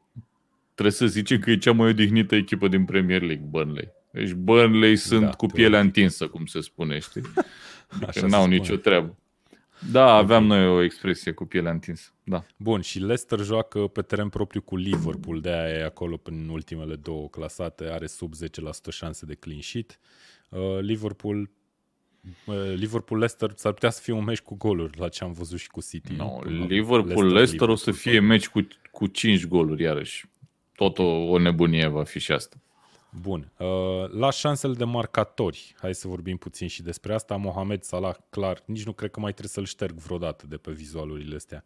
Trebuie 0.74 0.94
să 0.94 1.06
zicem 1.06 1.38
că 1.38 1.50
e 1.50 1.56
cea 1.56 1.72
mai 1.72 1.88
odihnită 1.88 2.34
echipă 2.34 2.68
din 2.68 2.84
Premier 2.84 3.20
League, 3.22 3.46
Burnley. 3.48 3.88
Deci 4.10 4.32
Burnley 4.32 4.96
sunt 4.96 5.24
da, 5.24 5.30
cu 5.30 5.46
pielea 5.46 5.80
întinsă, 5.80 6.28
cum 6.28 6.46
se 6.46 6.60
spune, 6.60 6.98
știi? 6.98 7.22
Adică 8.06 8.26
n-au 8.26 8.46
nicio 8.46 8.76
treabă. 8.76 9.18
Da, 9.92 10.14
aveam 10.14 10.44
noi 10.44 10.68
o 10.68 10.82
expresie 10.82 11.32
cu 11.32 11.44
pielea 11.44 11.72
întinsă. 11.72 12.10
Da. 12.24 12.44
Bun, 12.56 12.80
și 12.80 12.98
Leicester 12.98 13.40
joacă 13.40 13.86
pe 13.86 14.02
teren 14.02 14.28
propriu 14.28 14.60
cu 14.60 14.76
Liverpool, 14.76 15.40
de 15.40 15.50
aia 15.50 15.78
e 15.78 15.84
acolo 15.84 16.16
prin 16.16 16.48
ultimele 16.48 16.96
două 16.96 17.28
clasate, 17.28 17.84
are 17.84 18.06
sub 18.06 18.32
10% 18.34 18.38
șanse 18.90 19.26
de 19.26 19.34
clean 19.34 19.60
sheet. 19.60 19.98
Uh, 20.48 20.78
Liverpool 20.80 21.40
uh, 21.40 21.48
Liverpool-Leicester 22.74 23.52
s-ar 23.56 23.72
putea 23.72 23.90
să 23.90 24.00
fie 24.02 24.12
un 24.12 24.24
meci 24.24 24.40
cu 24.40 24.56
goluri, 24.56 24.98
la 24.98 25.08
ce 25.08 25.24
am 25.24 25.32
văzut 25.32 25.58
și 25.58 25.68
cu 25.68 25.80
City. 25.80 26.12
No, 26.12 26.40
Liverpool-Leicester 26.44 27.68
o 27.68 27.74
să 27.74 27.90
fie 27.90 28.20
meci 28.20 28.48
cu, 28.48 28.66
cu 28.90 29.06
5 29.06 29.46
goluri, 29.46 29.82
iarăși. 29.82 30.26
Tot 30.74 30.98
o, 30.98 31.04
o 31.04 31.38
nebunie 31.38 31.86
va 31.86 32.04
fi 32.04 32.18
și 32.18 32.32
asta. 32.32 32.56
Bun. 33.10 33.52
Uh, 33.56 33.66
la 34.10 34.30
șansele 34.30 34.74
de 34.74 34.84
marcatori, 34.84 35.74
hai 35.78 35.94
să 35.94 36.08
vorbim 36.08 36.36
puțin 36.36 36.68
și 36.68 36.82
despre 36.82 37.14
asta. 37.14 37.36
Mohamed 37.36 37.82
Salah, 37.82 38.16
clar, 38.30 38.62
nici 38.64 38.84
nu 38.84 38.92
cred 38.92 39.10
că 39.10 39.20
mai 39.20 39.30
trebuie 39.30 39.52
să-l 39.52 39.64
șterg 39.64 39.94
vreodată 39.94 40.46
de 40.46 40.56
pe 40.56 40.70
vizualurile 40.70 41.34
astea 41.34 41.64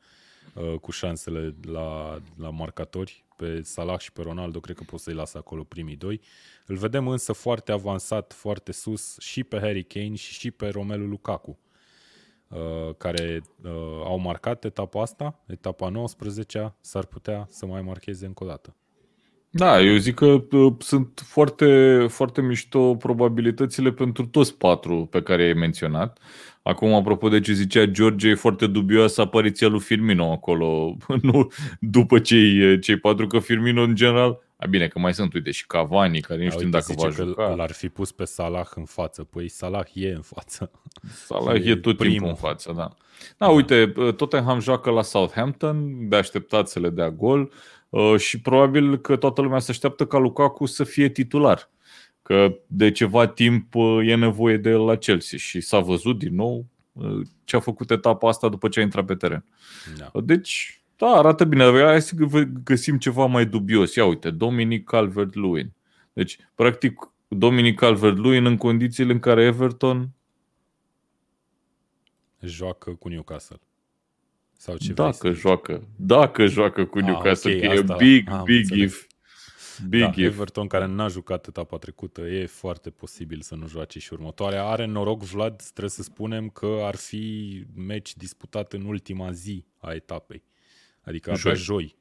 uh, 0.54 0.74
cu 0.80 0.90
șansele 0.90 1.54
la, 1.62 2.18
la 2.38 2.50
marcatori. 2.50 3.23
Pe 3.44 3.62
Salah 3.62 3.98
și 3.98 4.12
pe 4.12 4.22
Ronaldo 4.22 4.60
cred 4.60 4.76
că 4.76 4.82
pot 4.86 5.00
să-i 5.00 5.14
las 5.14 5.34
acolo 5.34 5.64
primii 5.64 5.96
doi. 5.96 6.20
Îl 6.66 6.76
vedem 6.76 7.08
însă 7.08 7.32
foarte 7.32 7.72
avansat, 7.72 8.32
foarte 8.32 8.72
sus 8.72 9.18
și 9.18 9.44
pe 9.44 9.58
Harry 9.58 9.84
Kane 9.84 10.14
și 10.14 10.32
și 10.32 10.50
pe 10.50 10.68
Romelu 10.68 11.06
Lukaku 11.06 11.58
uh, 12.48 12.94
care 12.96 13.42
au 14.04 14.18
marcat 14.18 14.64
etapa 14.64 15.00
asta, 15.02 15.40
etapa 15.46 15.88
19 15.88 16.74
s-ar 16.80 17.04
putea 17.04 17.46
să 17.50 17.66
mai 17.66 17.82
marcheze 17.82 18.26
încă 18.26 18.44
o 18.44 18.46
dată. 18.46 18.76
Da, 19.56 19.80
eu 19.80 19.96
zic 19.96 20.14
că 20.14 20.44
uh, 20.50 20.72
sunt 20.78 21.22
foarte, 21.26 21.98
foarte 22.08 22.40
mișto 22.40 22.94
probabilitățile 22.94 23.92
pentru 23.92 24.26
toți 24.26 24.56
patru 24.56 25.06
pe 25.10 25.22
care 25.22 25.42
ai 25.42 25.52
menționat. 25.52 26.18
Acum, 26.62 26.94
apropo 26.94 27.28
de 27.28 27.40
ce 27.40 27.52
zicea 27.52 27.84
George, 27.84 28.28
e 28.28 28.34
foarte 28.34 28.66
dubioasă 28.66 29.20
apariția 29.20 29.68
lui 29.68 29.80
Firmino 29.80 30.32
acolo, 30.32 30.96
nu 31.22 31.52
după 31.80 32.18
cei, 32.18 32.78
cei 32.78 32.96
patru, 32.96 33.26
că 33.26 33.38
Firmino 33.38 33.82
în 33.82 33.94
general, 33.94 34.40
a 34.56 34.66
bine 34.66 34.88
că 34.88 34.98
mai 34.98 35.14
sunt, 35.14 35.34
uite, 35.34 35.50
și 35.50 35.66
Cavani, 35.66 36.20
care 36.20 36.44
nu 36.44 36.50
știm 36.50 36.70
dacă 36.70 36.92
va 36.96 37.08
juca. 37.08 37.46
Că 37.46 37.54
l-ar 37.56 37.72
fi 37.72 37.88
pus 37.88 38.12
pe 38.12 38.24
Salah 38.24 38.66
în 38.74 38.84
față. 38.84 39.24
Păi 39.24 39.48
Salah 39.48 39.86
e 39.92 40.08
în 40.08 40.22
față. 40.22 40.70
Salah 41.12 41.64
e, 41.64 41.68
e 41.70 41.76
tot 41.76 41.96
primul. 41.96 42.12
timpul 42.12 42.28
în 42.28 42.34
față, 42.34 42.72
da. 42.76 42.94
Da, 43.38 43.48
uite, 43.48 43.92
Tottenham 44.16 44.60
joacă 44.60 44.90
la 44.90 45.02
Southampton, 45.02 46.08
de 46.08 46.16
așteptat 46.16 46.68
să 46.68 46.80
le 46.80 46.88
dea 46.88 47.10
gol. 47.10 47.52
Uh, 47.94 48.16
și 48.16 48.40
probabil 48.40 48.96
că 48.98 49.16
toată 49.16 49.40
lumea 49.40 49.58
se 49.58 49.70
așteaptă 49.70 50.06
ca 50.06 50.18
Lukaku 50.18 50.66
să 50.66 50.84
fie 50.84 51.08
titular. 51.08 51.70
Că 52.22 52.58
de 52.66 52.90
ceva 52.90 53.26
timp 53.26 53.74
uh, 53.74 54.08
e 54.08 54.14
nevoie 54.14 54.56
de 54.56 54.70
el 54.70 54.84
la 54.84 54.96
Chelsea 54.96 55.38
și 55.38 55.60
s-a 55.60 55.78
văzut 55.78 56.18
din 56.18 56.34
nou 56.34 56.66
uh, 56.92 57.20
ce 57.44 57.56
a 57.56 57.60
făcut 57.60 57.90
etapa 57.90 58.28
asta 58.28 58.48
după 58.48 58.68
ce 58.68 58.80
a 58.80 58.82
intrat 58.82 59.04
pe 59.04 59.14
teren. 59.14 59.44
Da. 59.98 60.20
Deci, 60.20 60.82
da, 60.96 61.06
arată 61.06 61.44
bine. 61.44 61.82
Hai 61.82 62.02
să 62.02 62.14
găsim 62.64 62.98
ceva 62.98 63.26
mai 63.26 63.46
dubios. 63.46 63.94
Ia 63.94 64.04
uite, 64.04 64.30
Dominic 64.30 64.84
Calvert-Lewin. 64.84 65.72
Deci, 66.12 66.38
practic, 66.54 67.12
Dominic 67.28 67.78
Calvert-Lewin 67.78 68.46
în 68.46 68.56
condițiile 68.56 69.12
în 69.12 69.18
care 69.18 69.44
Everton 69.44 70.08
joacă 72.40 72.90
cu 72.90 73.08
Newcastle. 73.08 73.60
Sau 74.64 74.76
ce 74.76 74.92
dacă 74.92 75.32
joacă, 75.32 75.88
dacă 75.96 76.46
joacă 76.46 76.84
cu 76.84 76.98
ah, 76.98 77.04
Newcastle, 77.04 77.50
ah, 77.50 77.56
okay, 77.56 77.84
că 77.84 77.92
e 77.92 77.96
big, 77.96 78.30
am 78.30 78.44
big 78.44 78.56
înțeles. 78.58 78.92
if. 78.92 79.06
Big 79.88 80.00
da, 80.00 80.08
if. 80.08 80.16
Everton, 80.16 80.66
care 80.66 80.86
n-a 80.86 81.08
jucat 81.08 81.46
etapa 81.46 81.78
trecută, 81.78 82.20
e 82.20 82.46
foarte 82.46 82.90
posibil 82.90 83.40
să 83.40 83.54
nu 83.54 83.66
joace 83.68 83.98
și 83.98 84.12
următoarea. 84.12 84.64
Are 84.64 84.84
noroc, 84.84 85.22
Vlad, 85.22 85.62
trebuie 85.62 85.90
să 85.90 86.02
spunem 86.02 86.48
că 86.48 86.80
ar 86.82 86.94
fi 86.96 87.64
meci 87.74 88.16
disputat 88.16 88.72
în 88.72 88.84
ultima 88.84 89.30
zi 89.32 89.64
a 89.78 89.92
etapei. 89.92 90.42
Adică 91.02 91.30
abia 91.30 91.42
joi. 91.42 91.56
joi. 91.56 91.96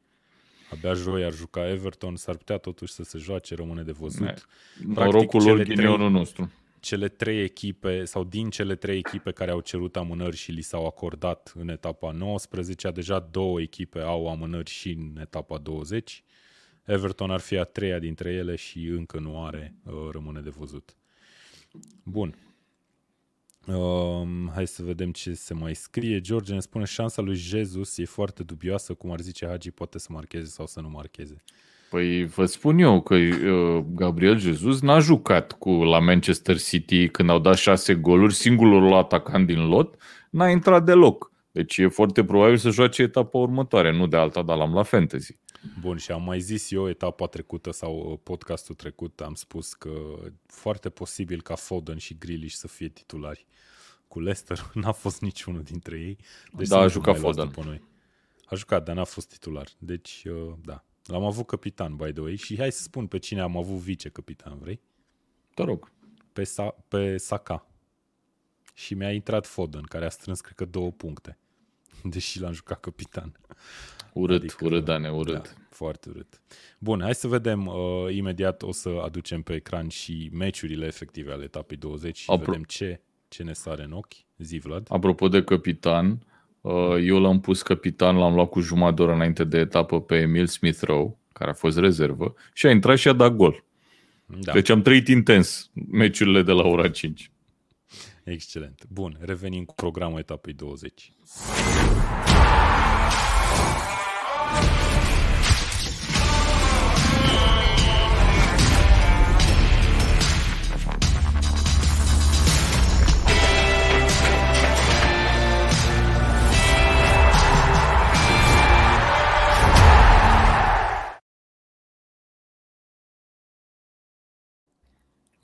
Abia 0.71 0.93
joi 0.93 1.23
ar 1.23 1.33
juca 1.33 1.69
Everton, 1.69 2.15
s-ar 2.15 2.35
putea 2.35 2.57
totuși 2.57 2.93
să 2.93 3.03
se 3.03 3.17
joace, 3.17 3.55
rămâne 3.55 3.81
de 3.81 3.91
văzut. 3.91 4.47
Norocul 4.85 5.43
lor 5.43 5.63
ghinionul 5.63 6.11
nostru 6.11 6.51
cele 6.83 7.07
trei 7.07 7.43
echipe 7.43 8.05
sau 8.05 8.23
din 8.23 8.49
cele 8.49 8.75
trei 8.75 8.97
echipe 8.97 9.31
care 9.31 9.51
au 9.51 9.59
cerut 9.59 9.95
amânări 9.95 10.35
și 10.35 10.51
li 10.51 10.61
s-au 10.61 10.85
acordat 10.85 11.53
în 11.55 11.69
etapa 11.69 12.11
19, 12.11 12.91
deja 12.91 13.19
două 13.19 13.61
echipe 13.61 13.99
au 13.99 14.29
amânări 14.29 14.69
și 14.69 14.89
în 14.89 15.17
etapa 15.21 15.57
20. 15.57 16.23
Everton 16.83 17.31
ar 17.31 17.39
fi 17.39 17.57
a 17.57 17.63
treia 17.63 17.99
dintre 17.99 18.31
ele 18.31 18.55
și 18.55 18.85
încă 18.85 19.19
nu 19.19 19.43
are, 19.43 19.75
uh, 19.83 19.93
rămâne 20.11 20.41
de 20.41 20.49
văzut. 20.49 20.95
Bun. 22.03 22.35
Um, 23.67 24.49
hai 24.49 24.67
să 24.67 24.83
vedem 24.83 25.11
ce 25.11 25.33
se 25.33 25.53
mai 25.53 25.75
scrie. 25.75 26.21
George 26.21 26.53
ne 26.53 26.59
spune 26.59 26.85
șansa 26.85 27.21
lui 27.21 27.35
Jesus 27.35 27.97
e 27.97 28.05
foarte 28.05 28.43
dubioasă, 28.43 28.93
cum 28.93 29.11
ar 29.11 29.19
zice 29.19 29.45
Hagi, 29.45 29.71
poate 29.71 29.99
să 29.99 30.07
marcheze 30.09 30.49
sau 30.49 30.67
să 30.67 30.81
nu 30.81 30.89
marcheze. 30.89 31.43
Păi 31.93 32.25
vă 32.25 32.45
spun 32.45 32.79
eu 32.79 33.01
că 33.01 33.15
uh, 33.15 33.85
Gabriel 33.95 34.39
Jesus 34.39 34.81
n-a 34.81 34.99
jucat 34.99 35.51
cu 35.51 35.69
la 35.69 35.99
Manchester 35.99 36.59
City 36.59 37.09
când 37.09 37.29
au 37.29 37.39
dat 37.39 37.55
șase 37.55 37.95
goluri, 37.95 38.33
singurul 38.33 38.93
atacant 38.93 39.45
din 39.45 39.67
lot, 39.67 39.95
n-a 40.29 40.49
intrat 40.49 40.85
deloc. 40.85 41.31
Deci 41.51 41.77
e 41.77 41.87
foarte 41.87 42.23
probabil 42.23 42.57
să 42.57 42.69
joace 42.69 43.01
etapa 43.01 43.37
următoare, 43.37 43.91
nu 43.91 44.07
de 44.07 44.17
alta, 44.17 44.41
dar 44.41 44.57
l-am 44.57 44.73
la 44.73 44.83
fantasy. 44.83 45.37
Bun, 45.81 45.97
și 45.97 46.11
am 46.11 46.23
mai 46.23 46.39
zis 46.39 46.71
eu 46.71 46.89
etapa 46.89 47.25
trecută 47.27 47.71
sau 47.71 48.09
uh, 48.11 48.19
podcastul 48.23 48.75
trecut, 48.75 49.21
am 49.21 49.33
spus 49.33 49.73
că 49.73 49.91
foarte 50.45 50.89
posibil 50.89 51.41
ca 51.41 51.55
Foden 51.55 51.97
și 51.97 52.17
Grealish 52.17 52.55
să 52.55 52.67
fie 52.67 52.87
titulari. 52.87 53.45
Cu 54.07 54.19
Leicester 54.19 54.69
n-a 54.81 54.91
fost 54.91 55.21
niciunul 55.21 55.63
dintre 55.63 55.99
ei. 55.99 56.17
Deci 56.53 56.67
da, 56.67 56.77
a 56.77 56.87
jucat 56.87 57.17
Foden. 57.17 57.51
Noi. 57.65 57.81
A 58.45 58.55
jucat, 58.55 58.83
dar 58.83 58.95
n-a 58.95 59.03
fost 59.03 59.29
titular. 59.29 59.67
Deci, 59.79 60.23
uh, 60.25 60.53
da, 60.63 60.83
L-am 61.05 61.23
avut 61.23 61.45
capitan, 61.47 61.95
by 61.95 62.11
the 62.11 62.21
way, 62.21 62.35
și 62.35 62.57
hai 62.57 62.71
să 62.71 62.81
spun 62.81 63.07
pe 63.07 63.17
cine 63.17 63.41
am 63.41 63.57
avut 63.57 63.77
vice-capitan, 63.77 64.57
vrei? 64.57 64.79
Te 65.53 65.63
rog. 65.63 65.91
Pe, 66.33 66.43
Sa- 66.43 66.75
pe 66.87 67.17
Saka. 67.17 67.67
Și 68.73 68.93
mi-a 68.93 69.11
intrat 69.11 69.45
Foden, 69.47 69.81
care 69.81 70.05
a 70.05 70.09
strâns, 70.09 70.41
cred 70.41 70.55
că, 70.55 70.65
două 70.65 70.91
puncte. 70.91 71.37
Deși 72.03 72.39
l-am 72.39 72.51
jucat 72.53 72.79
capitan. 72.79 73.39
Urât, 74.13 74.41
adică, 74.41 74.65
urât, 74.65 74.83
Dane, 74.85 75.11
urât. 75.11 75.33
Da, 75.33 75.49
foarte 75.69 76.09
urât. 76.09 76.41
Bun, 76.79 77.01
hai 77.01 77.15
să 77.15 77.27
vedem. 77.27 77.65
Uh, 77.67 77.75
imediat 78.15 78.61
o 78.61 78.71
să 78.71 78.89
aducem 78.89 79.41
pe 79.41 79.53
ecran 79.53 79.87
și 79.87 80.29
meciurile 80.33 80.85
efective 80.85 81.31
ale 81.31 81.43
etapei 81.43 81.77
20 81.77 82.17
și 82.17 82.29
Apro- 82.31 82.43
vedem 82.45 82.63
ce, 82.63 83.01
ce 83.27 83.43
ne 83.43 83.53
sare 83.53 83.83
în 83.83 83.91
ochi. 83.91 84.13
Zi, 84.37 84.57
Vlad. 84.57 84.87
Apropo 84.91 85.27
de 85.27 85.43
capitan, 85.43 86.09
Uh, 86.11 86.17
eu 87.01 87.19
l-am 87.19 87.39
pus 87.39 87.61
capitan, 87.61 88.15
l-am 88.15 88.33
luat 88.33 88.49
cu 88.49 88.59
jumătate 88.59 88.95
de 88.95 89.01
oră 89.01 89.13
înainte 89.13 89.43
de 89.43 89.57
etapă 89.57 90.01
pe 90.01 90.15
Emil 90.15 90.47
Smith 90.47 90.79
Rowe, 90.81 91.17
care 91.33 91.49
a 91.49 91.53
fost 91.53 91.77
rezervă, 91.77 92.33
și 92.53 92.65
a 92.65 92.71
intrat 92.71 92.97
și 92.97 93.07
a 93.07 93.13
dat 93.13 93.35
gol. 93.35 93.63
Da. 94.25 94.51
Deci 94.51 94.69
am 94.69 94.81
trăit 94.81 95.07
intens 95.07 95.69
meciurile 95.91 96.41
de 96.41 96.51
la 96.51 96.63
ora 96.63 96.89
5. 96.89 97.31
Excelent. 98.23 98.85
Bun, 98.89 99.17
revenim 99.19 99.63
cu 99.63 99.73
programul 99.73 100.19
etapei 100.19 100.53
20. 100.53 101.11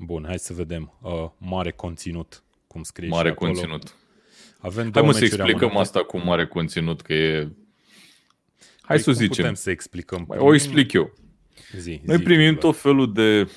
Bun, 0.10 0.24
hai 0.28 0.40
să 0.40 0.54
vedem. 0.54 0.98
Uh, 1.02 1.12
mare 1.38 1.72
conținut, 1.72 2.44
cum 2.68 2.84
scrie 2.84 3.08
Mare 3.10 3.28
și 3.28 3.34
acolo. 3.34 3.52
conținut. 3.52 3.96
Avem 4.60 4.82
Hai 4.82 4.92
două 4.92 5.06
mă 5.06 5.12
să 5.12 5.20
meciuri 5.20 5.42
explicăm 5.42 5.68
amânate. 5.70 5.88
asta 5.98 6.04
cu 6.04 6.18
mare 6.18 6.48
conținut, 6.48 7.02
că 7.02 7.14
e... 7.14 7.38
Hai 8.82 8.96
Păi 8.96 9.00
să 9.00 9.10
o 9.10 9.14
cum 9.14 9.22
zicem. 9.22 9.36
putem 9.36 9.54
să 9.54 9.70
explicăm? 9.70 10.26
O 10.28 10.54
explic 10.54 10.92
eu. 10.94 11.14
Zi, 11.78 12.02
Noi 12.06 12.18
zi, 12.18 12.24
primim 12.24 12.54
tu, 12.54 12.60
tot 12.60 12.78
felul 12.78 13.14
de 13.14 13.50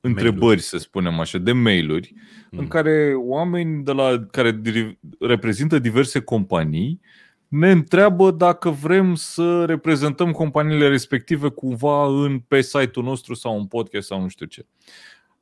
întrebări, 0.00 0.60
să 0.60 0.78
spunem 0.78 1.20
așa, 1.20 1.38
de 1.38 1.52
mail-uri, 1.52 2.14
Mm. 2.50 2.58
în 2.58 2.68
care 2.68 3.14
oameni 3.16 3.84
de 3.84 3.92
la 3.92 4.26
care 4.30 4.60
diri- 4.60 4.98
reprezintă 5.20 5.78
diverse 5.78 6.20
companii 6.20 7.00
ne 7.48 7.70
întreabă 7.70 8.30
dacă 8.30 8.70
vrem 8.70 9.14
să 9.14 9.64
reprezentăm 9.64 10.32
companiile 10.32 10.88
respective 10.88 11.48
cumva 11.48 12.06
în, 12.24 12.38
pe 12.38 12.60
site-ul 12.60 13.04
nostru 13.04 13.34
sau 13.34 13.58
în 13.58 13.66
podcast 13.66 14.06
sau 14.06 14.20
nu 14.20 14.28
știu 14.28 14.46
ce. 14.46 14.66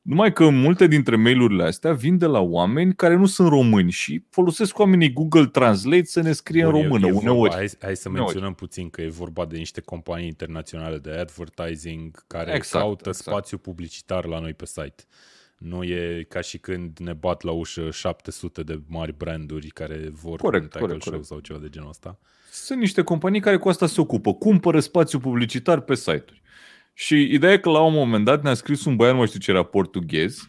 Numai 0.01 0.33
că 0.33 0.49
multe 0.49 0.87
dintre 0.87 1.15
mail-urile 1.15 1.63
astea 1.63 1.93
vin 1.93 2.17
de 2.17 2.25
la 2.25 2.39
oameni 2.39 2.95
care 2.95 3.15
nu 3.15 3.25
sunt 3.25 3.47
români 3.49 3.91
și 3.91 4.23
folosesc 4.29 4.79
oamenii 4.79 5.13
Google 5.13 5.45
Translate 5.45 6.03
să 6.05 6.21
ne 6.21 6.31
scrie 6.31 6.63
Bun, 6.65 6.73
în 6.75 6.79
e- 6.79 6.83
română 6.83 7.07
e 7.07 7.11
vorba- 7.11 7.29
uneori. 7.31 7.53
Hai, 7.53 7.69
hai 7.81 7.95
să 7.95 8.09
Uneori. 8.09 8.25
menționăm 8.27 8.53
puțin 8.53 8.89
că 8.89 9.01
e 9.01 9.09
vorba 9.09 9.45
de 9.45 9.57
niște 9.57 9.81
companii 9.81 10.27
internaționale 10.27 10.97
de 10.97 11.11
advertising 11.11 12.23
care 12.27 12.53
Exact, 12.55 12.83
caută 12.83 13.09
exact. 13.09 13.27
spațiu 13.27 13.57
publicitar 13.57 14.25
la 14.25 14.39
noi 14.39 14.53
pe 14.53 14.65
site. 14.65 15.03
Nu 15.57 15.83
e 15.83 16.25
ca 16.29 16.41
și 16.41 16.57
când 16.57 16.97
ne 16.99 17.13
bat 17.13 17.41
la 17.41 17.51
ușă 17.51 17.89
700 17.91 18.63
de 18.63 18.81
mari 18.87 19.13
branduri 19.17 19.67
care 19.67 20.09
vor 20.11 20.37
Corect, 20.39 20.63
un 20.63 20.69
tackle 20.69 20.87
corect, 20.87 21.01
show 21.01 21.11
corect. 21.13 21.29
sau 21.29 21.39
ceva 21.39 21.59
de 21.59 21.69
genul 21.69 21.89
ăsta. 21.89 22.17
Sunt 22.51 22.79
niște 22.79 23.01
companii 23.01 23.39
care 23.39 23.57
cu 23.57 23.69
asta 23.69 23.87
se 23.87 24.01
ocupă, 24.01 24.33
cumpără 24.33 24.79
spațiu 24.79 25.19
publicitar 25.19 25.79
pe 25.79 25.95
site-uri. 25.95 26.40
Și 27.01 27.21
ideea 27.31 27.53
e 27.53 27.57
că 27.57 27.69
la 27.69 27.79
un 27.79 27.93
moment 27.93 28.25
dat 28.25 28.43
ne-a 28.43 28.53
scris 28.53 28.85
un 28.85 28.95
băiat, 28.95 29.11
nu 29.11 29.17
mai 29.17 29.27
știu 29.27 29.39
ce 29.39 29.51
era, 29.51 29.63
portughez, 29.63 30.47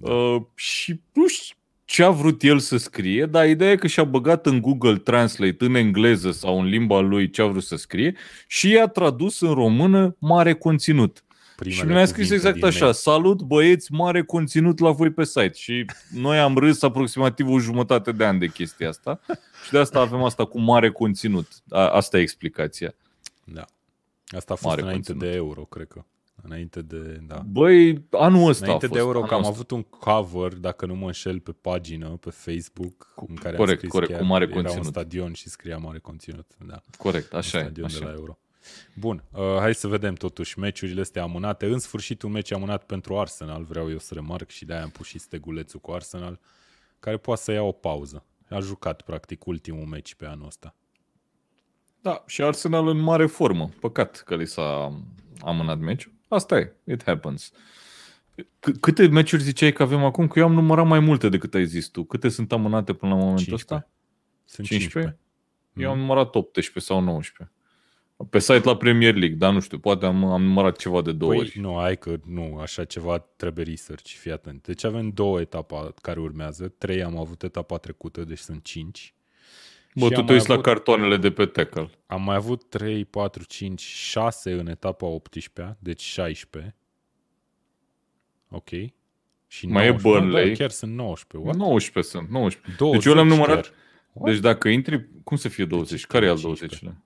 uh, 0.00 0.36
și 0.54 1.00
nu 1.12 1.26
știu 1.26 1.56
ce 1.84 2.02
a 2.02 2.10
vrut 2.10 2.42
el 2.42 2.58
să 2.58 2.76
scrie, 2.76 3.26
dar 3.26 3.48
ideea 3.48 3.70
e 3.70 3.76
că 3.76 3.86
și-a 3.86 4.04
băgat 4.04 4.46
în 4.46 4.60
Google 4.60 4.96
Translate 4.96 5.64
în 5.64 5.74
engleză 5.74 6.30
sau 6.30 6.60
în 6.60 6.66
limba 6.66 7.00
lui 7.00 7.30
ce 7.30 7.42
a 7.42 7.46
vrut 7.46 7.62
să 7.62 7.76
scrie 7.76 8.16
și 8.46 8.70
i-a 8.70 8.86
tradus 8.86 9.40
în 9.40 9.52
română 9.52 10.16
mare 10.18 10.54
conținut. 10.54 11.24
Primele 11.56 11.80
și 11.80 11.86
mi-a 11.86 12.04
scris 12.04 12.28
cuvinte 12.28 12.34
exact 12.34 12.54
din 12.54 12.64
așa, 12.64 12.84
mail. 12.84 12.92
salut 12.92 13.42
băieți, 13.42 13.92
mare 13.92 14.22
conținut 14.22 14.78
la 14.78 14.90
voi 14.90 15.10
pe 15.10 15.24
site. 15.24 15.52
Și 15.54 15.84
noi 16.12 16.38
am 16.38 16.56
râs 16.56 16.82
aproximativ 16.82 17.48
o 17.48 17.58
jumătate 17.58 18.12
de 18.12 18.24
ani 18.24 18.38
de 18.38 18.46
chestia 18.46 18.88
asta 18.88 19.20
și 19.64 19.70
de 19.70 19.78
asta 19.78 20.00
avem 20.00 20.22
asta 20.22 20.44
cu 20.44 20.60
mare 20.60 20.90
conținut. 20.90 21.48
A, 21.70 21.88
asta 21.88 22.18
e 22.18 22.20
explicația. 22.20 22.94
Da. 23.44 23.64
Asta 24.36 24.52
a 24.52 24.56
fost 24.56 24.68
Mare 24.68 24.80
înainte 24.82 25.12
conținut. 25.12 25.30
de 25.32 25.36
euro, 25.38 25.64
cred 25.64 25.88
că. 25.88 26.04
Înainte 26.42 26.82
de, 26.82 27.20
da. 27.26 27.42
Băi, 27.46 28.06
anul 28.10 28.48
ăsta 28.48 28.64
Înainte 28.64 28.84
a 28.84 28.88
fost. 28.88 29.00
de 29.00 29.06
euro, 29.06 29.16
anul 29.16 29.28
că 29.28 29.34
am 29.34 29.40
ăsta. 29.40 29.52
avut 29.52 29.70
un 29.70 29.82
cover, 29.82 30.54
dacă 30.54 30.86
nu 30.86 30.94
mă 30.94 31.06
înșel, 31.06 31.40
pe 31.40 31.52
pagină, 31.52 32.08
pe 32.08 32.30
Facebook, 32.30 33.14
în 33.28 33.34
care 33.34 33.48
am 33.48 33.56
corect, 33.56 33.76
scris 33.78 33.90
corect, 33.92 34.10
chiar, 34.10 34.20
cu 34.20 34.26
mare 34.26 34.44
era 34.44 34.52
conținut. 34.54 34.84
un 34.84 34.90
stadion 34.90 35.32
și 35.32 35.48
scria 35.48 35.76
mare 35.76 35.98
conținut. 35.98 36.46
Da. 36.66 36.80
Corect, 36.98 37.32
un 37.32 37.38
așa 37.38 37.58
e. 37.58 37.60
stadion 37.62 37.88
de 37.88 37.94
la 37.98 38.00
Așa. 38.04 38.14
e. 38.14 38.18
Euro. 38.18 38.38
Bun, 38.94 39.24
uh, 39.32 39.40
hai 39.58 39.74
să 39.74 39.88
vedem 39.88 40.14
totuși 40.14 40.58
meciurile 40.58 41.00
astea 41.00 41.22
amânate. 41.22 41.66
În 41.66 41.78
sfârșit 41.78 42.22
un 42.22 42.30
meci 42.30 42.52
amânat 42.52 42.84
pentru 42.84 43.18
Arsenal, 43.18 43.62
vreau 43.64 43.90
eu 43.90 43.98
să 43.98 44.14
remarc 44.14 44.48
și 44.50 44.64
de-aia 44.64 44.82
am 44.82 44.90
pus 44.90 45.06
și 45.06 45.18
stegulețul 45.18 45.80
cu 45.80 45.90
Arsenal, 45.90 46.40
care 47.00 47.16
poate 47.16 47.40
să 47.40 47.52
ia 47.52 47.62
o 47.62 47.72
pauză. 47.72 48.24
A 48.48 48.60
jucat 48.60 49.02
practic 49.02 49.46
ultimul 49.46 49.86
meci 49.86 50.14
pe 50.14 50.26
anul 50.26 50.46
ăsta. 50.46 50.74
Da, 52.02 52.24
și 52.26 52.42
Arsenal 52.42 52.88
în 52.88 52.98
mare 52.98 53.26
formă. 53.26 53.70
Păcat 53.80 54.22
că 54.26 54.36
li 54.36 54.46
s-a 54.46 54.98
amânat 55.40 55.78
meciul. 55.78 56.12
Asta 56.28 56.58
e, 56.58 56.74
it 56.84 57.02
happens. 57.04 57.52
C- 58.40 58.80
câte 58.80 59.06
meciuri 59.06 59.42
ziceai 59.42 59.72
că 59.72 59.82
avem 59.82 60.04
acum? 60.04 60.28
Că 60.28 60.38
eu 60.38 60.44
am 60.44 60.52
numărat 60.52 60.86
mai 60.86 60.98
multe 61.00 61.28
decât 61.28 61.54
ai 61.54 61.66
zis 61.66 61.86
tu. 61.86 62.04
Câte 62.04 62.28
sunt 62.28 62.52
amânate 62.52 62.92
până 62.92 63.12
la 63.12 63.18
momentul 63.18 63.44
15. 63.44 63.74
ăsta? 63.74 63.90
Sunt 64.44 64.66
15? 64.66 64.98
15. 64.98 65.20
Eu 65.74 65.90
am 65.90 65.98
numărat 65.98 66.34
18 66.34 66.92
sau 66.92 67.00
19. 67.00 67.54
Pe 68.30 68.38
site 68.38 68.68
la 68.68 68.76
Premier 68.76 69.14
League, 69.14 69.36
dar 69.36 69.52
nu 69.52 69.60
știu, 69.60 69.78
poate 69.78 70.06
am, 70.06 70.24
am 70.24 70.42
numărat 70.42 70.76
ceva 70.76 71.02
de 71.02 71.12
două 71.12 71.30
Păi 71.30 71.40
ori. 71.40 71.58
nu, 71.60 71.76
hai 71.78 71.98
că 71.98 72.16
nu, 72.26 72.58
așa 72.58 72.84
ceva 72.84 73.18
trebuie 73.18 73.64
research, 73.64 74.10
fii 74.10 74.32
atent. 74.32 74.66
Deci 74.66 74.84
avem 74.84 75.08
două 75.10 75.40
etapa 75.40 75.94
care 76.02 76.20
urmează, 76.20 76.68
trei 76.68 77.02
am 77.02 77.16
avut 77.18 77.42
etapa 77.42 77.76
trecută, 77.76 78.24
deci 78.24 78.38
sunt 78.38 78.64
cinci. 78.64 79.14
Bă, 79.94 80.04
Și 80.04 80.10
tu 80.12 80.18
am 80.18 80.20
te 80.20 80.26
mai 80.26 80.34
uiți 80.34 80.48
la 80.48 80.54
avut- 80.54 80.66
cartoanele 80.66 81.16
de 81.16 81.30
pe 81.32 81.46
tackle. 81.46 81.90
Am 82.06 82.22
mai 82.22 82.36
avut 82.36 82.68
3, 82.68 83.04
4, 83.04 83.44
5, 83.44 83.80
6 83.80 84.52
în 84.52 84.66
etapa 84.66 85.06
18 85.06 85.76
deci 85.80 86.00
16. 86.02 86.74
Ok. 88.50 88.68
Și 89.46 89.66
Mai 89.66 89.84
e 89.86 89.88
19. 89.88 90.02
Burnley. 90.08 90.48
Da, 90.48 90.54
chiar 90.56 90.70
sunt 90.70 90.92
19. 90.94 91.50
What? 91.50 91.56
19 91.68 92.12
sunt, 92.12 92.28
19. 92.30 92.76
20 92.78 92.98
Deci 93.02 93.08
eu 93.08 93.14
le-am 93.14 93.28
numărat. 93.28 93.54
chiar. 93.64 93.72
What? 94.12 94.32
Deci 94.32 94.40
dacă 94.42 94.68
intri, 94.68 95.08
cum 95.24 95.36
să 95.36 95.48
fie 95.48 95.64
20? 95.64 95.90
Deci, 95.90 96.06
Care 96.06 96.26
e 96.26 96.28
al 96.28 96.36
15? 96.38 96.76
20-lea? 96.86 96.96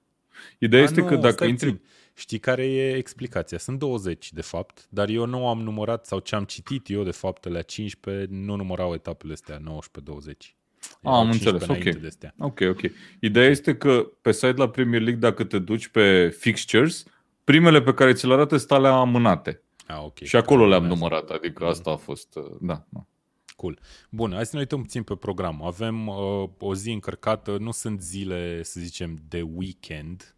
Ideea 0.59 0.83
A, 0.83 0.85
este 0.85 1.01
nu, 1.01 1.07
că 1.07 1.17
dacă 1.17 1.33
stai 1.35 1.49
intri... 1.49 1.71
puțin. 1.71 1.85
Știi 2.15 2.39
care 2.39 2.67
e 2.67 2.97
explicația? 2.97 3.59
Sunt 3.59 3.79
20, 3.79 4.33
de 4.33 4.41
fapt, 4.41 4.87
dar 4.91 5.09
eu 5.09 5.27
nu 5.27 5.49
am 5.49 5.61
numărat, 5.61 6.07
sau 6.07 6.19
ce 6.19 6.35
am 6.35 6.45
citit 6.45 6.89
eu, 6.91 7.03
de 7.03 7.11
fapt, 7.11 7.45
la 7.49 7.63
15, 7.63 8.27
nu 8.31 8.55
numărau 8.57 8.95
etapele 8.95 9.33
astea, 9.33 9.59
19-20. 9.59 10.57
Erau 11.03 11.19
am 11.19 11.31
15 11.31 11.49
înțeles, 11.49 11.69
înainte 11.69 11.89
ok. 11.89 12.01
De 12.01 12.07
astea. 12.07 12.35
Ok, 12.39 12.61
ok. 12.69 12.93
Ideea 13.21 13.49
este 13.49 13.77
că 13.77 14.11
pe 14.23 14.33
site 14.33 14.53
la 14.57 14.69
Premier 14.69 15.01
League, 15.01 15.21
dacă 15.21 15.45
te 15.45 15.59
duci 15.59 15.89
pe 15.89 16.29
fixtures, 16.29 17.05
primele 17.45 17.83
pe 17.83 17.95
care 17.95 18.13
ți 18.13 18.27
le 18.27 18.33
arată 18.33 18.57
sunt 18.57 18.71
alea 18.71 18.93
amânate. 18.93 19.63
Ah, 19.87 20.03
ok. 20.05 20.19
și 20.19 20.37
acolo 20.37 20.67
le-am 20.67 20.83
Urmează. 20.83 21.03
numărat, 21.03 21.31
adică 21.31 21.65
asta 21.65 21.91
a 21.91 21.97
fost, 21.97 22.37
uh, 22.37 22.57
da. 22.61 22.85
da. 22.89 23.07
Cool. 23.57 23.79
Bun, 24.11 24.33
hai 24.33 24.45
să 24.47 24.51
ne 24.53 24.61
uităm 24.61 24.83
puțin 24.83 25.03
pe 25.03 25.15
program. 25.15 25.65
Avem 25.65 26.07
uh, 26.07 26.49
o 26.59 26.75
zi 26.75 26.91
încărcată, 26.91 27.57
nu 27.61 27.71
sunt 27.71 28.01
zile, 28.03 28.63
să 28.63 28.81
zicem, 28.81 29.19
de 29.29 29.43
weekend, 29.43 30.23
uh, 30.23 30.36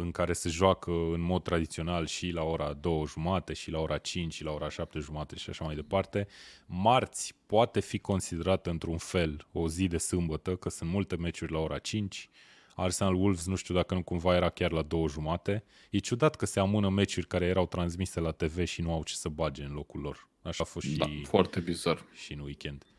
în 0.00 0.10
care 0.10 0.32
se 0.32 0.48
joacă 0.48 0.90
în 0.90 1.20
mod 1.20 1.42
tradițional 1.42 2.06
și 2.06 2.30
la 2.30 2.42
ora 2.42 2.72
2 2.72 3.04
jumate, 3.06 3.52
și 3.52 3.70
la 3.70 3.80
ora 3.80 3.98
5, 3.98 4.34
și 4.34 4.44
la 4.44 4.52
ora 4.52 4.68
7 4.68 4.98
jumate 4.98 5.36
și 5.36 5.50
așa 5.50 5.64
mai 5.64 5.74
departe. 5.74 6.26
Marți 6.66 7.34
poate 7.46 7.80
fi 7.80 7.98
considerată 7.98 8.70
într-un 8.70 8.98
fel 8.98 9.46
o 9.52 9.68
zi 9.68 9.86
de 9.86 9.98
sâmbătă, 9.98 10.56
că 10.56 10.68
sunt 10.68 10.90
multe 10.90 11.16
meciuri 11.16 11.52
la 11.52 11.58
ora 11.58 11.78
5. 11.78 12.28
Arsenal 12.74 13.14
Wolves 13.14 13.46
nu 13.46 13.54
știu 13.54 13.74
dacă 13.74 13.94
nu 13.94 14.02
cumva 14.02 14.34
era 14.34 14.48
chiar 14.48 14.72
la 14.72 14.82
două 14.82 15.08
jumate. 15.08 15.64
E 15.90 15.98
ciudat 15.98 16.36
că 16.36 16.46
se 16.46 16.60
amână 16.60 16.88
meciuri 16.88 17.26
care 17.26 17.44
erau 17.44 17.66
transmise 17.66 18.20
la 18.20 18.30
TV 18.30 18.64
și 18.64 18.82
nu 18.82 18.92
au 18.92 19.02
ce 19.02 19.14
să 19.14 19.28
bage 19.28 19.62
în 19.62 19.72
locul 19.72 20.00
lor. 20.00 20.28
Așa 20.42 20.62
a 20.62 20.66
fost 20.66 20.86
și 20.86 20.96
da. 20.96 21.06
Foarte 21.24 21.60
bizar. 21.60 22.04
și 22.12 22.32
în 22.32 22.40
weekend. 22.40 22.91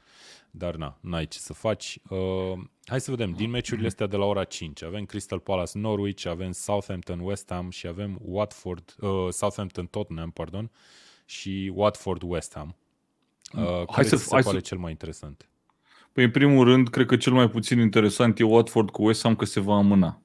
Dar 0.56 0.76
na, 0.76 0.98
n-ai 1.02 1.28
ce 1.28 1.38
să 1.40 1.54
faci. 1.54 1.98
Uh, 2.10 2.18
hai 2.86 3.02
să 3.02 3.12
vedem, 3.12 3.32
din 3.32 3.50
meciurile 3.50 3.88
astea 3.88 4.08
de 4.08 4.16
la 4.16 4.26
ora 4.26 4.44
5 4.44 4.84
avem 4.84 5.06
Crystal 5.06 5.40
Palace 5.40 5.78
Norwich, 5.78 6.26
avem 6.26 6.52
Southampton 6.52 7.20
West 7.20 7.50
Ham 7.52 7.70
și 7.70 7.88
avem 7.88 8.20
Watford, 8.22 8.96
uh, 9.00 9.28
Southampton 9.30 9.86
Tottenham, 9.86 10.32
pardon, 10.32 10.72
și 11.26 11.72
Watford 11.76 12.22
West 12.26 12.54
Ham. 12.56 12.76
Uh, 13.54 13.64
Hai 13.66 13.86
care 13.86 14.08
să- 14.08 14.16
ți 14.16 14.24
se 14.24 14.30
hai 14.34 14.42
pare 14.42 14.56
să- 14.58 14.64
cel 14.64 14.78
mai 14.78 14.92
interesant? 14.92 15.50
Păi, 16.12 16.24
în 16.24 16.32
primul 16.32 16.66
rând, 16.66 16.90
cred 16.90 17.06
că 17.06 17.16
cel 17.18 17.34
mai 17.34 17.50
puțin 17.50 17.80
interesant 17.80 18.40
e 18.40 18.44
Watford 18.44 18.90
cu 18.90 19.04
West 19.06 19.22
Ham 19.24 19.36
că 19.36 19.46
se 19.46 19.60
va 19.60 19.76
amâna. 19.76 20.22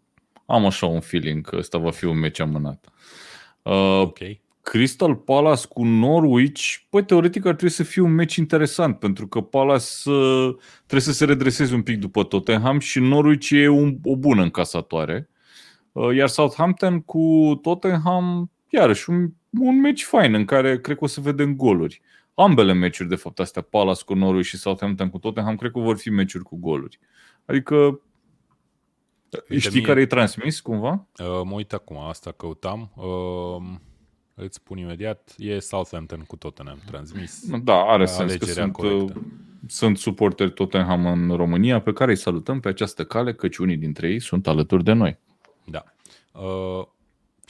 Am 0.46 0.66
așa 0.66 0.86
un 0.86 1.00
feeling 1.00 1.46
că 1.48 1.56
ăsta 1.56 1.78
va 1.78 1.90
fi 1.90 2.04
un 2.04 2.18
meci 2.18 2.38
amânat. 2.40 2.88
Uh, 3.62 4.00
Ok. 4.00 4.18
Crystal 4.68 5.14
Palace 5.16 5.66
cu 5.68 5.84
Norwich, 5.84 6.76
păi 6.90 7.04
teoretic 7.04 7.46
ar 7.46 7.54
trebui 7.54 7.74
să 7.74 7.82
fie 7.82 8.02
un 8.02 8.14
meci 8.14 8.36
interesant, 8.36 8.98
pentru 8.98 9.26
că 9.26 9.40
Palace 9.40 10.10
uh, 10.10 10.54
trebuie 10.76 11.00
să 11.00 11.12
se 11.12 11.24
redreseze 11.24 11.74
un 11.74 11.82
pic 11.82 11.98
după 11.98 12.24
Tottenham 12.24 12.78
și 12.78 13.00
Norwich 13.00 13.48
e 13.50 13.68
un, 13.68 13.96
o 14.04 14.16
bună 14.16 14.42
încasatoare. 14.42 15.28
Uh, 15.92 16.14
iar 16.14 16.28
Southampton 16.28 17.00
cu 17.00 17.54
Tottenham, 17.62 18.50
iarăși 18.68 19.10
un, 19.10 19.32
un 19.60 19.80
meci 19.80 20.04
fain 20.04 20.34
în 20.34 20.44
care 20.44 20.80
cred 20.80 20.96
că 20.96 21.04
o 21.04 21.06
să 21.06 21.20
vedem 21.20 21.56
goluri. 21.56 22.00
Ambele 22.34 22.72
meciuri, 22.72 23.08
de 23.08 23.14
fapt, 23.14 23.38
astea, 23.40 23.62
Palace 23.62 24.04
cu 24.04 24.14
Norwich 24.14 24.46
și 24.46 24.56
Southampton 24.56 25.10
cu 25.10 25.18
Tottenham, 25.18 25.56
cred 25.56 25.70
că 25.70 25.80
vor 25.80 25.96
fi 25.98 26.10
meciuri 26.10 26.44
cu 26.44 26.56
goluri. 26.56 26.98
Adică, 27.44 28.00
Uite, 29.48 29.58
știi 29.58 29.78
mie- 29.78 29.86
care 29.86 30.00
e 30.00 30.06
transmis, 30.06 30.60
cumva? 30.60 31.06
Uh, 31.18 31.40
mă 31.44 31.52
uit 31.54 31.72
acum, 31.72 31.98
asta 31.98 32.32
căutam. 32.32 32.92
Uh, 32.96 33.86
îți 34.38 34.54
spun 34.54 34.78
imediat, 34.78 35.34
e 35.38 35.58
Southampton 35.58 36.20
cu 36.20 36.36
Tottenham 36.36 36.80
transmis. 36.86 37.44
Da, 37.62 37.74
are 37.74 38.06
sens 38.06 38.16
că 38.16 38.22
Alegerea 38.22 38.62
sunt, 38.62 38.72
corectă. 38.72 39.18
uh, 39.18 39.24
sunt 39.66 39.98
suporteri 39.98 40.52
Tottenham 40.52 41.06
în 41.06 41.36
România 41.36 41.80
pe 41.80 41.92
care 41.92 42.10
îi 42.10 42.16
salutăm 42.16 42.60
pe 42.60 42.68
această 42.68 43.04
cale, 43.04 43.34
căci 43.34 43.56
unii 43.56 43.76
dintre 43.76 44.08
ei 44.08 44.20
sunt 44.20 44.46
alături 44.46 44.84
de 44.84 44.92
noi. 44.92 45.18
Da. 45.64 45.84
Uh, 46.32 46.86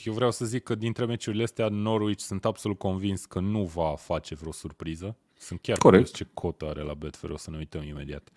eu 0.03 0.13
vreau 0.13 0.31
să 0.31 0.45
zic 0.45 0.63
că 0.63 0.75
dintre 0.75 1.05
meciurile 1.05 1.43
astea 1.43 1.67
Norwich 1.67 2.21
sunt 2.21 2.45
absolut 2.45 2.77
convins 2.77 3.25
că 3.25 3.39
nu 3.39 3.63
va 3.63 3.95
face 3.95 4.35
vreo 4.35 4.51
surpriză. 4.51 5.15
Sunt 5.37 5.61
chiar 5.61 5.77
Corect. 5.77 6.03
curios 6.03 6.17
ce 6.17 6.27
cotă 6.33 6.65
are 6.65 6.81
la 6.81 6.93
Betfair, 6.93 7.33
o 7.33 7.37
să 7.37 7.51
ne 7.51 7.57
uităm 7.57 7.83
imediat. 7.83 8.29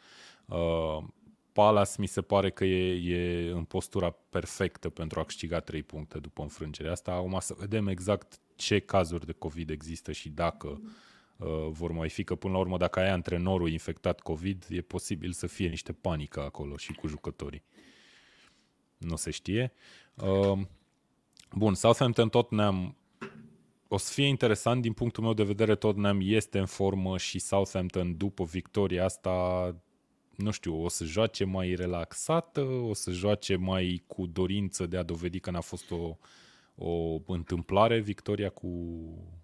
Uh, 0.47 1.05
Palace 1.53 1.91
mi 1.99 2.07
se 2.07 2.21
pare 2.21 2.51
că 2.51 2.65
e, 2.65 3.13
e 3.15 3.51
în 3.51 3.65
postura 3.65 4.17
perfectă 4.31 4.89
pentru 4.89 5.21
a 5.21 5.25
câștiga 5.25 5.61
3 5.61 5.83
puncte 5.83 6.19
după 6.19 6.43
înfrângerea 6.43 6.93
asta. 6.93 7.13
Acum 7.13 7.39
să 7.41 7.55
vedem 7.59 7.87
exact 7.87 8.41
ce 8.63 8.79
cazuri 8.79 9.27
de 9.27 9.33
COVID 9.33 9.71
există 9.71 10.13
și 10.13 10.29
dacă 10.29 10.81
uh, 11.37 11.69
vor 11.69 11.93
mai 11.93 12.09
fi, 12.09 12.25
că 12.25 12.35
până 12.35 12.53
la 12.53 12.59
urmă 12.59 12.77
dacă 12.77 13.01
ai 13.01 13.11
antrenorul 13.11 13.69
infectat 13.69 14.21
COVID, 14.21 14.67
e 14.71 14.81
posibil 14.81 15.33
să 15.33 15.47
fie 15.47 15.69
niște 15.69 15.93
panică 15.93 16.41
acolo 16.41 16.77
și 16.77 16.93
cu 16.93 17.07
jucătorii. 17.07 17.63
Nu 18.99 19.17
se 19.17 19.31
știe. 19.31 19.73
Uh, 20.15 20.59
bun, 21.53 21.75
Southampton 21.75 22.29
tot 22.29 22.51
ne-am 22.51 22.97
o 23.93 23.97
să 23.97 24.13
fie 24.13 24.27
interesant 24.27 24.83
din 24.83 24.93
punctul 24.93 25.23
meu 25.23 25.35
de 25.35 25.43
vedere, 25.43 25.75
Tottenham 25.75 26.19
este 26.23 26.59
în 26.59 26.67
formă 26.67 27.19
și 27.19 27.39
Southampton 27.39 28.17
după 28.17 28.45
victoria 28.45 29.05
asta, 29.05 29.77
nu 30.37 30.51
știu, 30.51 30.85
o 30.85 30.89
să 30.89 31.05
joace 31.05 31.45
mai 31.45 31.75
relaxată, 31.75 32.61
o 32.61 32.95
să 32.95 33.11
joace 33.11 33.57
mai 33.57 34.03
cu 34.07 34.27
dorință 34.27 34.87
de 34.87 34.97
a 34.97 35.03
dovedi 35.03 35.41
că 35.41 35.51
n-a 35.51 35.61
fost 35.61 35.91
o, 35.91 36.17
o 36.75 37.19
întâmplare 37.27 38.01
victoria 38.01 38.49
cu, 38.49 38.69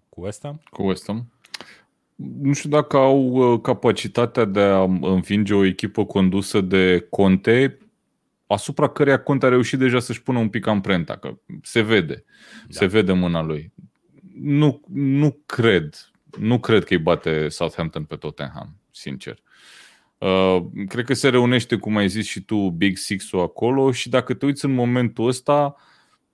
cu 0.09 0.21
West 0.21 0.43
Ham? 0.43 0.61
Cu 0.71 0.83
West 0.83 1.03
Ham. 1.07 1.31
Nu 2.15 2.53
știu 2.53 2.69
dacă 2.69 2.97
au 2.97 3.27
uh, 3.27 3.61
capacitatea 3.61 4.45
de 4.45 4.61
a 4.61 4.81
învinge 5.01 5.53
o 5.53 5.65
echipă 5.65 6.05
condusă 6.05 6.61
de 6.61 7.07
Conte, 7.09 7.77
asupra 8.47 8.89
căreia 8.89 9.23
Conte 9.23 9.45
a 9.45 9.49
reușit 9.49 9.79
deja 9.79 9.99
să-și 9.99 10.23
pună 10.23 10.39
un 10.39 10.49
pic 10.49 10.67
amprenta, 10.67 11.17
că 11.17 11.37
se 11.61 11.81
vede, 11.81 12.23
da. 12.67 12.79
se 12.79 12.85
vede 12.85 13.13
mâna 13.13 13.41
lui 13.41 13.73
nu, 14.41 14.81
nu 14.93 15.41
cred. 15.45 16.11
Nu 16.39 16.59
cred 16.59 16.83
că 16.83 16.93
îi 16.93 16.99
bate 16.99 17.49
Southampton 17.49 18.03
pe 18.03 18.15
Tottenham, 18.15 18.75
sincer. 18.91 19.41
Uh, 20.17 20.65
cred 20.87 21.05
că 21.05 21.13
se 21.13 21.29
reunește, 21.29 21.75
cum 21.75 21.95
ai 21.95 22.07
zis 22.07 22.25
și 22.25 22.41
tu, 22.41 22.69
Big 22.69 22.97
Six-ul 22.97 23.39
acolo 23.39 23.91
și 23.91 24.09
dacă 24.09 24.33
te 24.33 24.45
uiți 24.45 24.65
în 24.65 24.73
momentul 24.73 25.27
ăsta, 25.27 25.75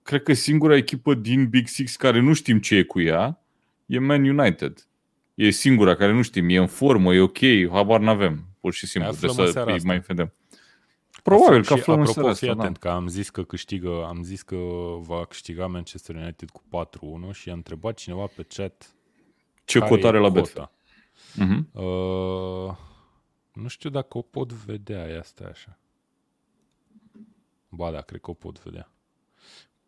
cred 0.06 0.22
că 0.22 0.32
singura 0.32 0.76
echipă 0.76 1.14
din 1.14 1.48
Big 1.48 1.66
Six 1.66 1.96
care 1.96 2.20
nu 2.20 2.32
știm 2.32 2.60
ce 2.60 2.74
e 2.74 2.82
cu 2.82 3.00
ea 3.00 3.40
e 3.86 3.98
Man 3.98 4.24
United. 4.24 4.88
E 5.34 5.50
singura 5.50 5.94
care 5.94 6.12
nu 6.12 6.22
știm, 6.22 6.48
e 6.48 6.56
în 6.56 6.66
formă, 6.66 7.14
e 7.14 7.20
ok, 7.20 7.38
habar 7.70 8.00
n-avem, 8.00 8.44
pur 8.60 8.72
și 8.72 8.86
simplu. 8.86 9.12
De 9.20 9.28
să 9.28 9.80
mai 9.84 9.98
vedem. 9.98 10.32
Probabil 11.22 11.64
că 11.64 11.72
aflăm 11.72 12.00
apropo, 12.00 12.26
în 12.26 12.34
fii 12.34 12.46
da. 12.46 12.52
atent, 12.52 12.78
da. 12.78 12.88
că 12.88 12.94
am 12.94 13.08
zis 13.08 13.30
că 13.30 13.42
câștigă, 13.42 14.04
am 14.06 14.22
zis 14.22 14.42
că 14.42 14.56
va 14.98 15.24
câștiga 15.24 15.66
Manchester 15.66 16.14
United 16.14 16.50
cu 16.50 16.62
4-1 17.30 17.32
și 17.32 17.50
a 17.50 17.52
întrebat 17.52 17.96
cineva 17.96 18.26
pe 18.36 18.46
chat 18.48 18.94
ce 19.64 19.78
cotare 19.78 20.18
la 20.18 20.28
bet. 20.28 20.52
Uh-huh. 20.52 21.72
Uh, 21.72 22.76
nu 23.52 23.68
știu 23.68 23.90
dacă 23.90 24.18
o 24.18 24.22
pot 24.22 24.52
vedea, 24.52 25.06
ia 25.06 25.22
stai 25.22 25.48
așa. 25.50 25.78
Ba 27.68 27.90
da, 27.90 28.00
cred 28.00 28.20
că 28.20 28.30
o 28.30 28.34
pot 28.34 28.62
vedea. 28.62 28.90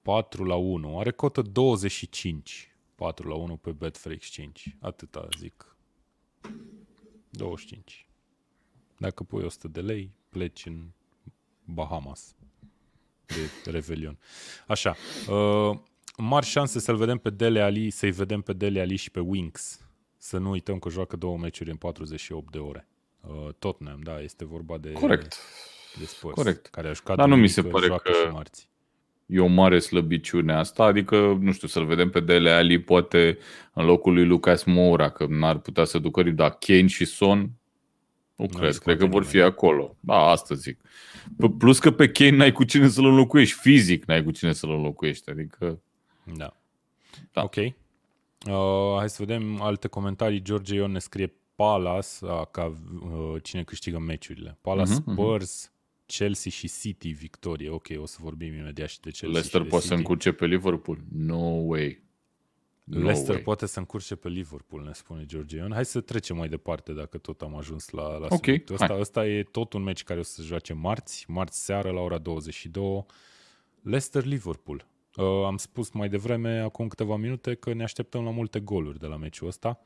4 0.09 0.44
la 0.44 0.54
1. 0.54 0.98
Are 0.98 1.11
cotă 1.11 1.42
25. 1.42 2.76
4 2.94 3.28
la 3.28 3.34
1 3.34 3.56
pe 3.56 3.70
Betfair 3.70 4.14
Exchange. 4.14 4.62
Atâta 4.80 5.28
zic. 5.38 5.76
25. 7.30 8.09
Dacă 8.98 9.22
pui 9.22 9.44
100 9.44 9.68
de 9.68 9.80
lei, 9.80 10.12
pleci 10.28 10.66
în 10.66 10.90
Bahamas 11.64 12.36
de 13.26 13.70
Revelion. 13.70 14.18
Așa. 14.66 14.96
Uh, 15.30 15.78
mari 16.16 16.46
șanse 16.46 16.78
să-l 16.78 16.96
vedem 16.96 17.18
pe 17.18 17.30
Dele 17.30 17.61
Ali, 17.61 17.90
să-i 17.90 18.11
vedem 18.11 18.40
pe 18.40 18.52
Dele 18.52 18.80
Ali 18.80 18.96
și 18.96 19.11
pe 19.11 19.20
Winks. 19.20 19.80
Să 20.16 20.38
nu 20.38 20.50
uităm 20.50 20.78
că 20.78 20.88
joacă 20.88 21.16
două 21.16 21.38
meciuri 21.38 21.70
în 21.70 21.76
48 21.76 22.52
de 22.52 22.59
ore. 22.59 22.88
Uh, 23.20 23.48
Tottenham, 23.59 24.00
da, 24.00 24.20
este 24.20 24.44
vorba 24.44 24.78
de 24.78 24.92
Corect. 24.92 25.36
De 25.98 26.04
Spurs, 26.04 26.34
Corect. 26.34 26.66
care 26.66 26.88
a 26.88 26.92
jucat 26.92 27.16
Dar 27.16 27.28
nu 27.28 27.36
mi 27.36 27.48
se 27.48 27.62
pare 27.62 27.88
că 27.88 28.30
marți. 28.32 28.68
E 29.29 29.41
o 29.41 29.47
mare 29.47 29.79
slăbiciune 29.79 30.53
asta, 30.53 30.85
adică, 30.85 31.39
nu 31.41 31.53
știu, 31.53 31.68
să-l 31.68 31.85
vedem 31.85 32.11
pe 32.11 32.20
Dele 32.20 32.51
Ali 32.51 32.81
poate 32.81 33.39
în 33.72 33.85
locul 33.85 34.12
lui 34.12 34.26
Lucas 34.26 34.64
Moura, 34.64 35.11
că 35.11 35.26
n-ar 35.29 35.59
putea 35.59 35.85
să 35.85 35.99
ducă, 35.99 36.22
dar 36.22 36.57
Kane 36.61 36.87
și 36.87 37.05
Son 37.05 37.51
nu 38.39 38.47
cred, 38.47 38.76
cred 38.76 38.99
că 38.99 39.07
vor 39.07 39.24
fi 39.24 39.41
acolo. 39.41 39.97
Da, 40.01 40.14
asta 40.14 40.55
zic. 40.55 40.81
Plus 41.59 41.79
că 41.79 41.91
pe 41.91 42.09
Kane 42.09 42.37
n-ai 42.37 42.53
cu 42.53 42.64
cine 42.64 42.89
să-l 42.89 43.05
înlocuiești, 43.05 43.59
fizic 43.61 44.05
n-ai 44.05 44.24
cu 44.24 44.31
cine 44.31 44.53
să-l 44.53 44.70
înlocuiești, 44.70 45.31
adică... 45.31 45.81
Da. 46.37 46.57
da. 47.33 47.43
Ok. 47.43 47.57
Uh, 47.57 48.97
hai 48.99 49.09
să 49.09 49.24
vedem 49.24 49.62
alte 49.62 49.89
comentarii. 49.89 50.43
George 50.43 50.74
Ion 50.74 50.91
ne 50.91 50.99
scrie 50.99 51.33
Palace 51.55 52.09
uh, 52.20 52.43
ca 52.51 52.64
uh, 53.03 53.43
cine 53.43 53.62
câștigă 53.62 53.99
meciurile. 53.99 54.59
Palace, 54.61 54.93
uh-huh, 54.93 55.12
Spurs, 55.12 55.66
uh-huh. 55.66 55.78
Chelsea 56.16 56.50
și 56.50 56.68
City 56.68 57.09
victorie. 57.09 57.70
Ok, 57.70 57.86
o 57.96 58.06
să 58.06 58.18
vorbim 58.20 58.54
imediat 58.54 58.88
și 58.88 59.00
de 59.00 59.11
Chelsea 59.11 59.28
Leicester 59.28 59.62
și 59.62 59.68
poate 59.68 59.86
să 59.86 59.94
încurce 59.94 60.32
pe 60.32 60.46
Liverpool? 60.46 60.98
No 61.12 61.36
way. 61.38 62.02
No 62.84 62.98
Leicester 62.98 63.34
way. 63.34 63.42
poate 63.42 63.66
să 63.66 63.78
încurce 63.78 64.14
pe 64.14 64.28
Liverpool, 64.28 64.82
ne 64.82 64.92
spune 64.92 65.24
George 65.24 65.56
Ion. 65.56 65.72
Hai 65.72 65.84
să 65.84 66.00
trecem 66.00 66.36
mai 66.36 66.48
departe 66.48 66.92
dacă 66.92 67.18
tot 67.18 67.40
am 67.40 67.56
ajuns 67.56 67.90
la, 67.90 68.02
la 68.02 68.16
okay, 68.16 68.36
subiectul 68.36 68.74
ăsta. 68.74 68.86
Hai. 68.86 69.00
Ăsta 69.00 69.26
e 69.26 69.42
tot 69.42 69.72
un 69.72 69.82
meci 69.82 70.04
care 70.04 70.18
o 70.18 70.22
să 70.22 70.32
se 70.32 70.42
joace 70.42 70.72
marți, 70.72 71.24
marți 71.28 71.64
seară 71.64 71.90
la 71.90 72.00
ora 72.00 72.18
22. 72.18 73.04
Leicester-Liverpool. 73.82 74.86
Uh, 75.16 75.24
am 75.46 75.56
spus 75.56 75.90
mai 75.90 76.09
devreme, 76.09 76.59
acum 76.59 76.88
câteva 76.88 77.16
minute, 77.16 77.54
că 77.54 77.72
ne 77.72 77.82
așteptăm 77.82 78.24
la 78.24 78.30
multe 78.30 78.61
goluri 78.61 78.98
de 78.98 79.06
la 79.06 79.16
meciul 79.16 79.48
ăsta 79.48 79.80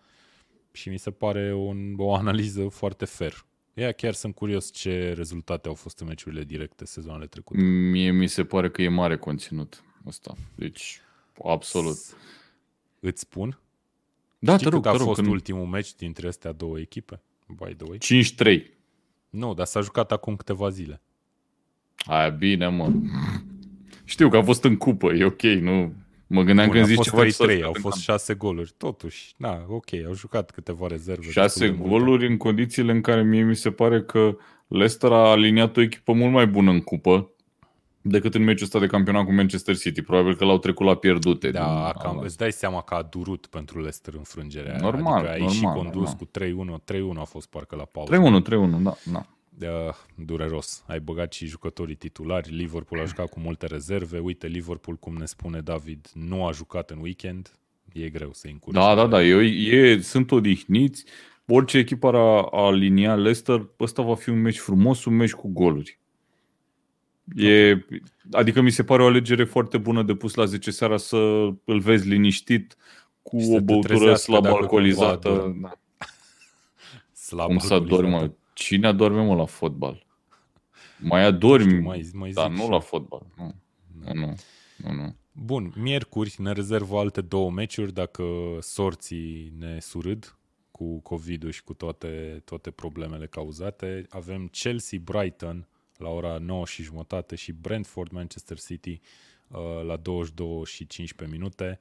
și 0.73 0.89
mi 0.89 0.99
se 0.99 1.11
pare 1.11 1.55
un, 1.55 1.95
o 1.97 2.15
analiză 2.15 2.69
foarte 2.69 3.05
fair. 3.05 3.45
Ea 3.75 3.93
chiar 3.93 4.13
sunt 4.15 4.35
curios 4.35 4.73
ce 4.73 5.13
rezultate 5.13 5.69
au 5.69 5.75
fost 5.75 6.01
în 6.01 6.07
meciurile 6.07 6.45
directe 6.45 6.85
sezonale 6.85 7.27
trecute. 7.27 7.61
Mie 7.63 8.11
mi 8.11 8.27
se 8.27 8.45
pare 8.45 8.71
că 8.71 8.83
e 8.83 8.89
mare 8.89 9.17
conținut 9.17 9.83
ăsta. 10.07 10.35
Deci, 10.55 11.01
absolut. 11.45 11.95
S- 11.97 12.15
îți 13.01 13.21
spun? 13.21 13.59
Da, 14.39 14.53
Știi 14.57 14.65
te 14.65 14.73
rog, 14.73 14.83
cât 14.83 14.91
a 14.91 14.93
te 14.93 14.99
rog, 14.99 15.07
fost 15.07 15.21
când... 15.21 15.33
ultimul 15.33 15.67
meci 15.67 15.95
dintre 15.95 16.29
astea 16.29 16.53
două 16.53 16.79
echipe? 16.79 17.21
By 17.47 17.75
the 17.75 17.87
way. 17.89 17.99
5-3. 18.65 18.71
Nu, 19.31 19.55
dar 19.55 19.67
s-a 19.67 19.81
jucat 19.81 20.13
acum 20.13 20.37
câteva 20.37 20.69
zile. 20.69 21.01
Aia 21.97 22.29
bine, 22.29 22.69
mă. 22.69 22.93
Știu 24.05 24.29
că 24.29 24.37
a 24.37 24.43
fost 24.43 24.65
în 24.65 24.77
cupă, 24.77 25.13
e 25.13 25.25
ok, 25.25 25.43
nu... 25.43 25.95
Mă 26.33 26.43
gândeam 26.43 26.67
Bun, 26.67 26.77
când 26.77 26.87
zici 26.87 27.03
ceva 27.03 27.23
3 27.23 27.63
au 27.63 27.75
fost 27.81 28.01
6 28.01 28.35
goluri, 28.35 28.73
totuși. 28.77 29.35
Da, 29.37 29.65
ok, 29.69 29.93
au 30.07 30.15
jucat 30.15 30.51
câteva 30.51 30.87
rezerve. 30.87 31.31
6 31.31 31.69
goluri 31.69 32.27
în 32.27 32.37
condițiile 32.37 32.93
în 32.93 33.01
care 33.01 33.23
mie 33.23 33.43
mi 33.43 33.57
se 33.57 33.71
pare 33.71 34.03
că 34.03 34.37
Leicester 34.67 35.13
a 35.13 35.31
aliniat 35.31 35.77
o 35.77 35.81
echipă 35.81 36.13
mult 36.13 36.33
mai 36.33 36.47
bună 36.47 36.71
în 36.71 36.81
cupă 36.81 37.31
decât 38.01 38.35
în 38.35 38.43
meciul 38.43 38.65
ăsta 38.65 38.79
de 38.79 38.87
campionat 38.87 39.25
cu 39.25 39.33
Manchester 39.33 39.77
City. 39.77 40.03
Probabil 40.03 40.37
că 40.37 40.45
l-au 40.45 40.59
trecut 40.59 40.87
la 40.87 40.95
pierdute. 40.95 41.51
Da, 41.51 41.93
cam, 42.03 42.19
îți 42.19 42.37
dai 42.37 42.53
seama 42.53 42.83
că 42.83 42.95
a 42.95 43.03
durut 43.03 43.47
pentru 43.47 43.79
Leicester 43.79 44.15
înfrângerea 44.15 44.77
Normal, 44.81 45.15
adică 45.15 45.31
ai 45.31 45.39
normal, 45.39 45.55
și 45.55 45.63
condus 45.63 46.15
normal. 46.33 46.77
cu 46.77 46.81
3-1. 46.81 47.17
3-1 47.17 47.21
a 47.21 47.25
fost 47.25 47.49
parcă 47.49 47.77
la 47.77 47.85
pauză. 47.85 48.41
3-1, 48.41 48.79
3-1, 48.79 48.83
da. 48.83 48.95
da. 49.13 49.27
Uh, 49.61 49.95
dureros. 50.15 50.85
Ai 50.87 51.01
băgat 51.01 51.33
și 51.33 51.47
jucătorii 51.47 51.95
titulari. 51.95 52.55
Liverpool 52.55 53.01
a 53.01 53.05
jucat 53.05 53.29
cu 53.29 53.41
multe 53.41 53.67
rezerve. 53.67 54.19
Uite, 54.19 54.47
Liverpool, 54.47 54.97
cum 54.97 55.17
ne 55.17 55.25
spune 55.25 55.61
David, 55.61 56.09
nu 56.15 56.47
a 56.47 56.53
jucat 56.53 56.91
în 56.91 56.99
weekend. 57.01 57.53
E 57.93 58.09
greu 58.09 58.33
să 58.33 58.47
încurci. 58.47 58.77
Da, 58.77 58.95
da, 58.95 59.07
da. 59.07 59.23
Eu, 59.23 59.43
e, 59.43 60.01
sunt 60.01 60.31
odihniți. 60.31 61.05
Orice 61.47 61.79
echipă 61.79 62.09
ar 62.09 62.15
alinia 62.51 63.15
Leicester, 63.15 63.69
ăsta 63.81 64.03
va 64.03 64.15
fi 64.15 64.29
un 64.29 64.41
meci 64.41 64.59
frumos, 64.59 65.05
un 65.05 65.17
meci 65.17 65.33
cu 65.33 65.49
goluri. 65.49 65.99
E, 67.37 67.85
adică 68.31 68.61
mi 68.61 68.71
se 68.71 68.85
pare 68.85 69.03
o 69.03 69.07
alegere 69.07 69.45
foarte 69.45 69.79
bună 69.79 70.03
de 70.03 70.15
pus 70.15 70.35
la 70.35 70.45
10 70.45 70.71
seara 70.71 70.97
să 70.97 71.17
îl 71.65 71.81
vezi 71.81 72.09
liniștit 72.09 72.77
cu 73.23 73.37
o 73.37 73.61
băutură 73.61 74.15
slab 74.15 74.47
alcoolizată. 74.47 75.57
Da. 75.61 75.73
slab 77.13 77.47
Cum 77.47 77.59
să 77.59 77.75
adormi, 77.75 78.33
Cine 78.53 78.87
adorme 78.87 79.25
mă 79.25 79.35
la 79.35 79.45
fotbal? 79.45 80.07
Mai 80.99 81.25
adormi, 81.25 81.81
mai, 81.81 82.11
mai 82.13 82.31
dar 82.31 82.51
nu 82.51 82.69
la 82.69 82.79
fotbal. 82.79 83.27
Nu. 83.37 83.55
Nu, 84.05 84.15
nu, 84.15 84.35
nu, 84.77 84.93
nu. 84.93 85.17
Bun, 85.33 85.73
miercuri 85.77 86.35
ne 86.39 86.53
rezervă 86.53 86.99
alte 86.99 87.21
două 87.21 87.51
meciuri 87.51 87.93
dacă 87.93 88.25
sorții 88.61 89.53
ne 89.59 89.81
surâd 89.81 90.37
cu 90.71 91.01
COVID-ul 91.01 91.51
și 91.51 91.63
cu 91.63 91.75
toate, 91.75 92.43
toate 92.45 92.71
problemele 92.71 93.27
cauzate. 93.27 94.07
Avem 94.09 94.49
Chelsea-Brighton 94.49 95.69
la 95.97 96.09
ora 96.09 96.39
9 96.39 96.67
și 96.67 96.83
jumătate 96.83 97.37
și 97.37 97.53
Brentford 97.53 98.11
Manchester 98.11 98.59
City 98.59 99.01
uh, 99.49 99.59
la 99.87 99.97
22 99.97 100.65
și 100.65 100.87
15 100.87 101.39
minute. 101.39 101.79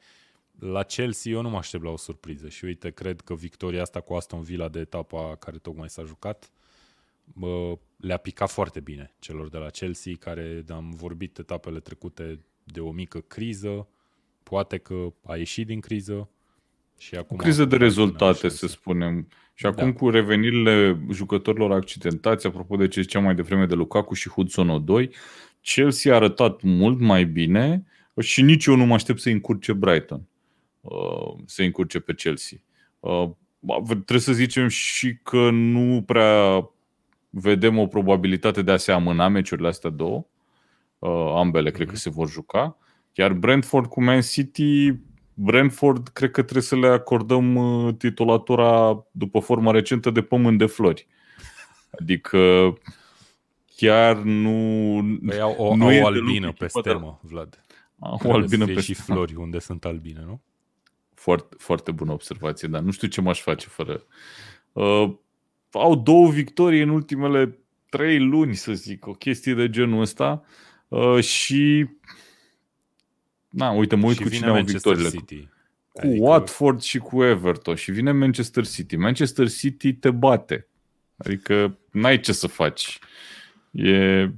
La 0.59 0.84
Chelsea 0.84 1.32
eu 1.32 1.41
nu 1.41 1.49
mă 1.49 1.57
aștept 1.57 1.84
la 1.84 1.89
o 1.89 1.97
surpriză 1.97 2.49
și 2.49 2.65
uite, 2.65 2.91
cred 2.91 3.22
că 3.22 3.36
victoria 3.36 3.82
asta 3.82 4.01
cu 4.01 4.13
Aston 4.13 4.41
Villa 4.41 4.67
de 4.67 4.80
etapa 4.80 5.36
care 5.36 5.57
tocmai 5.57 5.89
s-a 5.89 6.03
jucat 6.03 6.51
uh, 6.53 6.61
le-a 7.97 8.17
picat 8.17 8.49
foarte 8.49 8.79
bine 8.79 9.13
celor 9.19 9.49
de 9.49 9.57
la 9.57 9.69
Chelsea, 9.69 10.13
care 10.19 10.63
am 10.69 10.91
vorbit 10.95 11.38
etapele 11.38 11.79
trecute 11.79 12.39
de 12.63 12.79
o 12.79 12.91
mică 12.91 13.19
criză, 13.19 13.88
poate 14.43 14.77
că 14.77 15.13
a 15.25 15.36
ieșit 15.36 15.67
din 15.67 15.79
criză 15.79 16.29
și 16.97 17.15
acum... 17.15 17.38
O 17.39 17.43
criză 17.43 17.65
de 17.65 17.77
rezultate, 17.77 18.49
să 18.49 18.67
spunem. 18.67 19.27
Și 19.53 19.65
acum 19.65 19.91
da. 19.91 19.97
cu 19.97 20.09
revenirile 20.09 20.99
jucătorilor 21.11 21.71
accidentați, 21.71 22.47
apropo 22.47 22.75
de 22.75 22.88
ce 22.88 23.01
ziceam 23.01 23.23
mai 23.23 23.36
devreme 23.36 23.65
de 23.65 23.75
Lukaku 23.75 24.13
și 24.13 24.29
Hudson 24.29 24.86
2, 24.86 25.09
Chelsea 25.61 26.13
a 26.13 26.15
arătat 26.15 26.61
mult 26.61 26.99
mai 26.99 27.25
bine 27.25 27.86
și 28.19 28.41
nici 28.41 28.65
eu 28.65 28.75
nu 28.75 28.86
mă 28.86 28.93
aștept 28.93 29.19
să 29.19 29.29
încurce 29.29 29.73
Brighton, 29.73 30.27
uh, 30.82 31.34
să 31.45 31.61
încurce 31.61 31.99
pe 31.99 32.13
Chelsea. 32.13 32.57
Uh, 32.99 33.29
trebuie 33.86 34.19
să 34.19 34.34
zicem 34.34 34.67
și 34.67 35.17
că 35.23 35.49
nu 35.49 36.03
prea 36.05 36.69
vedem 37.32 37.77
o 37.77 37.88
probabilitate 37.88 38.61
de 38.61 38.71
a 38.71 38.77
se 38.77 38.91
amâna 38.91 39.27
meciurile 39.27 39.67
astea 39.67 39.89
două. 39.89 40.25
Uh, 40.99 41.34
ambele 41.36 41.69
mm-hmm. 41.69 41.73
cred 41.73 41.86
că 41.86 41.93
mhm. 41.93 42.01
se 42.01 42.09
vor 42.09 42.29
juca. 42.29 42.77
Iar 43.13 43.34
Brentford 43.34 43.86
cu 43.86 44.03
Man 44.03 44.21
City, 44.21 44.93
Brentford 45.34 46.07
cred 46.07 46.32
că 46.32 46.41
trebuie 46.41 46.63
să 46.63 46.75
le 46.75 46.88
acordăm 46.88 47.55
uh, 47.55 47.93
titulatura 47.97 49.03
după 49.11 49.39
forma 49.39 49.71
recentă 49.71 50.09
de 50.09 50.21
pământ 50.21 50.57
de 50.57 50.65
flori. 50.65 51.07
Adică 51.99 52.73
chiar 53.75 54.17
nu... 54.17 55.19
Păi 55.25 55.39
au 55.39 55.55
o, 55.57 55.75
nu 55.75 55.86
au 55.86 56.01
o 56.01 56.05
albină 56.05 56.51
pe 56.51 56.67
stemă, 56.67 57.19
Vlad. 57.21 57.63
Au 57.99 58.19
o 58.23 58.34
albină 58.34 58.65
pe 58.65 58.82
și 58.82 58.93
flori 58.93 59.36
unde 59.36 59.59
sunt 59.59 59.86
albine, 59.86 60.23
nu? 60.25 60.41
Foarte, 61.13 61.55
foarte 61.59 61.91
bună 61.91 62.11
observație, 62.11 62.67
dar 62.67 62.82
nu 62.82 62.91
știu 62.91 63.07
ce 63.07 63.21
m-aș 63.21 63.41
face 63.41 63.67
fără... 63.67 64.03
Uh, 64.71 65.11
au 65.72 65.95
două 65.95 66.30
victorii 66.30 66.82
în 66.82 66.89
ultimele 66.89 67.57
trei 67.89 68.19
luni, 68.19 68.55
să 68.55 68.74
zic, 68.74 69.07
o 69.07 69.11
chestie 69.11 69.53
de 69.53 69.69
genul 69.69 70.01
ăsta 70.01 70.43
uh, 70.88 71.24
și 71.24 71.88
na, 73.49 73.72
uite, 73.72 73.95
mă 73.95 74.07
uit 74.07 74.17
și 74.17 74.24
cu 74.24 74.30
cine 74.30 74.47
au 74.47 74.63
victorile. 74.63 75.09
City. 75.09 75.47
Cu 75.91 76.07
adică... 76.07 76.24
Watford 76.24 76.82
și 76.82 76.97
cu 76.97 77.24
Everton 77.24 77.76
și 77.76 77.91
vine 77.91 78.11
Manchester 78.11 78.67
City. 78.67 78.95
Manchester 78.95 79.49
City 79.49 79.93
te 79.93 80.11
bate. 80.11 80.67
Adică 81.17 81.78
n-ai 81.91 82.19
ce 82.19 82.32
să 82.32 82.47
faci. 82.47 82.99
E... 83.72 84.30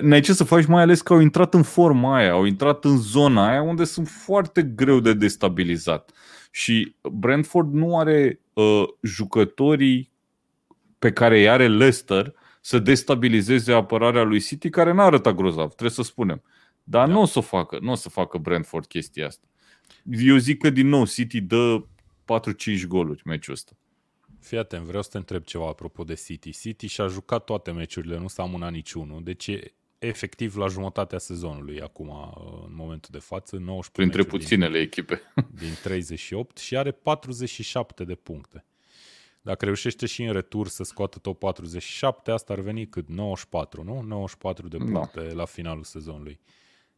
N-ai 0.00 0.20
ce 0.20 0.32
să 0.32 0.44
faci, 0.44 0.66
mai 0.66 0.82
ales 0.82 1.00
că 1.00 1.12
au 1.12 1.20
intrat 1.20 1.54
în 1.54 1.62
forma 1.62 2.16
aia, 2.16 2.32
au 2.32 2.44
intrat 2.44 2.84
în 2.84 2.98
zona 2.98 3.48
aia 3.48 3.62
unde 3.62 3.84
sunt 3.84 4.08
foarte 4.08 4.62
greu 4.62 5.00
de 5.00 5.12
destabilizat. 5.14 6.10
Și 6.56 6.94
Brentford 7.12 7.72
nu 7.72 7.98
are 7.98 8.40
uh, 8.52 8.84
jucătorii 9.02 10.10
pe 10.98 11.12
care 11.12 11.38
îi 11.38 11.48
are 11.48 11.68
Leicester 11.68 12.34
să 12.60 12.78
destabilizeze 12.78 13.72
apărarea 13.72 14.22
lui 14.22 14.40
City, 14.40 14.70
care 14.70 14.92
n-a 14.92 15.04
arătat 15.04 15.34
grozav, 15.34 15.68
trebuie 15.68 15.90
să 15.90 16.02
spunem. 16.02 16.42
Dar 16.84 17.06
da. 17.06 17.12
nu 17.12 17.20
o 17.20 17.24
să 17.24 17.40
facă, 17.40 17.78
nu 17.80 17.90
o 17.90 17.94
să 17.94 18.08
facă 18.08 18.38
Brentford 18.38 18.86
chestia 18.86 19.26
asta. 19.26 19.46
Eu 20.04 20.36
zic 20.36 20.58
că 20.58 20.70
din 20.70 20.88
nou 20.88 21.06
City 21.06 21.40
dă 21.40 21.84
4-5 22.80 22.86
goluri 22.88 23.22
meciul 23.24 23.54
ăsta. 23.54 23.72
Fii 24.40 24.58
atent, 24.58 24.84
vreau 24.84 25.02
să 25.02 25.08
te 25.10 25.16
întreb 25.16 25.42
ceva 25.42 25.68
apropo 25.68 26.04
de 26.04 26.14
City. 26.14 26.50
City 26.50 26.86
și-a 26.86 27.06
jucat 27.06 27.44
toate 27.44 27.70
meciurile, 27.70 28.18
nu 28.18 28.28
s-a 28.28 28.42
amânat 28.42 28.72
niciunul, 28.72 29.22
deci 29.22 29.46
e 29.46 29.74
efectiv 30.06 30.56
la 30.56 30.66
jumătatea 30.66 31.18
sezonului 31.18 31.80
acum, 31.80 32.08
în 32.66 32.74
momentul 32.74 33.10
de 33.12 33.18
față, 33.18 33.56
19 33.56 33.90
Printre 33.92 34.38
puținele 34.38 34.72
din, 34.78 34.86
echipe. 34.86 35.20
Din 35.50 35.72
38 35.82 36.58
și 36.58 36.76
are 36.76 36.90
47 36.90 38.04
de 38.04 38.14
puncte. 38.14 38.64
Dacă 39.46 39.64
reușește 39.64 40.06
și 40.06 40.22
în 40.22 40.32
retur 40.32 40.68
să 40.68 40.84
scoată 40.84 41.18
tot 41.18 41.38
47, 41.38 42.30
asta 42.30 42.52
ar 42.52 42.60
veni 42.60 42.86
cât? 42.86 43.08
94, 43.08 43.82
nu? 43.82 44.00
94 44.00 44.68
de 44.68 44.76
da. 44.76 44.84
puncte 44.84 45.20
da. 45.20 45.34
la 45.34 45.44
finalul 45.44 45.84
sezonului. 45.84 46.40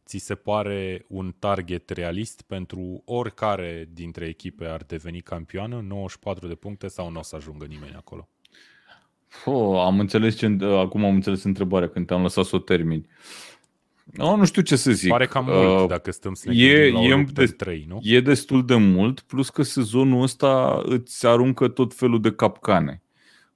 Ți 0.05 0.17
se 0.17 0.35
pare 0.35 1.05
un 1.07 1.35
target 1.39 1.89
realist 1.89 2.41
pentru 2.41 3.01
oricare 3.05 3.89
dintre 3.93 4.25
echipe 4.25 4.65
ar 4.65 4.83
deveni 4.83 5.21
campioană? 5.21 5.79
94 5.79 6.47
de 6.47 6.55
puncte 6.55 6.87
sau 6.87 7.09
nu 7.09 7.19
o 7.19 7.23
să 7.23 7.35
ajungă 7.35 7.65
nimeni 7.65 7.95
acolo? 7.95 8.29
Oh, 9.45 9.79
am 9.85 9.99
înțeles 9.99 10.37
ce, 10.37 10.57
acum 10.61 11.05
am 11.05 11.13
înțeles 11.13 11.43
întrebarea 11.43 11.89
când 11.89 12.05
te-am 12.07 12.21
lăsat 12.21 12.45
să 12.45 12.55
o 12.55 12.59
termin. 12.59 13.07
No, 14.03 14.35
nu 14.35 14.45
știu 14.45 14.61
ce 14.61 14.75
să 14.75 14.91
zic. 14.91 15.09
Pare 15.09 15.25
cam 15.25 15.45
mult 15.45 15.81
uh, 15.81 15.87
dacă 15.87 16.11
stăm 16.11 16.33
să 16.33 16.49
ne 16.49 16.55
e, 16.55 16.91
la 16.91 16.99
e 16.99 17.25
de, 17.33 17.45
3, 17.45 17.85
nu? 17.87 17.99
E 18.01 18.19
destul 18.19 18.65
de 18.65 18.75
mult, 18.75 19.19
plus 19.19 19.49
că 19.49 19.63
sezonul 19.63 20.21
ăsta 20.21 20.81
îți 20.85 21.25
aruncă 21.25 21.67
tot 21.67 21.93
felul 21.93 22.21
de 22.21 22.31
capcane. 22.31 23.01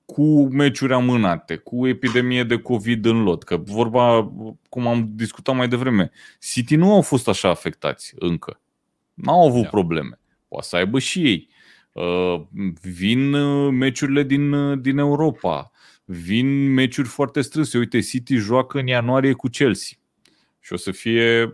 Cu 0.06 0.48
meciuri 0.48 0.94
amânate, 0.94 1.56
cu 1.56 1.88
epidemie 1.88 2.44
de 2.44 2.58
COVID 2.58 3.06
în 3.06 3.24
lot, 3.24 3.44
că 3.44 3.58
vorba, 3.58 4.34
cum 4.70 4.88
am 4.88 5.10
discutat 5.14 5.56
mai 5.56 5.68
devreme, 5.68 6.12
City 6.52 6.76
nu 6.76 6.94
au 6.94 7.02
fost 7.02 7.28
așa 7.28 7.50
afectați 7.50 8.14
încă. 8.16 8.62
N-au 9.14 9.48
avut 9.48 9.64
da. 9.64 9.70
probleme. 9.70 10.20
Poate 10.48 10.68
să 10.68 10.76
aibă 10.76 11.00
și 11.00 11.26
ei. 11.26 11.50
Uh, 11.94 12.42
vin 12.82 13.34
uh, 13.34 13.72
meciurile 13.72 14.24
din, 14.24 14.52
uh, 14.52 14.80
din 14.82 14.98
Europa, 14.98 15.72
vin 16.06 16.74
meciuri 16.74 17.08
foarte 17.08 17.42
strânse. 17.42 17.78
Uite, 17.78 18.00
City 18.00 18.36
joacă 18.36 18.80
în 18.80 18.88
ianuarie 18.88 19.34
cu 19.34 19.48
Chelsea 19.48 19.98
și 20.60 20.74
o 20.74 20.76
să 20.76 20.92
fie... 20.92 21.54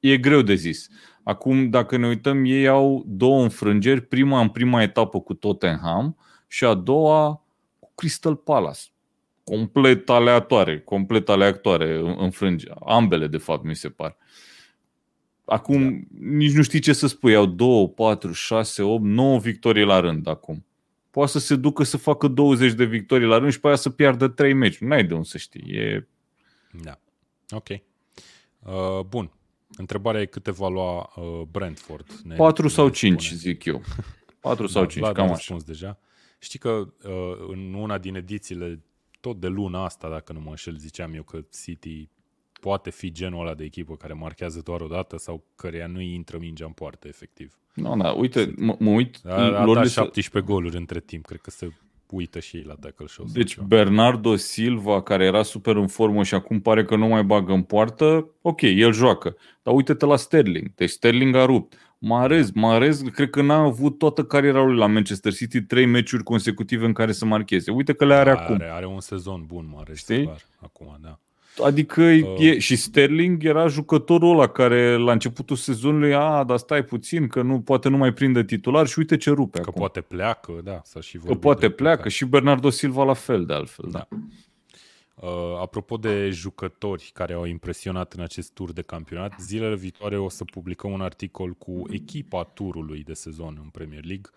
E 0.00 0.16
greu 0.16 0.42
de 0.42 0.54
zis. 0.54 0.88
Acum, 1.22 1.70
dacă 1.70 1.96
ne 1.96 2.06
uităm, 2.06 2.44
ei 2.44 2.68
au 2.68 3.04
două 3.06 3.42
înfrângeri, 3.42 4.00
prima 4.00 4.40
în 4.40 4.48
prima 4.48 4.82
etapă 4.82 5.20
cu 5.20 5.34
Tottenham 5.34 6.16
și 6.46 6.64
a 6.64 6.74
doua 6.74 7.44
cu 7.78 7.92
Crystal 7.94 8.36
Palace. 8.36 8.80
Complet 9.44 10.10
aleatoare, 10.10 10.80
complet 10.80 11.28
aleatoare 11.28 12.14
înfrânge. 12.16 12.66
Ambele, 12.86 13.26
de 13.26 13.36
fapt, 13.36 13.64
mi 13.64 13.76
se 13.76 13.88
par. 13.88 14.16
Acum 15.46 16.08
da. 16.10 16.26
nici 16.26 16.52
nu 16.52 16.62
știi 16.62 16.80
ce 16.80 16.92
să 16.92 17.06
spui. 17.06 17.34
Au 17.34 17.46
2, 17.46 17.88
4, 17.88 18.32
6, 18.32 18.82
8, 18.82 19.02
9 19.04 19.38
victorii 19.38 19.84
la 19.84 20.00
rând 20.00 20.26
acum. 20.26 20.66
Poate 21.10 21.30
să 21.30 21.38
se 21.38 21.56
ducă 21.56 21.82
să 21.82 21.96
facă 21.96 22.28
20 22.28 22.72
de 22.72 22.84
victorii 22.84 23.26
la 23.26 23.38
rând 23.38 23.52
și 23.52 23.60
pe 23.60 23.66
aia 23.66 23.76
să 23.76 23.90
piardă 23.90 24.28
3 24.28 24.52
meci. 24.52 24.78
N-ai 24.78 25.04
de 25.04 25.14
unde 25.14 25.28
să 25.28 25.38
știi. 25.38 25.72
E... 25.72 26.08
Da. 26.82 27.00
Ok. 27.50 27.68
Uh, 27.68 29.00
bun. 29.08 29.30
Întrebarea 29.76 30.20
e 30.20 30.26
câte 30.26 30.50
va 30.50 30.68
lua 30.68 31.12
uh, 31.16 31.42
Brentford. 31.50 32.20
Ne, 32.24 32.34
4 32.34 32.68
sau 32.68 32.88
5, 32.88 33.24
spune. 33.24 33.38
zic 33.38 33.64
eu. 33.64 33.82
4 34.40 34.66
sau 34.66 34.82
da, 34.82 34.88
5, 34.88 35.06
cam 35.12 35.30
așa. 35.30 35.56
deja. 35.66 35.98
Știi 36.38 36.58
că 36.58 36.68
uh, 36.68 37.46
în 37.48 37.74
una 37.74 37.98
din 37.98 38.14
edițiile, 38.14 38.84
tot 39.20 39.40
de 39.40 39.46
luna 39.46 39.84
asta, 39.84 40.08
dacă 40.08 40.32
nu 40.32 40.40
mă 40.40 40.50
înșel, 40.50 40.76
ziceam 40.76 41.14
eu 41.14 41.22
că 41.22 41.44
City 41.62 42.08
poate 42.66 42.90
fi 42.90 43.12
genul 43.12 43.40
ăla 43.40 43.54
de 43.54 43.64
echipă 43.64 43.94
care 43.96 44.12
marchează 44.12 44.60
doar 44.64 44.80
o 44.80 44.86
dată 44.86 45.18
sau 45.18 45.44
căreia 45.56 45.86
nu 45.86 46.00
intră 46.00 46.38
mingea 46.40 46.64
în 46.64 46.72
poartă, 46.72 47.08
efectiv. 47.08 47.58
Nu, 47.74 47.94
no, 47.94 48.02
da, 48.02 48.10
uite, 48.10 48.54
mă, 48.56 48.76
mă 48.78 48.90
uit... 48.90 49.20
A, 49.24 49.32
a 49.32 49.74
dat 49.74 49.88
17 49.88 50.30
să... 50.30 50.40
goluri 50.40 50.76
între 50.76 51.00
timp, 51.00 51.26
cred 51.26 51.40
că 51.40 51.50
se 51.50 51.68
uită 52.10 52.40
și 52.40 52.56
ei 52.56 52.62
la 52.62 52.74
tackle 52.74 53.06
show. 53.06 53.26
Deci 53.32 53.58
Bernardo 53.58 54.36
Silva, 54.36 55.02
care 55.02 55.24
era 55.24 55.42
super 55.42 55.76
în 55.76 55.86
formă 55.86 56.22
și 56.22 56.34
acum 56.34 56.60
pare 56.60 56.84
că 56.84 56.96
nu 56.96 57.06
mai 57.06 57.24
bagă 57.24 57.52
în 57.52 57.62
poartă, 57.62 58.30
ok, 58.42 58.60
el 58.60 58.92
joacă. 58.92 59.36
Dar 59.62 59.74
uite-te 59.74 60.06
la 60.06 60.16
Sterling. 60.16 60.74
Deci 60.74 60.90
Sterling 60.90 61.34
a 61.34 61.44
rupt. 61.44 61.94
Marez, 61.98 62.50
Marez, 62.50 63.00
cred 63.00 63.30
că 63.30 63.42
n-a 63.42 63.58
avut 63.58 63.98
toată 63.98 64.24
cariera 64.24 64.64
lui 64.64 64.76
la 64.76 64.86
Manchester 64.86 65.32
City, 65.32 65.62
trei 65.62 65.86
meciuri 65.86 66.22
consecutive 66.22 66.84
în 66.84 66.92
care 66.92 67.12
să 67.12 67.24
marcheze. 67.24 67.70
Uite 67.70 67.92
că 67.92 68.04
le 68.04 68.14
are 68.14 68.30
are 68.30 68.40
acum. 68.40 68.58
Are 68.70 68.86
un 68.86 69.00
sezon 69.00 69.44
bun, 69.46 69.68
Marez, 69.74 69.96
Știi? 69.96 70.22
Clar, 70.22 70.40
acum, 70.60 70.96
da. 71.00 71.18
Adică 71.64 72.02
uh. 72.02 72.38
e, 72.38 72.58
și 72.58 72.76
Sterling 72.76 73.44
era 73.44 73.66
jucătorul 73.66 74.30
ăla 74.30 74.46
care 74.46 74.96
la 74.96 75.12
începutul 75.12 75.56
sezonului, 75.56 76.14
a, 76.14 76.44
dar 76.44 76.56
stai 76.56 76.84
puțin, 76.84 77.28
că 77.28 77.42
nu 77.42 77.60
poate 77.60 77.88
nu 77.88 77.96
mai 77.96 78.12
prinde 78.12 78.44
titular 78.44 78.86
și 78.86 78.98
uite 78.98 79.16
ce 79.16 79.30
rupe 79.30 79.60
Că 79.60 79.68
acum. 79.68 79.80
poate 79.80 80.00
pleacă, 80.00 80.60
da, 80.64 80.80
să 80.84 81.00
și 81.00 81.18
Că 81.18 81.34
poate 81.34 81.70
pleacă 81.70 81.84
pleacă 81.86 82.08
și 82.08 82.24
Bernardo 82.24 82.70
Silva 82.70 83.04
la 83.04 83.12
fel 83.12 83.44
de 83.44 83.52
altfel, 83.52 83.88
da. 83.90 84.06
da. 84.10 84.16
Uh, 85.14 85.60
apropo 85.60 85.96
de 85.96 86.30
jucători 86.30 87.10
care 87.14 87.32
au 87.32 87.44
impresionat 87.44 88.12
în 88.12 88.22
acest 88.22 88.52
tur 88.52 88.72
de 88.72 88.82
campionat, 88.82 89.34
zilele 89.40 89.76
viitoare 89.76 90.18
o 90.18 90.28
să 90.28 90.44
publicăm 90.44 90.92
un 90.92 91.00
articol 91.00 91.52
cu 91.52 91.82
echipa 91.90 92.44
turului 92.44 93.02
de 93.02 93.12
sezon 93.12 93.58
în 93.62 93.68
Premier 93.68 94.04
League. 94.04 94.30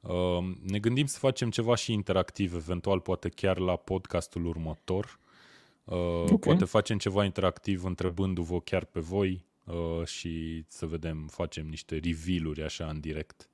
Uh, 0.00 0.54
ne 0.70 0.78
gândim 0.78 1.06
să 1.06 1.18
facem 1.18 1.50
ceva 1.50 1.74
și 1.74 1.92
interactiv, 1.92 2.54
eventual 2.54 3.00
poate 3.00 3.28
chiar 3.28 3.58
la 3.58 3.76
podcastul 3.76 4.46
următor. 4.46 5.18
Uh, 5.84 5.96
okay. 5.96 6.36
Poate 6.38 6.64
facem 6.64 6.98
ceva 6.98 7.24
interactiv 7.24 7.84
întrebându-vă 7.84 8.60
chiar 8.60 8.84
pe 8.84 9.00
voi 9.00 9.44
uh, 9.64 10.06
și 10.06 10.64
să 10.68 10.86
vedem, 10.86 11.26
facem 11.26 11.66
niște 11.66 12.00
reveal-uri 12.04 12.62
așa 12.62 12.86
în 12.86 13.00
direct. 13.00 13.48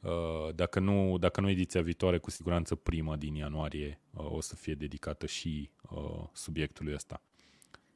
Uh, 0.00 0.54
dacă, 0.54 0.80
nu, 0.80 1.18
dacă 1.18 1.40
nu 1.40 1.48
ediția 1.48 1.82
viitoare, 1.82 2.18
cu 2.18 2.30
siguranță 2.30 2.74
prima 2.74 3.16
din 3.16 3.34
ianuarie 3.34 4.00
uh, 4.10 4.32
o 4.32 4.40
să 4.40 4.54
fie 4.54 4.74
dedicată 4.74 5.26
și 5.26 5.70
uh, 5.90 6.24
subiectului 6.32 6.94
ăsta. 6.94 7.22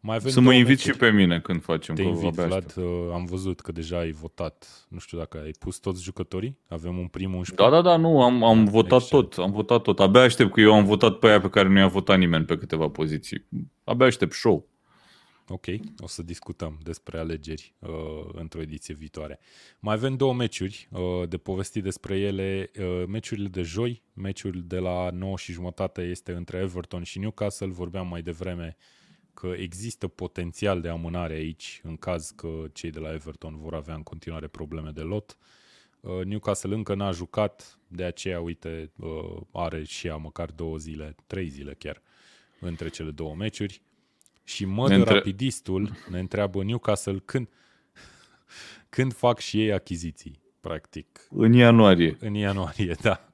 Mai 0.07 0.17
avem 0.17 0.31
să 0.31 0.41
mă 0.41 0.53
invit 0.55 0.81
și 0.81 0.91
pe 0.91 1.11
mine 1.11 1.41
când 1.41 1.63
facem. 1.63 1.95
Te 1.95 2.03
invit, 2.03 2.33
Vlad. 2.33 2.75
Uh, 2.77 2.85
am 3.13 3.25
văzut 3.25 3.61
că 3.61 3.73
deja 3.73 3.99
ai 3.99 4.11
votat. 4.11 4.87
Nu 4.89 4.99
știu 4.99 5.19
dacă 5.19 5.39
ai 5.39 5.51
pus 5.59 5.77
toți 5.77 6.03
jucătorii. 6.03 6.59
Avem 6.69 6.99
un 6.99 7.07
prim 7.07 7.35
11. 7.35 7.55
Da, 7.55 7.77
da, 7.77 7.89
da, 7.91 7.97
nu. 7.97 8.23
Am, 8.23 8.45
am 8.45 8.65
votat 8.65 9.01
Excellent. 9.01 9.31
tot. 9.31 9.45
Am 9.45 9.51
votat 9.51 9.83
tot. 9.83 10.01
Abia 10.01 10.21
aștept 10.21 10.53
că 10.53 10.61
eu 10.61 10.75
am 10.75 10.85
votat 10.85 11.19
pe 11.19 11.27
aia 11.27 11.41
pe 11.41 11.49
care 11.49 11.69
nu 11.69 11.79
i-a 11.79 11.87
votat 11.87 12.19
nimeni 12.19 12.45
pe 12.45 12.57
câteva 12.57 12.89
poziții. 12.89 13.45
Abia 13.85 14.07
aștept 14.07 14.33
show. 14.33 14.69
Ok, 15.49 15.67
o 15.99 16.07
să 16.07 16.23
discutăm 16.23 16.79
despre 16.83 17.19
alegeri 17.19 17.75
uh, 17.79 17.89
într-o 18.33 18.61
ediție 18.61 18.95
viitoare. 18.95 19.39
Mai 19.79 19.95
avem 19.95 20.17
două 20.17 20.35
meciuri 20.35 20.89
uh, 20.91 21.29
de 21.29 21.37
povesti 21.37 21.81
despre 21.81 22.19
ele. 22.19 22.71
Uh, 22.79 23.05
meciurile 23.09 23.49
de 23.49 23.63
joi, 23.63 24.03
meciul 24.13 24.63
de 24.67 24.79
la 24.79 25.11
9 25.13 25.37
și 25.37 25.53
jumătate 25.53 26.03
este 26.03 26.33
între 26.33 26.59
Everton 26.59 27.03
și 27.03 27.19
Newcastle. 27.19 27.67
Vorbeam 27.67 28.09
mai 28.09 28.23
devreme 28.23 28.77
uh, 28.79 29.03
că 29.35 29.53
există 29.57 30.09
potențial 30.09 30.81
de 30.81 30.89
amânare 30.89 31.35
aici 31.35 31.81
în 31.83 31.97
caz 31.97 32.31
că 32.31 32.49
cei 32.73 32.91
de 32.91 32.99
la 32.99 33.13
Everton 33.13 33.57
vor 33.59 33.75
avea 33.75 33.95
în 33.95 34.03
continuare 34.03 34.47
probleme 34.47 34.91
de 34.91 35.01
lot. 35.01 35.37
Uh, 36.01 36.25
Newcastle 36.25 36.75
încă 36.75 36.95
n-a 36.95 37.11
jucat, 37.11 37.79
de 37.89 38.05
aceea, 38.05 38.41
uite, 38.41 38.91
uh, 38.97 39.41
are 39.53 39.85
și 39.85 40.07
ea 40.07 40.17
măcar 40.17 40.51
două 40.51 40.77
zile, 40.77 41.15
trei 41.27 41.49
zile 41.49 41.75
chiar, 41.79 42.03
între 42.61 42.89
cele 42.89 43.11
două 43.11 43.35
meciuri. 43.35 43.83
Și 44.45 44.65
mă 44.65 44.89
ne 44.89 44.95
între... 44.95 45.15
rapidistul 45.15 45.91
ne 46.11 46.19
întreabă 46.19 46.65
Newcastle 46.65 47.23
când, 47.25 47.49
când 48.89 49.13
fac 49.13 49.39
și 49.39 49.61
ei 49.61 49.73
achiziții, 49.73 50.41
practic. 50.61 51.27
În 51.31 51.53
ianuarie. 51.53 52.17
În 52.21 52.35
ianuarie, 52.35 52.97
da. 53.03 53.29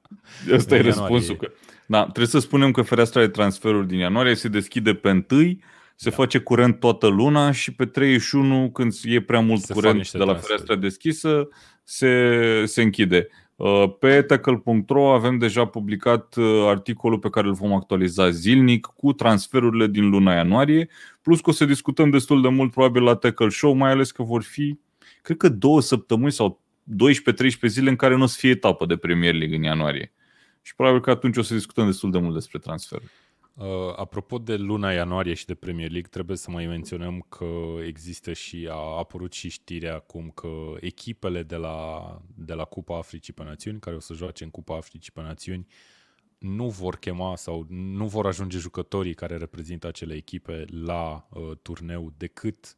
Asta 0.53 0.75
e 0.75 0.81
răspunsul. 0.81 1.35
Că... 1.35 1.51
Da, 1.87 2.01
trebuie 2.01 2.27
să 2.27 2.39
spunem 2.39 2.71
că 2.71 2.81
fereastra 2.81 3.21
de 3.21 3.27
transferuri 3.27 3.87
din 3.87 3.97
ianuarie 3.97 4.35
se 4.35 4.47
deschide 4.47 4.95
pe 4.95 5.25
1 5.29 5.59
se 6.01 6.09
da. 6.09 6.15
face 6.15 6.39
curent 6.39 6.79
toată 6.79 7.07
luna 7.07 7.51
și 7.51 7.73
pe 7.73 7.85
31, 7.85 8.71
când 8.71 8.93
e 9.03 9.21
prea 9.21 9.39
mult 9.39 9.61
se 9.61 9.73
curent 9.73 10.11
de 10.11 10.17
la 10.17 10.23
transfer. 10.23 10.43
fereastra 10.43 10.75
deschisă, 10.75 11.47
se, 11.83 12.63
se 12.65 12.81
închide. 12.81 13.27
Uh, 13.55 13.83
pe 13.99 14.21
tackle.ro 14.21 15.13
avem 15.13 15.37
deja 15.37 15.65
publicat 15.65 16.35
uh, 16.35 16.63
articolul 16.67 17.19
pe 17.19 17.29
care 17.29 17.47
îl 17.47 17.53
vom 17.53 17.73
actualiza 17.73 18.29
zilnic 18.29 18.85
cu 18.85 19.13
transferurile 19.13 19.87
din 19.87 20.09
luna 20.09 20.33
ianuarie, 20.33 20.89
plus 21.21 21.41
că 21.41 21.49
o 21.49 21.53
să 21.53 21.65
discutăm 21.65 22.09
destul 22.09 22.41
de 22.41 22.47
mult 22.47 22.71
probabil 22.71 23.03
la 23.03 23.15
Tackle 23.15 23.49
Show, 23.49 23.73
mai 23.73 23.91
ales 23.91 24.11
că 24.11 24.23
vor 24.23 24.43
fi, 24.43 24.79
cred 25.21 25.37
că 25.37 25.49
două 25.49 25.81
săptămâni 25.81 26.31
sau 26.31 26.61
12-13 26.83 27.67
zile 27.67 27.89
în 27.89 27.95
care 27.95 28.15
nu 28.15 28.23
o 28.23 28.25
să 28.25 28.37
fie 28.39 28.49
etapă 28.49 28.85
de 28.85 28.95
Premier 28.95 29.33
League 29.33 29.55
în 29.55 29.63
ianuarie. 29.63 30.13
Și 30.61 30.75
probabil 30.75 31.01
că 31.01 31.09
atunci 31.09 31.37
o 31.37 31.41
să 31.41 31.53
discutăm 31.53 31.85
destul 31.85 32.11
de 32.11 32.19
mult 32.19 32.33
despre 32.33 32.59
transferuri. 32.59 33.11
Uh, 33.61 33.93
apropo 33.95 34.37
de 34.37 34.55
luna 34.55 34.91
ianuarie 34.91 35.33
și 35.33 35.45
de 35.45 35.55
Premier 35.55 35.89
League, 35.89 36.09
trebuie 36.09 36.37
să 36.37 36.51
mai 36.51 36.65
menționăm 36.65 37.25
că 37.29 37.45
există 37.85 38.33
și 38.33 38.67
a 38.71 38.97
apărut 38.97 39.33
și 39.33 39.49
știrea 39.49 39.95
acum 39.95 40.29
că 40.29 40.73
echipele 40.79 41.43
de 41.43 41.55
la, 41.55 42.21
de 42.35 42.53
la 42.53 42.63
Cupa 42.63 42.97
Africii 42.97 43.33
pe 43.33 43.43
Națiuni, 43.43 43.79
care 43.79 43.95
o 43.95 43.99
să 43.99 44.13
joace 44.13 44.43
în 44.43 44.49
Cupa 44.49 44.75
Africii 44.75 45.11
pe 45.11 45.21
Națiuni, 45.21 45.67
nu 46.37 46.69
vor 46.69 46.95
chema 46.95 47.35
sau 47.35 47.65
nu 47.69 48.07
vor 48.07 48.25
ajunge 48.25 48.57
jucătorii 48.57 49.13
care 49.13 49.37
reprezintă 49.37 49.87
acele 49.87 50.13
echipe 50.13 50.65
la 50.69 51.27
uh, 51.29 51.51
turneu 51.61 52.13
decât 52.17 52.77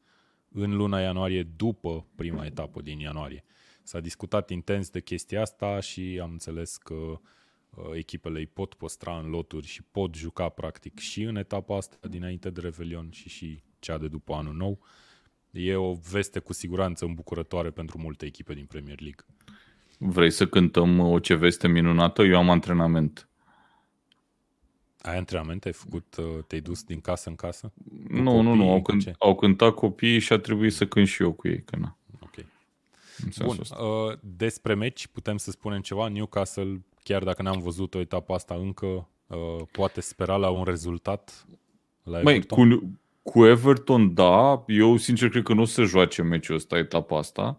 în 0.51 0.75
luna 0.75 1.01
ianuarie 1.01 1.43
după 1.43 2.05
prima 2.15 2.45
etapă 2.45 2.81
din 2.81 2.99
ianuarie. 2.99 3.43
S-a 3.83 3.99
discutat 3.99 4.49
intens 4.49 4.89
de 4.89 5.01
chestia 5.01 5.41
asta 5.41 5.79
și 5.79 6.19
am 6.21 6.31
înțeles 6.31 6.77
că 6.77 6.93
uh, 6.93 7.17
Uh, 7.17 7.19
echipele 7.95 8.39
îi 8.39 8.47
pot 8.47 8.73
păstra 8.73 9.17
în 9.17 9.29
loturi 9.29 9.67
și 9.67 9.83
pot 9.83 10.15
juca 10.15 10.49
practic 10.49 10.99
și 10.99 11.21
în 11.21 11.35
etapa 11.35 11.75
asta 11.75 12.07
dinainte 12.07 12.49
de 12.49 12.61
Revelion 12.61 13.09
și 13.11 13.29
și 13.29 13.63
cea 13.79 13.97
de 13.97 14.07
după 14.07 14.33
anul 14.33 14.53
nou. 14.53 14.79
E 15.51 15.75
o 15.75 15.93
veste 15.93 16.39
cu 16.39 16.53
siguranță 16.53 17.05
îmbucurătoare 17.05 17.69
pentru 17.69 17.97
multe 17.97 18.25
echipe 18.25 18.53
din 18.53 18.65
Premier 18.65 19.01
League. 19.01 19.25
Vrei 19.97 20.31
să 20.31 20.47
cântăm 20.47 20.99
o 20.99 21.19
ce 21.19 21.33
veste 21.35 21.67
minunată? 21.67 22.23
Eu 22.23 22.37
am 22.37 22.49
antrenament. 22.49 23.27
Ai 25.01 25.17
antrenament? 25.17 25.65
Ai 25.65 25.73
făcut, 25.73 26.15
uh, 26.15 26.43
te-ai 26.47 26.61
dus 26.61 26.83
din 26.83 26.99
casă 26.99 27.29
în 27.29 27.35
casă? 27.35 27.73
nu, 28.07 28.41
nu, 28.41 28.53
nu. 28.53 28.69
Au, 28.69 28.81
cânt, 28.81 29.15
au 29.19 29.35
cântat 29.35 29.73
copiii 29.73 30.19
și 30.19 30.33
a 30.33 30.37
trebuit 30.39 30.73
să 30.73 30.87
cânt 30.87 31.07
și 31.07 31.21
eu 31.21 31.31
cu 31.31 31.47
ei. 31.47 31.63
Că 31.63 31.75
na. 31.75 31.97
Ok. 32.19 32.45
Bun. 33.45 33.57
Uh, 33.57 34.17
despre 34.19 34.73
meci 34.73 35.07
putem 35.07 35.37
să 35.37 35.51
spunem 35.51 35.81
ceva. 35.81 36.07
Newcastle 36.07 36.81
chiar 37.03 37.23
dacă 37.23 37.41
n-am 37.41 37.59
văzut 37.59 37.93
o 37.93 37.99
etapă 37.99 38.33
asta 38.33 38.55
încă, 38.55 38.85
uh, 39.27 39.65
poate 39.71 40.01
spera 40.01 40.35
la 40.35 40.49
un 40.49 40.63
rezultat 40.63 41.45
la 42.03 42.19
Everton? 42.19 42.67
Mai, 42.67 42.77
cu, 42.77 42.99
cu 43.21 43.45
Everton, 43.45 44.13
da. 44.13 44.63
Eu, 44.67 44.97
sincer, 44.97 45.29
cred 45.29 45.43
că 45.43 45.53
nu 45.53 45.61
o 45.61 45.65
să 45.65 45.83
joace 45.83 46.21
meciul 46.21 46.55
ăsta, 46.55 46.77
etapa 46.77 47.17
asta. 47.17 47.57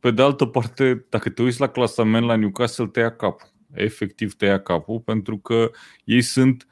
Pe 0.00 0.10
de 0.10 0.22
altă 0.22 0.44
parte, 0.44 1.06
dacă 1.08 1.30
te 1.30 1.42
uiți 1.42 1.60
la 1.60 1.66
clasament 1.66 2.26
la 2.26 2.36
Newcastle, 2.36 2.86
te 2.86 3.00
ia 3.00 3.16
capul. 3.16 3.50
Efectiv 3.74 4.34
te 4.34 4.44
ia 4.44 4.60
capul, 4.60 5.00
pentru 5.00 5.38
că 5.38 5.70
ei 6.04 6.22
sunt 6.22 6.66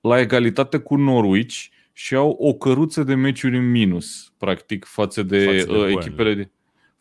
la 0.00 0.20
egalitate 0.20 0.78
cu 0.78 0.96
Norwich 0.96 1.66
și 1.92 2.14
au 2.14 2.30
o 2.30 2.52
căruță 2.54 3.02
de 3.02 3.14
meciuri 3.14 3.56
în 3.56 3.70
minus, 3.70 4.32
practic, 4.38 4.84
față 4.84 5.22
de, 5.22 5.44
față 5.44 5.72
de 5.72 5.78
uh, 5.78 5.88
echipele 5.88 6.34
de 6.34 6.50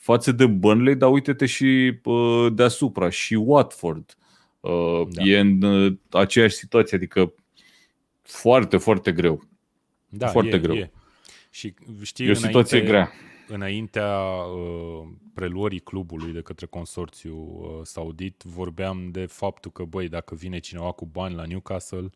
față 0.01 0.31
de 0.31 0.45
Burnley, 0.45 0.95
dar 0.95 1.11
uite-te 1.11 1.45
și 1.45 1.99
uh, 2.03 2.47
deasupra, 2.53 3.09
și 3.09 3.33
Watford, 3.33 4.17
Uh, 4.61 5.07
da. 5.09 5.23
E 5.23 5.39
în 5.39 5.61
uh, 5.61 5.97
aceeași 6.09 6.55
situație, 6.55 6.97
adică 6.97 7.33
foarte, 8.21 8.77
foarte 8.77 9.11
greu. 9.11 9.43
Da, 10.09 10.27
foarte 10.27 10.55
e, 10.55 10.59
greu. 10.59 10.75
E. 10.75 10.91
Și 11.49 11.73
știi, 12.01 12.27
e 12.27 12.31
o 12.31 12.33
situație 12.33 12.77
înainte, 12.77 12.97
grea. 12.97 13.11
Înaintea 13.47 14.17
uh, 14.21 15.07
preluării 15.33 15.79
clubului 15.79 16.31
de 16.31 16.41
către 16.41 16.65
consorțiu 16.65 17.35
uh, 17.37 17.79
saudit, 17.83 18.41
vorbeam 18.45 19.09
de 19.11 19.25
faptul 19.25 19.71
că, 19.71 19.83
băi, 19.83 20.07
dacă 20.07 20.35
vine 20.35 20.59
cineva 20.59 20.91
cu 20.91 21.05
bani 21.05 21.35
la 21.35 21.43
Newcastle, 21.45 22.09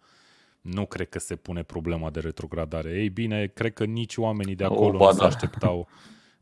nu 0.61 0.85
cred 0.85 1.09
că 1.09 1.19
se 1.19 1.35
pune 1.35 1.63
problema 1.63 2.09
de 2.09 2.19
retrogradare. 2.19 2.91
Ei 2.91 3.09
bine, 3.09 3.51
cred 3.53 3.73
că 3.73 3.85
nici 3.85 4.17
oamenii 4.17 4.55
de 4.55 4.63
acolo 4.63 4.97
oh, 4.97 5.05
nu 5.05 5.11
se 5.11 5.19
da. 5.19 5.25
așteptau 5.25 5.87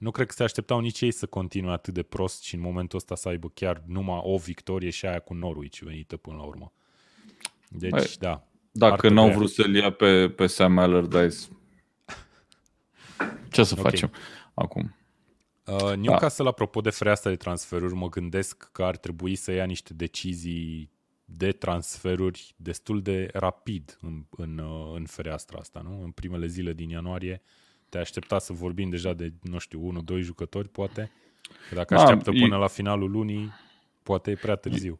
nu 0.04 0.12
cred 0.12 0.28
că 0.28 0.34
se 0.34 0.44
așteptau 0.44 0.80
nici 0.80 1.02
ei 1.02 1.12
să 1.12 1.26
continue 1.26 1.72
atât 1.72 1.94
de 1.94 2.04
prost 2.04 2.44
și 2.44 2.56
în 2.56 2.62
momentul 2.62 2.98
ăsta 2.98 3.16
să 3.16 3.28
aibă 3.28 3.50
chiar 3.54 3.84
numai 3.86 4.20
o 4.24 4.38
victorie 4.38 4.90
și 4.90 5.06
aia 5.06 5.20
cu 5.20 5.34
Norwich 5.34 5.80
venită 5.80 6.18
până 6.18 6.36
la 6.36 6.44
urmă. 6.44 6.74
Deci, 7.70 7.92
Hai, 7.92 8.16
da. 8.20 8.48
Dacă 8.72 9.10
n-au 9.10 9.32
vrut 9.32 9.50
să-l 9.50 9.76
ia 9.76 9.92
pe, 9.92 10.30
pe 10.30 10.48
Sam 10.48 10.78
Allardyce, 10.78 11.38
ce 13.52 13.64
să 13.64 13.76
okay. 13.78 13.92
facem 13.92 14.12
acum? 14.54 14.96
Uh, 15.66 15.96
Newcastle, 15.96 16.44
da. 16.44 16.50
apropo 16.50 16.82
de 16.82 16.90
freasta 16.90 17.30
de 17.30 17.36
transferuri, 17.36 17.94
mă 17.94 18.10
gândesc 18.10 18.70
că 18.72 18.84
ar 18.84 18.98
trebui 18.98 19.36
să 19.36 19.52
ia 19.52 19.66
niște 19.66 19.94
decizii 19.94 20.92
de 21.26 21.52
transferuri 21.52 22.54
destul 22.58 23.02
de 23.02 23.30
rapid 23.34 23.98
în, 24.02 24.26
în, 24.30 24.58
uh, 24.58 24.94
în 24.96 25.06
fereastra 25.06 25.60
asta, 25.60 25.82
nu? 25.84 26.04
În 26.04 26.12
primele 26.12 26.46
zile 26.46 26.74
din 26.74 26.90
ianuarie 26.90 27.42
te 27.94 28.00
aștepta 28.00 28.40
să 28.40 28.54
vorbim 28.54 28.90
deja 28.90 29.14
de, 29.14 29.34
nu 29.42 29.58
știu, 29.58 29.86
unul, 29.86 30.02
doi 30.06 30.22
jucători, 30.22 30.70
poate? 30.70 31.12
Că 31.70 31.76
dacă 31.76 31.94
da, 31.94 32.02
așteaptă 32.02 32.32
până 32.32 32.56
e... 32.56 32.58
la 32.58 32.68
finalul 32.68 33.12
lunii, 33.12 33.52
poate 34.04 34.32
e 34.32 34.36
prea 34.36 34.56
târziu. 34.56 35.00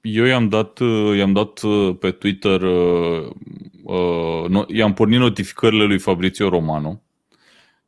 Eu 0.00 0.24
i-am 0.24 0.48
dat, 0.48 0.78
i-am 1.16 1.32
dat 1.32 1.62
uh, 1.62 1.96
pe 1.98 2.10
Twitter, 2.10 2.60
uh, 2.62 3.30
uh, 3.82 4.64
i-am 4.68 4.92
pornit 4.92 5.18
notificările 5.18 5.84
lui 5.84 5.98
Fabrizio 5.98 6.48
Romano. 6.48 7.02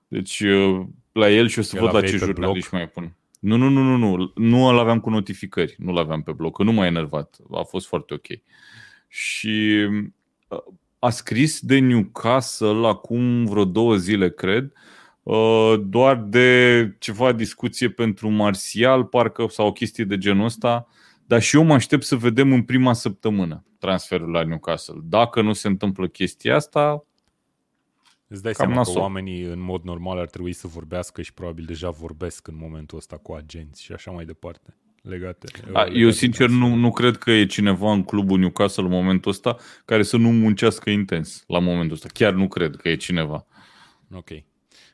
Deci 0.09 0.41
uh, 0.41 0.87
la 1.13 1.31
el 1.31 1.49
și 1.49 1.59
o 1.59 1.63
să 1.63 1.77
el 1.77 1.83
văd 1.83 1.95
la 1.95 2.01
ce 2.01 2.17
jurnaliști 2.17 2.75
mai 2.75 2.89
pun. 2.89 3.17
Nu, 3.41 3.57
nu, 3.57 3.69
nu, 3.69 3.83
nu, 3.83 3.97
nu. 3.97 4.33
Nu 4.35 4.65
îl 4.65 4.79
aveam 4.79 5.01
cu 5.01 5.11
notificări. 5.11 5.75
Nu 5.79 5.93
l 5.93 5.99
aveam 5.99 6.23
pe 6.23 6.33
bloc. 6.33 6.57
Că 6.57 6.63
nu 6.63 6.73
m-a 6.73 6.87
enervat. 6.87 7.37
A 7.53 7.63
fost 7.63 7.87
foarte 7.87 8.15
ok. 8.15 8.27
Și 9.09 9.87
uh, 10.49 10.59
a 11.07 11.11
scris 11.11 11.61
de 11.61 11.79
Newcastle 11.79 12.87
acum 12.87 13.45
vreo 13.45 13.65
două 13.65 13.97
zile, 13.97 14.31
cred, 14.31 14.73
uh, 15.23 15.75
doar 15.85 16.17
de 16.17 16.97
ceva 16.99 17.33
discuție 17.33 17.91
pentru 17.91 18.29
Martial, 18.29 19.05
parcă, 19.05 19.47
sau 19.49 19.67
o 19.67 19.73
chestie 19.73 20.05
de 20.05 20.19
genul 20.19 20.45
ăsta, 20.45 20.89
dar 21.27 21.43
și 21.43 21.57
eu 21.57 21.63
mă 21.63 21.75
aștept 21.75 22.03
să 22.05 22.17
vedem 22.17 22.53
în 22.53 22.63
prima 22.63 22.93
săptămână 22.93 23.65
transferul 23.79 24.31
la 24.31 24.43
Newcastle. 24.43 25.01
Dacă 25.03 25.43
nu 25.43 25.53
se 25.53 25.69
întâmplă 25.69 26.09
chestia 26.09 26.55
asta, 26.55 27.05
Îți 28.29 28.43
dai 28.43 28.55
seama 28.55 28.75
nasol. 28.75 28.95
că 28.95 29.01
oamenii 29.01 29.43
în 29.43 29.61
mod 29.61 29.83
normal 29.83 30.19
ar 30.19 30.29
trebui 30.29 30.53
să 30.53 30.67
vorbească 30.67 31.23
și 31.23 31.35
probabil 31.35 31.65
deja 31.65 31.91
vorbesc 31.91 32.47
în 32.47 32.57
momentul 32.57 32.99
ăsta 32.99 33.17
cu 33.17 33.33
agenți 33.33 33.83
și 33.83 33.93
așa 33.93 34.11
mai 34.11 34.25
departe 34.25 34.77
legate. 35.09 35.47
A, 35.63 35.67
legate 35.67 35.99
eu 35.99 36.11
sincer 36.11 36.49
nu, 36.49 36.75
nu 36.75 36.91
cred 36.91 37.17
că 37.17 37.31
e 37.31 37.47
cineva 37.47 37.93
în 37.93 38.03
clubul 38.03 38.39
Newcastle 38.39 38.83
în 38.83 38.91
momentul 38.91 39.31
ăsta 39.31 39.57
care 39.85 40.03
să 40.03 40.17
nu 40.17 40.33
muncească 40.33 40.91
intens 40.91 41.45
la 41.47 41.59
momentul 41.59 41.95
ăsta. 41.95 42.09
Chiar 42.13 42.33
nu 42.33 42.49
cred 42.49 42.77
că 42.77 42.89
e 42.89 42.97
cineva. 42.97 43.47
Ok. 44.15 44.31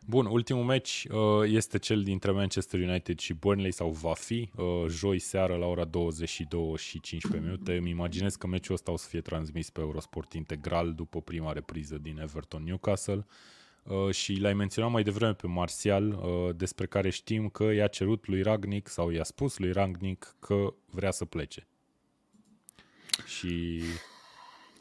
Bun, 0.07 0.27
ultimul 0.27 0.65
meci 0.65 1.07
uh, 1.11 1.19
este 1.45 1.79
cel 1.79 2.03
dintre 2.03 2.31
Manchester 2.31 2.81
United 2.81 3.19
și 3.19 3.35
Burnley 3.35 3.73
sau 3.73 3.91
va 3.91 4.13
fi 4.15 4.51
uh, 4.57 4.65
joi 4.89 5.19
seară 5.19 5.55
la 5.55 5.67
ora 5.67 5.85
22 5.85 6.75
și 6.77 7.01
15 7.01 7.49
minute. 7.49 7.77
Îmi 7.77 7.91
imaginez 7.91 8.35
că 8.35 8.47
meciul 8.47 8.75
ăsta 8.75 8.93
o 8.93 8.97
să 8.97 9.09
fie 9.09 9.21
transmis 9.21 9.71
pe 9.71 9.81
Eurosport 9.81 10.33
integral 10.33 10.93
după 10.95 11.21
prima 11.21 11.53
repriză 11.53 11.99
din 11.99 12.19
Everton 12.19 12.63
Newcastle. 12.65 13.27
Uh, 13.29 13.62
și 14.11 14.35
l-ai 14.35 14.55
menționat 14.55 14.91
mai 14.91 15.03
devreme 15.03 15.35
pe 15.35 15.47
Martial, 15.47 16.09
uh, 16.09 16.55
despre 16.57 16.87
care 16.87 17.11
știm 17.11 17.49
că 17.49 17.65
i-a 17.65 17.87
cerut 17.87 18.27
lui 18.27 18.43
Ragnic 18.43 18.89
sau 18.89 19.11
i-a 19.11 19.25
spus 19.25 19.59
lui 19.59 19.73
Ragnic 19.73 20.35
că 20.39 20.75
vrea 20.91 21.11
să 21.11 21.25
plece. 21.25 21.67
Și 23.27 23.83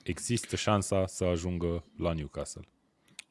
există 0.04 0.56
șansa 0.56 1.08
să 1.08 1.24
ajungă 1.24 1.84
la 1.98 2.14
Newcastle. 2.14 2.68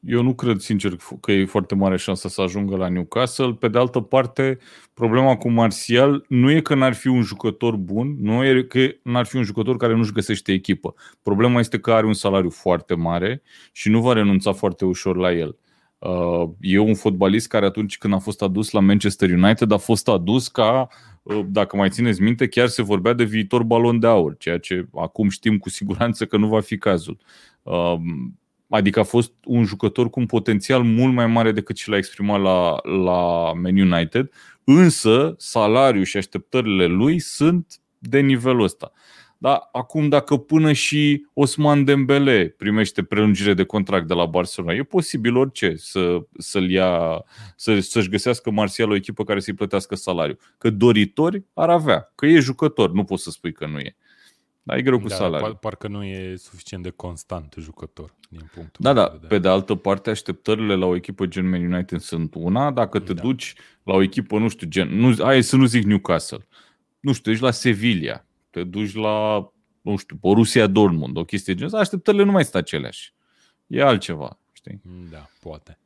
Eu 0.01 0.23
nu 0.23 0.35
cred, 0.35 0.61
sincer, 0.61 0.97
că 1.21 1.33
e 1.33 1.45
foarte 1.45 1.75
mare 1.75 1.97
șansa 1.97 2.29
să 2.29 2.41
ajungă 2.41 2.77
la 2.77 2.89
Newcastle. 2.89 3.53
Pe 3.53 3.69
de 3.69 3.79
altă 3.79 4.01
parte, 4.01 4.59
problema 4.95 5.37
cu 5.37 5.51
Martial 5.51 6.25
nu 6.29 6.51
e 6.51 6.61
că 6.61 6.75
n-ar 6.75 6.95
fi 6.95 7.09
un 7.09 7.23
jucător 7.23 7.77
bun, 7.77 8.17
nu 8.21 8.45
e 8.45 8.63
că 8.63 8.89
n-ar 9.03 9.27
fi 9.27 9.37
un 9.37 9.43
jucător 9.43 9.77
care 9.77 9.95
nu-și 9.95 10.13
găsește 10.13 10.53
echipă. 10.53 10.95
Problema 11.23 11.61
este 11.61 11.79
că 11.79 11.93
are 11.93 12.07
un 12.07 12.13
salariu 12.13 12.51
foarte 12.51 12.95
mare 12.95 13.43
și 13.73 13.89
nu 13.89 14.01
va 14.01 14.13
renunța 14.13 14.53
foarte 14.53 14.85
ușor 14.85 15.17
la 15.17 15.33
el. 15.33 15.57
Uh, 15.99 16.49
e 16.61 16.79
un 16.79 16.95
fotbalist 16.95 17.49
care 17.49 17.67
atunci 17.67 17.99
când 17.99 18.15
a 18.15 18.19
fost 18.19 18.43
adus 18.43 18.71
la 18.71 18.81
Manchester 18.81 19.31
United 19.31 19.71
a 19.71 19.77
fost 19.77 20.09
adus 20.09 20.49
ca, 20.49 20.89
uh, 21.23 21.41
dacă 21.47 21.77
mai 21.77 21.91
țineți 21.91 22.23
minte, 22.23 22.49
chiar 22.49 22.67
se 22.67 22.83
vorbea 22.83 23.13
de 23.13 23.25
viitor 23.25 23.63
balon 23.63 23.99
de 23.99 24.07
aur, 24.07 24.37
ceea 24.37 24.59
ce 24.59 24.87
acum 24.95 25.29
știm 25.29 25.59
cu 25.59 25.69
siguranță 25.69 26.27
că 26.27 26.37
nu 26.37 26.49
va 26.49 26.61
fi 26.61 26.79
cazul. 26.79 27.19
Uh, 27.63 27.95
adică 28.71 29.01
a 29.01 29.05
fost 29.05 29.33
un 29.45 29.65
jucător 29.65 30.11
cu 30.11 30.21
un 30.21 30.27
potențial 30.27 30.83
mult 30.83 31.15
mai 31.15 31.27
mare 31.27 31.53
decât 31.53 31.77
și 31.77 31.89
l-a 31.89 31.97
exprimat 31.97 32.41
la, 32.41 32.77
la 32.83 33.53
Man 33.53 33.79
United, 33.79 34.31
însă 34.65 35.35
salariul 35.39 36.05
și 36.05 36.17
așteptările 36.17 36.87
lui 36.87 37.19
sunt 37.19 37.81
de 37.99 38.21
nivelul 38.21 38.63
ăsta. 38.63 38.93
Da, 39.43 39.69
acum 39.73 40.09
dacă 40.09 40.37
până 40.37 40.73
și 40.73 41.27
Osman 41.35 41.85
Dembele 41.85 42.55
primește 42.57 43.03
prelungire 43.03 43.55
de 43.55 43.65
contract 43.65 44.07
de 44.07 44.15
la 44.15 44.27
Barcelona, 44.27 44.75
e 44.75 44.83
posibil 44.83 45.37
orice 45.37 45.75
să, 45.77 46.19
să-l 46.39 46.71
ia, 46.71 47.25
să, 47.57 47.81
să-și 47.81 48.09
găsească 48.09 48.51
Martial 48.51 48.91
o 48.91 48.95
echipă 48.95 49.25
care 49.25 49.41
să-i 49.41 49.55
plătească 49.55 49.95
salariu. 49.95 50.37
Că 50.59 50.71
doritori 50.71 51.45
ar 51.55 51.71
avea, 51.71 52.13
că 52.15 52.27
e 52.27 52.39
jucător, 52.39 52.93
nu 52.93 53.05
poți 53.05 53.23
să 53.23 53.31
spui 53.31 53.53
că 53.53 53.67
nu 53.67 53.79
e. 53.79 53.97
Dar 54.63 54.77
e 54.77 54.83
greu 54.83 55.01
cu 55.01 55.09
da, 55.09 55.15
salariul. 55.15 55.57
Parcă 55.57 55.89
nu 55.89 56.05
e 56.05 56.37
suficient 56.37 56.83
de 56.83 56.91
constant 56.91 57.55
jucător 57.59 58.15
din 58.29 58.51
punctul 58.55 58.85
Da, 58.85 58.93
da. 58.93 59.19
De 59.21 59.27
pe 59.27 59.39
de 59.39 59.49
altă 59.49 59.75
parte, 59.75 60.11
așteptările 60.11 60.75
la 60.75 60.87
o 60.87 60.95
echipă 60.95 61.27
gen 61.27 61.49
Man 61.49 61.73
United 61.73 62.01
sunt 62.01 62.35
una. 62.35 62.71
Dacă 62.71 62.99
te 62.99 63.13
da. 63.13 63.23
duci 63.23 63.55
la 63.83 63.95
o 63.95 64.03
echipă, 64.03 64.39
nu 64.39 64.49
știu, 64.49 64.67
gen, 64.67 64.89
nu, 64.89 65.15
hai 65.25 65.43
să 65.43 65.57
nu 65.57 65.65
zic 65.65 65.85
Newcastle, 65.85 66.47
nu 67.01 67.13
știu, 67.13 67.33
ești 67.33 67.45
la 67.45 67.51
Sevilla, 67.51 68.25
te 68.51 68.65
duci 68.65 68.95
la, 68.95 69.49
nu 69.81 69.97
știu, 69.97 70.17
Borussia 70.21 70.67
Dortmund, 70.67 71.17
o 71.17 71.25
chestie 71.25 71.55
genul 71.55 71.75
așteptările 71.75 72.23
nu 72.23 72.31
mai 72.31 72.43
sunt 72.43 72.55
aceleași. 72.55 73.13
E 73.67 73.83
altceva, 73.83 74.39
știi? 74.53 74.81
Da, 75.11 75.29
poate. 75.41 75.79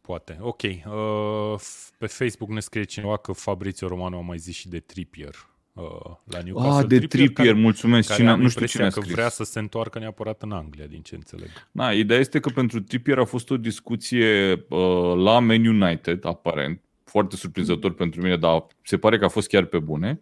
Poate. 0.00 0.38
Ok. 0.40 0.62
Uh, 0.62 1.60
pe 1.98 2.06
Facebook 2.06 2.50
ne 2.50 2.60
scrie 2.60 2.84
cineva 2.84 3.16
că 3.16 3.32
Fabrizio 3.32 3.88
Romano 3.88 4.18
a 4.18 4.20
mai 4.20 4.38
zis 4.38 4.54
și 4.54 4.68
de 4.68 4.80
Trippier 4.80 5.34
uh, 5.34 5.53
la 6.24 6.40
Newcastle. 6.44 6.80
Ah, 6.80 6.86
de 6.86 6.98
Trippier, 6.98 7.08
Trippier 7.08 7.46
care, 7.46 7.60
mulțumesc. 7.60 8.08
Care 8.08 8.20
cine, 8.20 8.36
nu 8.36 8.48
știu 8.48 8.66
cine 8.66 8.84
a 8.84 8.90
scris. 8.90 9.06
că 9.06 9.12
vrea 9.12 9.28
să 9.28 9.44
se 9.44 9.58
întoarcă 9.58 9.98
neapărat 9.98 10.42
în 10.42 10.52
Anglia, 10.52 10.86
din 10.86 11.00
ce 11.00 11.14
înțeleg. 11.14 11.48
Da, 11.72 11.92
ideea 11.92 12.20
este 12.20 12.40
că 12.40 12.48
pentru 12.48 12.80
Trippier 12.80 13.18
a 13.18 13.24
fost 13.24 13.50
o 13.50 13.56
discuție 13.56 14.52
uh, 14.52 15.14
la 15.16 15.38
Man 15.38 15.66
United, 15.66 16.24
aparent, 16.24 16.80
foarte 17.04 17.36
surprinzător 17.36 17.90
mm. 17.90 17.96
pentru 17.96 18.20
mine, 18.20 18.36
dar 18.36 18.66
se 18.82 18.98
pare 18.98 19.18
că 19.18 19.24
a 19.24 19.28
fost 19.28 19.48
chiar 19.48 19.64
pe 19.64 19.78
bune. 19.78 20.20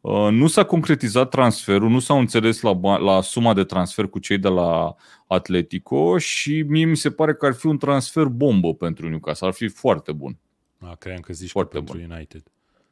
Uh, 0.00 0.28
nu 0.30 0.46
s-a 0.46 0.64
concretizat 0.64 1.28
transferul, 1.28 1.90
nu 1.90 1.98
s-au 1.98 2.18
înțeles 2.18 2.60
la, 2.60 2.96
la 2.98 3.20
suma 3.20 3.54
de 3.54 3.64
transfer 3.64 4.06
cu 4.06 4.18
cei 4.18 4.38
de 4.38 4.48
la 4.48 4.94
Atletico 5.26 6.18
și 6.18 6.64
mie 6.68 6.84
mi 6.84 6.96
se 6.96 7.10
pare 7.10 7.34
că 7.34 7.46
ar 7.46 7.54
fi 7.54 7.66
un 7.66 7.78
transfer 7.78 8.24
bombă 8.24 8.74
pentru 8.74 9.08
Newcastle, 9.08 9.46
ar 9.46 9.52
fi 9.52 9.68
foarte 9.68 10.12
bun. 10.12 10.38
A, 10.78 10.94
cream 10.94 11.20
că 11.20 11.32
zici 11.32 11.50
foarte 11.50 11.72
că 11.72 11.82
pentru 11.82 12.06
bun. 12.06 12.16
United. 12.16 12.42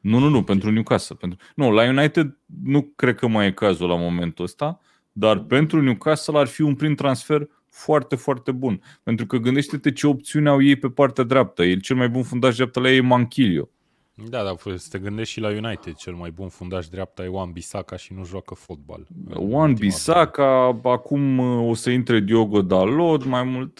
Nu, 0.01 0.19
nu, 0.19 0.29
nu, 0.29 0.43
pentru 0.43 0.71
Newcastle. 0.71 1.15
Pentru... 1.19 1.39
Nu, 1.55 1.71
la 1.71 1.83
United 1.83 2.37
nu 2.63 2.91
cred 2.95 3.15
că 3.15 3.27
mai 3.27 3.47
e 3.47 3.51
cazul 3.51 3.89
la 3.89 3.95
momentul 3.95 4.45
ăsta, 4.45 4.79
dar 5.11 5.39
pentru 5.39 5.81
Newcastle 5.81 6.37
ar 6.37 6.47
fi 6.47 6.61
un 6.61 6.75
prim 6.75 6.95
transfer 6.95 7.47
foarte, 7.69 8.15
foarte 8.15 8.51
bun. 8.51 8.81
Pentru 9.03 9.25
că 9.25 9.37
gândește-te 9.37 9.91
ce 9.91 10.07
opțiuni 10.07 10.47
au 10.47 10.61
ei 10.61 10.75
pe 10.75 10.89
partea 10.89 11.23
dreaptă. 11.23 11.63
El 11.63 11.79
cel 11.79 11.95
mai 11.95 12.09
bun 12.09 12.23
fundaș 12.23 12.55
dreaptă 12.55 12.79
la 12.79 12.91
ei 12.91 12.97
e 12.97 13.01
Manchilio. 13.01 13.69
Da, 14.29 14.43
dar 14.43 14.55
să 14.75 14.87
te 14.91 14.99
gândești 14.99 15.33
și 15.33 15.39
la 15.39 15.49
United, 15.49 15.93
cel 15.93 16.13
mai 16.13 16.31
bun 16.31 16.49
fundaș 16.49 16.87
dreapta 16.87 17.23
e 17.23 17.27
Juan 17.27 17.51
Bisaka 17.51 17.95
și 17.95 18.13
nu 18.13 18.25
joacă 18.25 18.53
fotbal. 18.53 19.07
Juan 19.33 19.73
Bisaka, 19.73 20.79
acum 20.83 21.37
uh, 21.37 21.69
o 21.69 21.73
să 21.73 21.89
intre 21.89 22.19
Diogo 22.19 22.61
Dalot, 22.61 23.25
mai 23.25 23.43
mult. 23.43 23.79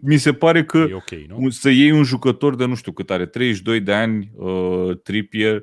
Mi 0.00 0.16
se 0.16 0.34
pare 0.34 0.64
că 0.64 0.78
e 0.78 0.94
okay, 0.94 1.26
nu? 1.28 1.50
să 1.50 1.68
iei 1.68 1.90
un 1.90 2.02
jucător 2.02 2.56
de 2.56 2.64
nu 2.64 2.74
știu 2.74 2.92
cât 2.92 3.10
are, 3.10 3.26
32 3.26 3.80
de 3.80 3.94
ani, 3.94 4.30
uh, 4.34 4.98
Trippier 5.02 5.62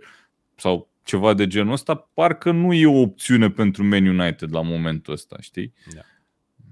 sau 0.55 0.89
ceva 1.03 1.33
de 1.33 1.47
genul 1.47 1.73
ăsta, 1.73 2.09
parcă 2.13 2.51
nu 2.51 2.73
e 2.73 2.85
o 2.85 2.99
opțiune 2.99 3.49
pentru 3.49 3.83
Man 3.83 4.05
United 4.05 4.53
la 4.53 4.61
momentul 4.61 5.13
ăsta, 5.13 5.37
știi? 5.39 5.73
Da. 5.93 6.01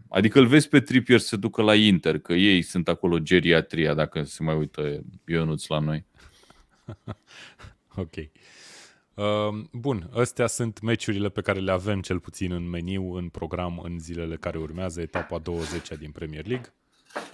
Adică 0.09 0.39
îl 0.39 0.45
vezi 0.45 0.69
pe 0.69 0.79
Trippier 0.79 1.19
să 1.19 1.37
ducă 1.37 1.61
la 1.61 1.75
Inter, 1.75 2.19
că 2.19 2.33
ei 2.33 2.61
sunt 2.61 2.87
acolo 2.87 3.19
geriatria, 3.19 3.93
dacă 3.93 4.23
se 4.23 4.43
mai 4.43 4.55
uită 4.55 5.03
Ionuț 5.25 5.67
la 5.67 5.79
noi. 5.79 6.05
ok. 8.03 8.15
Uh, 9.13 9.65
bun, 9.71 10.09
astea 10.13 10.47
sunt 10.47 10.81
meciurile 10.81 11.29
pe 11.29 11.41
care 11.41 11.59
le 11.59 11.71
avem 11.71 12.01
cel 12.01 12.19
puțin 12.19 12.51
în 12.51 12.69
meniu, 12.69 13.13
în 13.13 13.29
program, 13.29 13.79
în 13.83 13.99
zilele 13.99 14.35
care 14.35 14.57
urmează, 14.57 15.01
etapa 15.01 15.37
20 15.37 15.87
din 15.99 16.11
Premier 16.11 16.45
League. 16.45 16.73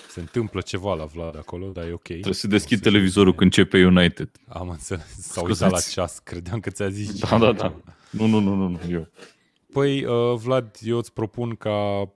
Se 0.10 0.20
întâmplă 0.20 0.62
ceva 0.62 0.94
la 0.94 1.06
Vlad 1.06 1.38
acolo, 1.38 1.68
dar 1.68 1.88
e 1.88 1.94
ok. 1.94 2.02
Trebuie 2.02 2.34
să 2.34 2.48
deschid 2.48 2.82
televizorul 2.82 3.36
când 3.36 3.56
începe 3.56 3.86
United. 3.86 4.30
Am 4.48 4.70
înțeles, 4.70 5.18
s-a 5.20 5.42
uitat 5.42 5.72
la 5.72 5.80
ceas, 5.80 6.20
credeam 6.20 6.60
că 6.60 6.70
ți-a 6.70 6.90
zis 6.90 7.20
Da, 7.20 7.38
da, 7.38 7.52
da. 7.52 7.74
Nu, 8.10 8.26
nu, 8.26 8.40
nu, 8.40 8.56
nu, 8.56 8.80
eu. 8.90 9.08
Păi, 9.74 10.06
uh, 10.06 10.36
Vlad, 10.36 10.78
eu 10.82 10.98
îți 10.98 11.14
propun 11.14 11.56
ca 11.56 12.10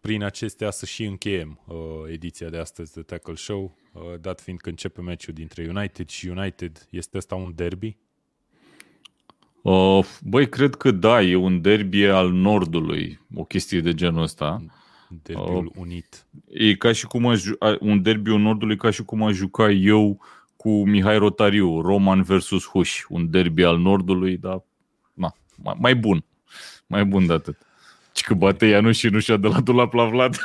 prin 0.00 0.22
acestea 0.22 0.70
să 0.70 0.86
și 0.86 1.04
încheiem 1.04 1.60
uh, 1.66 1.76
ediția 2.12 2.48
de 2.48 2.56
astăzi 2.56 2.92
de 2.92 3.02
Tackle 3.02 3.34
Show. 3.34 3.76
Uh, 3.92 4.02
dat 4.20 4.40
fiind 4.40 4.60
că 4.60 4.68
începe 4.68 5.00
meciul 5.00 5.34
dintre 5.34 5.66
United 5.68 6.08
și 6.08 6.28
United, 6.28 6.86
este 6.90 7.16
ăsta 7.16 7.34
un 7.34 7.52
derby? 7.54 7.96
Uh, 9.62 10.04
băi, 10.22 10.48
cred 10.48 10.74
că 10.74 10.90
da, 10.90 11.22
e 11.22 11.34
un 11.34 11.60
derby 11.60 12.04
al 12.04 12.30
Nordului, 12.30 13.20
o 13.34 13.44
chestie 13.44 13.80
de 13.80 13.94
genul 13.94 14.22
ăsta. 14.22 14.64
Derbiul 15.22 15.66
uh, 15.66 15.72
unit. 15.76 16.26
E 16.48 16.74
ca 16.74 16.92
și 16.92 17.06
cum 17.06 17.26
aș, 17.26 17.42
un 17.80 18.02
derby 18.02 18.30
al 18.30 18.38
Nordului 18.38 18.76
ca 18.76 18.90
și 18.90 19.02
cum 19.02 19.22
aș 19.22 19.34
juca 19.34 19.70
eu 19.70 20.20
cu 20.56 20.88
Mihai 20.88 21.18
Rotariu, 21.18 21.80
Roman 21.80 22.22
versus 22.22 22.66
Huș, 22.66 23.04
un 23.08 23.30
derby 23.30 23.64
al 23.64 23.78
Nordului, 23.78 24.36
dar 24.36 24.62
na, 25.12 25.34
mai, 25.56 25.74
mai 25.78 25.94
bun, 25.94 26.24
mai 26.86 27.04
bun 27.04 27.26
de 27.26 27.32
atât. 27.32 27.56
Și 28.14 28.24
că 28.24 28.34
bate 28.34 28.66
Ianuș 28.66 28.96
și 28.96 29.08
nu 29.08 29.18
și-a 29.18 29.36
de 29.36 29.48
la 29.48 29.60
dulap 29.60 29.92
la 29.92 30.04
Vlad. 30.04 30.36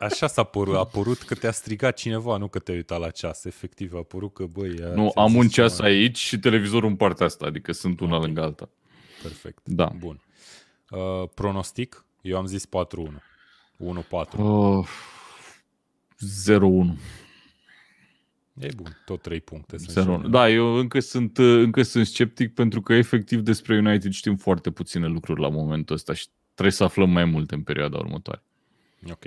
Așa 0.00 0.26
s-a 0.26 0.42
părut, 0.42 0.76
a 0.76 0.84
părut 0.84 1.18
că 1.18 1.34
te-a 1.34 1.50
strigat 1.50 1.96
cineva, 1.96 2.36
nu 2.36 2.48
că 2.48 2.58
te-ai 2.58 2.76
uitat 2.76 3.00
la 3.00 3.10
ceas. 3.10 3.44
Efectiv, 3.44 3.94
a 3.94 4.02
părut 4.02 4.34
că, 4.34 4.44
băi... 4.44 4.74
Nu, 4.94 5.12
am 5.14 5.34
un 5.34 5.48
ceas 5.48 5.76
ceva. 5.76 5.88
aici 5.88 6.18
și 6.18 6.38
televizorul 6.38 6.88
în 6.88 6.96
partea 6.96 7.26
asta, 7.26 7.46
adică 7.46 7.72
sunt 7.72 8.00
una 8.00 8.14
okay. 8.14 8.26
lângă 8.26 8.42
alta. 8.42 8.68
Perfect. 9.22 9.60
Da. 9.64 9.92
Bun. 9.98 10.20
Uh, 10.90 11.28
pronostic? 11.34 12.04
Eu 12.20 12.36
am 12.36 12.46
zis 12.46 12.66
4-1. 12.66 12.68
1-4. 13.78 14.38
Uh, 14.38 14.88
0-1. 16.48 16.96
E 18.58 18.68
bun, 18.76 19.02
tot 19.04 19.22
3 19.22 19.40
puncte. 19.40 19.78
Sunt 19.78 20.26
da, 20.26 20.50
eu 20.50 20.74
încă 20.74 21.00
sunt, 21.00 21.38
încă 21.38 21.82
sunt 21.82 22.06
sceptic 22.06 22.54
pentru 22.54 22.82
că 22.82 22.94
efectiv 22.94 23.40
despre 23.40 23.76
United 23.76 24.12
știm 24.12 24.36
foarte 24.36 24.70
puține 24.70 25.06
lucruri 25.06 25.40
la 25.40 25.48
momentul 25.48 25.94
ăsta 25.94 26.14
și 26.14 26.26
trebuie 26.54 26.74
să 26.74 26.84
aflăm 26.84 27.10
mai 27.10 27.24
multe 27.24 27.54
în 27.54 27.62
perioada 27.62 27.98
următoare. 27.98 28.42
Ok. 29.10 29.24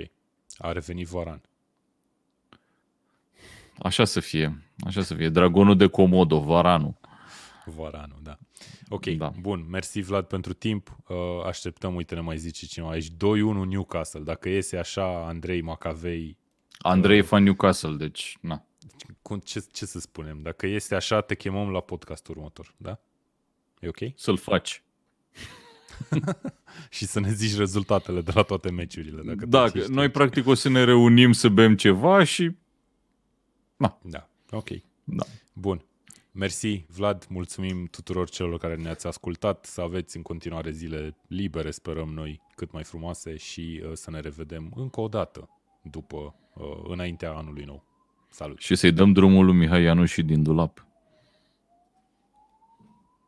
A 0.58 0.72
revenit 0.72 1.06
Varan. 1.06 1.40
Așa 3.78 4.04
să 4.04 4.20
fie. 4.20 4.62
Așa 4.78 5.02
să 5.02 5.14
fie. 5.14 5.28
Dragonul 5.28 5.76
de 5.76 5.86
Comodo, 5.86 6.40
Varanu. 6.40 6.98
Varanu, 7.64 8.18
da. 8.22 8.38
Ok, 8.88 9.06
da. 9.06 9.32
bun. 9.40 9.66
Mersi, 9.68 10.00
Vlad, 10.00 10.24
pentru 10.24 10.52
timp. 10.52 10.96
Uh, 11.08 11.16
așteptăm, 11.44 11.94
uite, 11.94 12.14
ne 12.14 12.20
mai 12.20 12.38
zice 12.38 12.66
cineva 12.66 12.92
aici. 12.92 13.08
2-1 13.08 13.10
Newcastle. 13.66 14.20
Dacă 14.20 14.48
iese 14.48 14.76
așa, 14.76 15.26
Andrei 15.26 15.60
Macavei... 15.60 16.38
Andrei 16.78 17.18
uh, 17.18 17.24
fan 17.24 17.42
Newcastle, 17.42 17.96
deci, 17.96 18.38
na. 18.40 18.64
Ce, 19.44 19.64
ce 19.72 19.86
să 19.86 20.00
spunem? 20.00 20.42
Dacă 20.42 20.66
este 20.66 20.94
așa, 20.94 21.20
te 21.20 21.34
chemăm 21.34 21.70
la 21.70 21.80
podcastul 21.80 22.36
următor, 22.36 22.74
da? 22.76 23.00
E 23.80 23.88
ok? 23.88 23.98
Să-l 24.14 24.36
faci. 24.36 24.82
și 26.90 27.06
să 27.06 27.20
ne 27.20 27.32
zici 27.32 27.56
rezultatele 27.56 28.20
de 28.20 28.30
la 28.34 28.42
toate 28.42 28.70
meciurile. 28.70 29.22
Dacă 29.22 29.46
da, 29.46 29.70
noi 29.88 30.08
practic 30.08 30.46
o 30.46 30.54
să 30.54 30.68
ne 30.68 30.84
reunim 30.84 31.32
să 31.32 31.48
bem 31.48 31.76
ceva 31.76 32.24
și... 32.24 32.50
Na. 33.76 33.98
Da, 34.02 34.28
ok. 34.50 34.68
Da. 35.04 35.24
Bun. 35.52 35.84
Mersi, 36.32 36.84
Vlad, 36.88 37.26
mulțumim 37.28 37.86
tuturor 37.86 38.28
celor 38.28 38.58
care 38.58 38.76
ne-ați 38.76 39.06
ascultat, 39.06 39.64
să 39.64 39.80
aveți 39.80 40.16
în 40.16 40.22
continuare 40.22 40.70
zile 40.70 41.16
libere, 41.26 41.70
sperăm 41.70 42.08
noi, 42.08 42.40
cât 42.54 42.72
mai 42.72 42.84
frumoase 42.84 43.36
și 43.36 43.82
uh, 43.84 43.90
să 43.92 44.10
ne 44.10 44.20
revedem 44.20 44.72
încă 44.76 45.00
o 45.00 45.08
dată 45.08 45.48
după, 45.82 46.34
uh, 46.54 46.64
înaintea 46.88 47.32
anului 47.32 47.64
nou. 47.64 47.84
Salut! 48.28 48.58
Și 48.58 48.74
să-i 48.74 48.92
dăm 48.92 49.12
drumul 49.12 49.44
lui 49.44 49.54
Mihai 49.54 49.82
Ianu 49.82 50.04
și 50.04 50.22
din 50.22 50.42
dulap. 50.42 50.86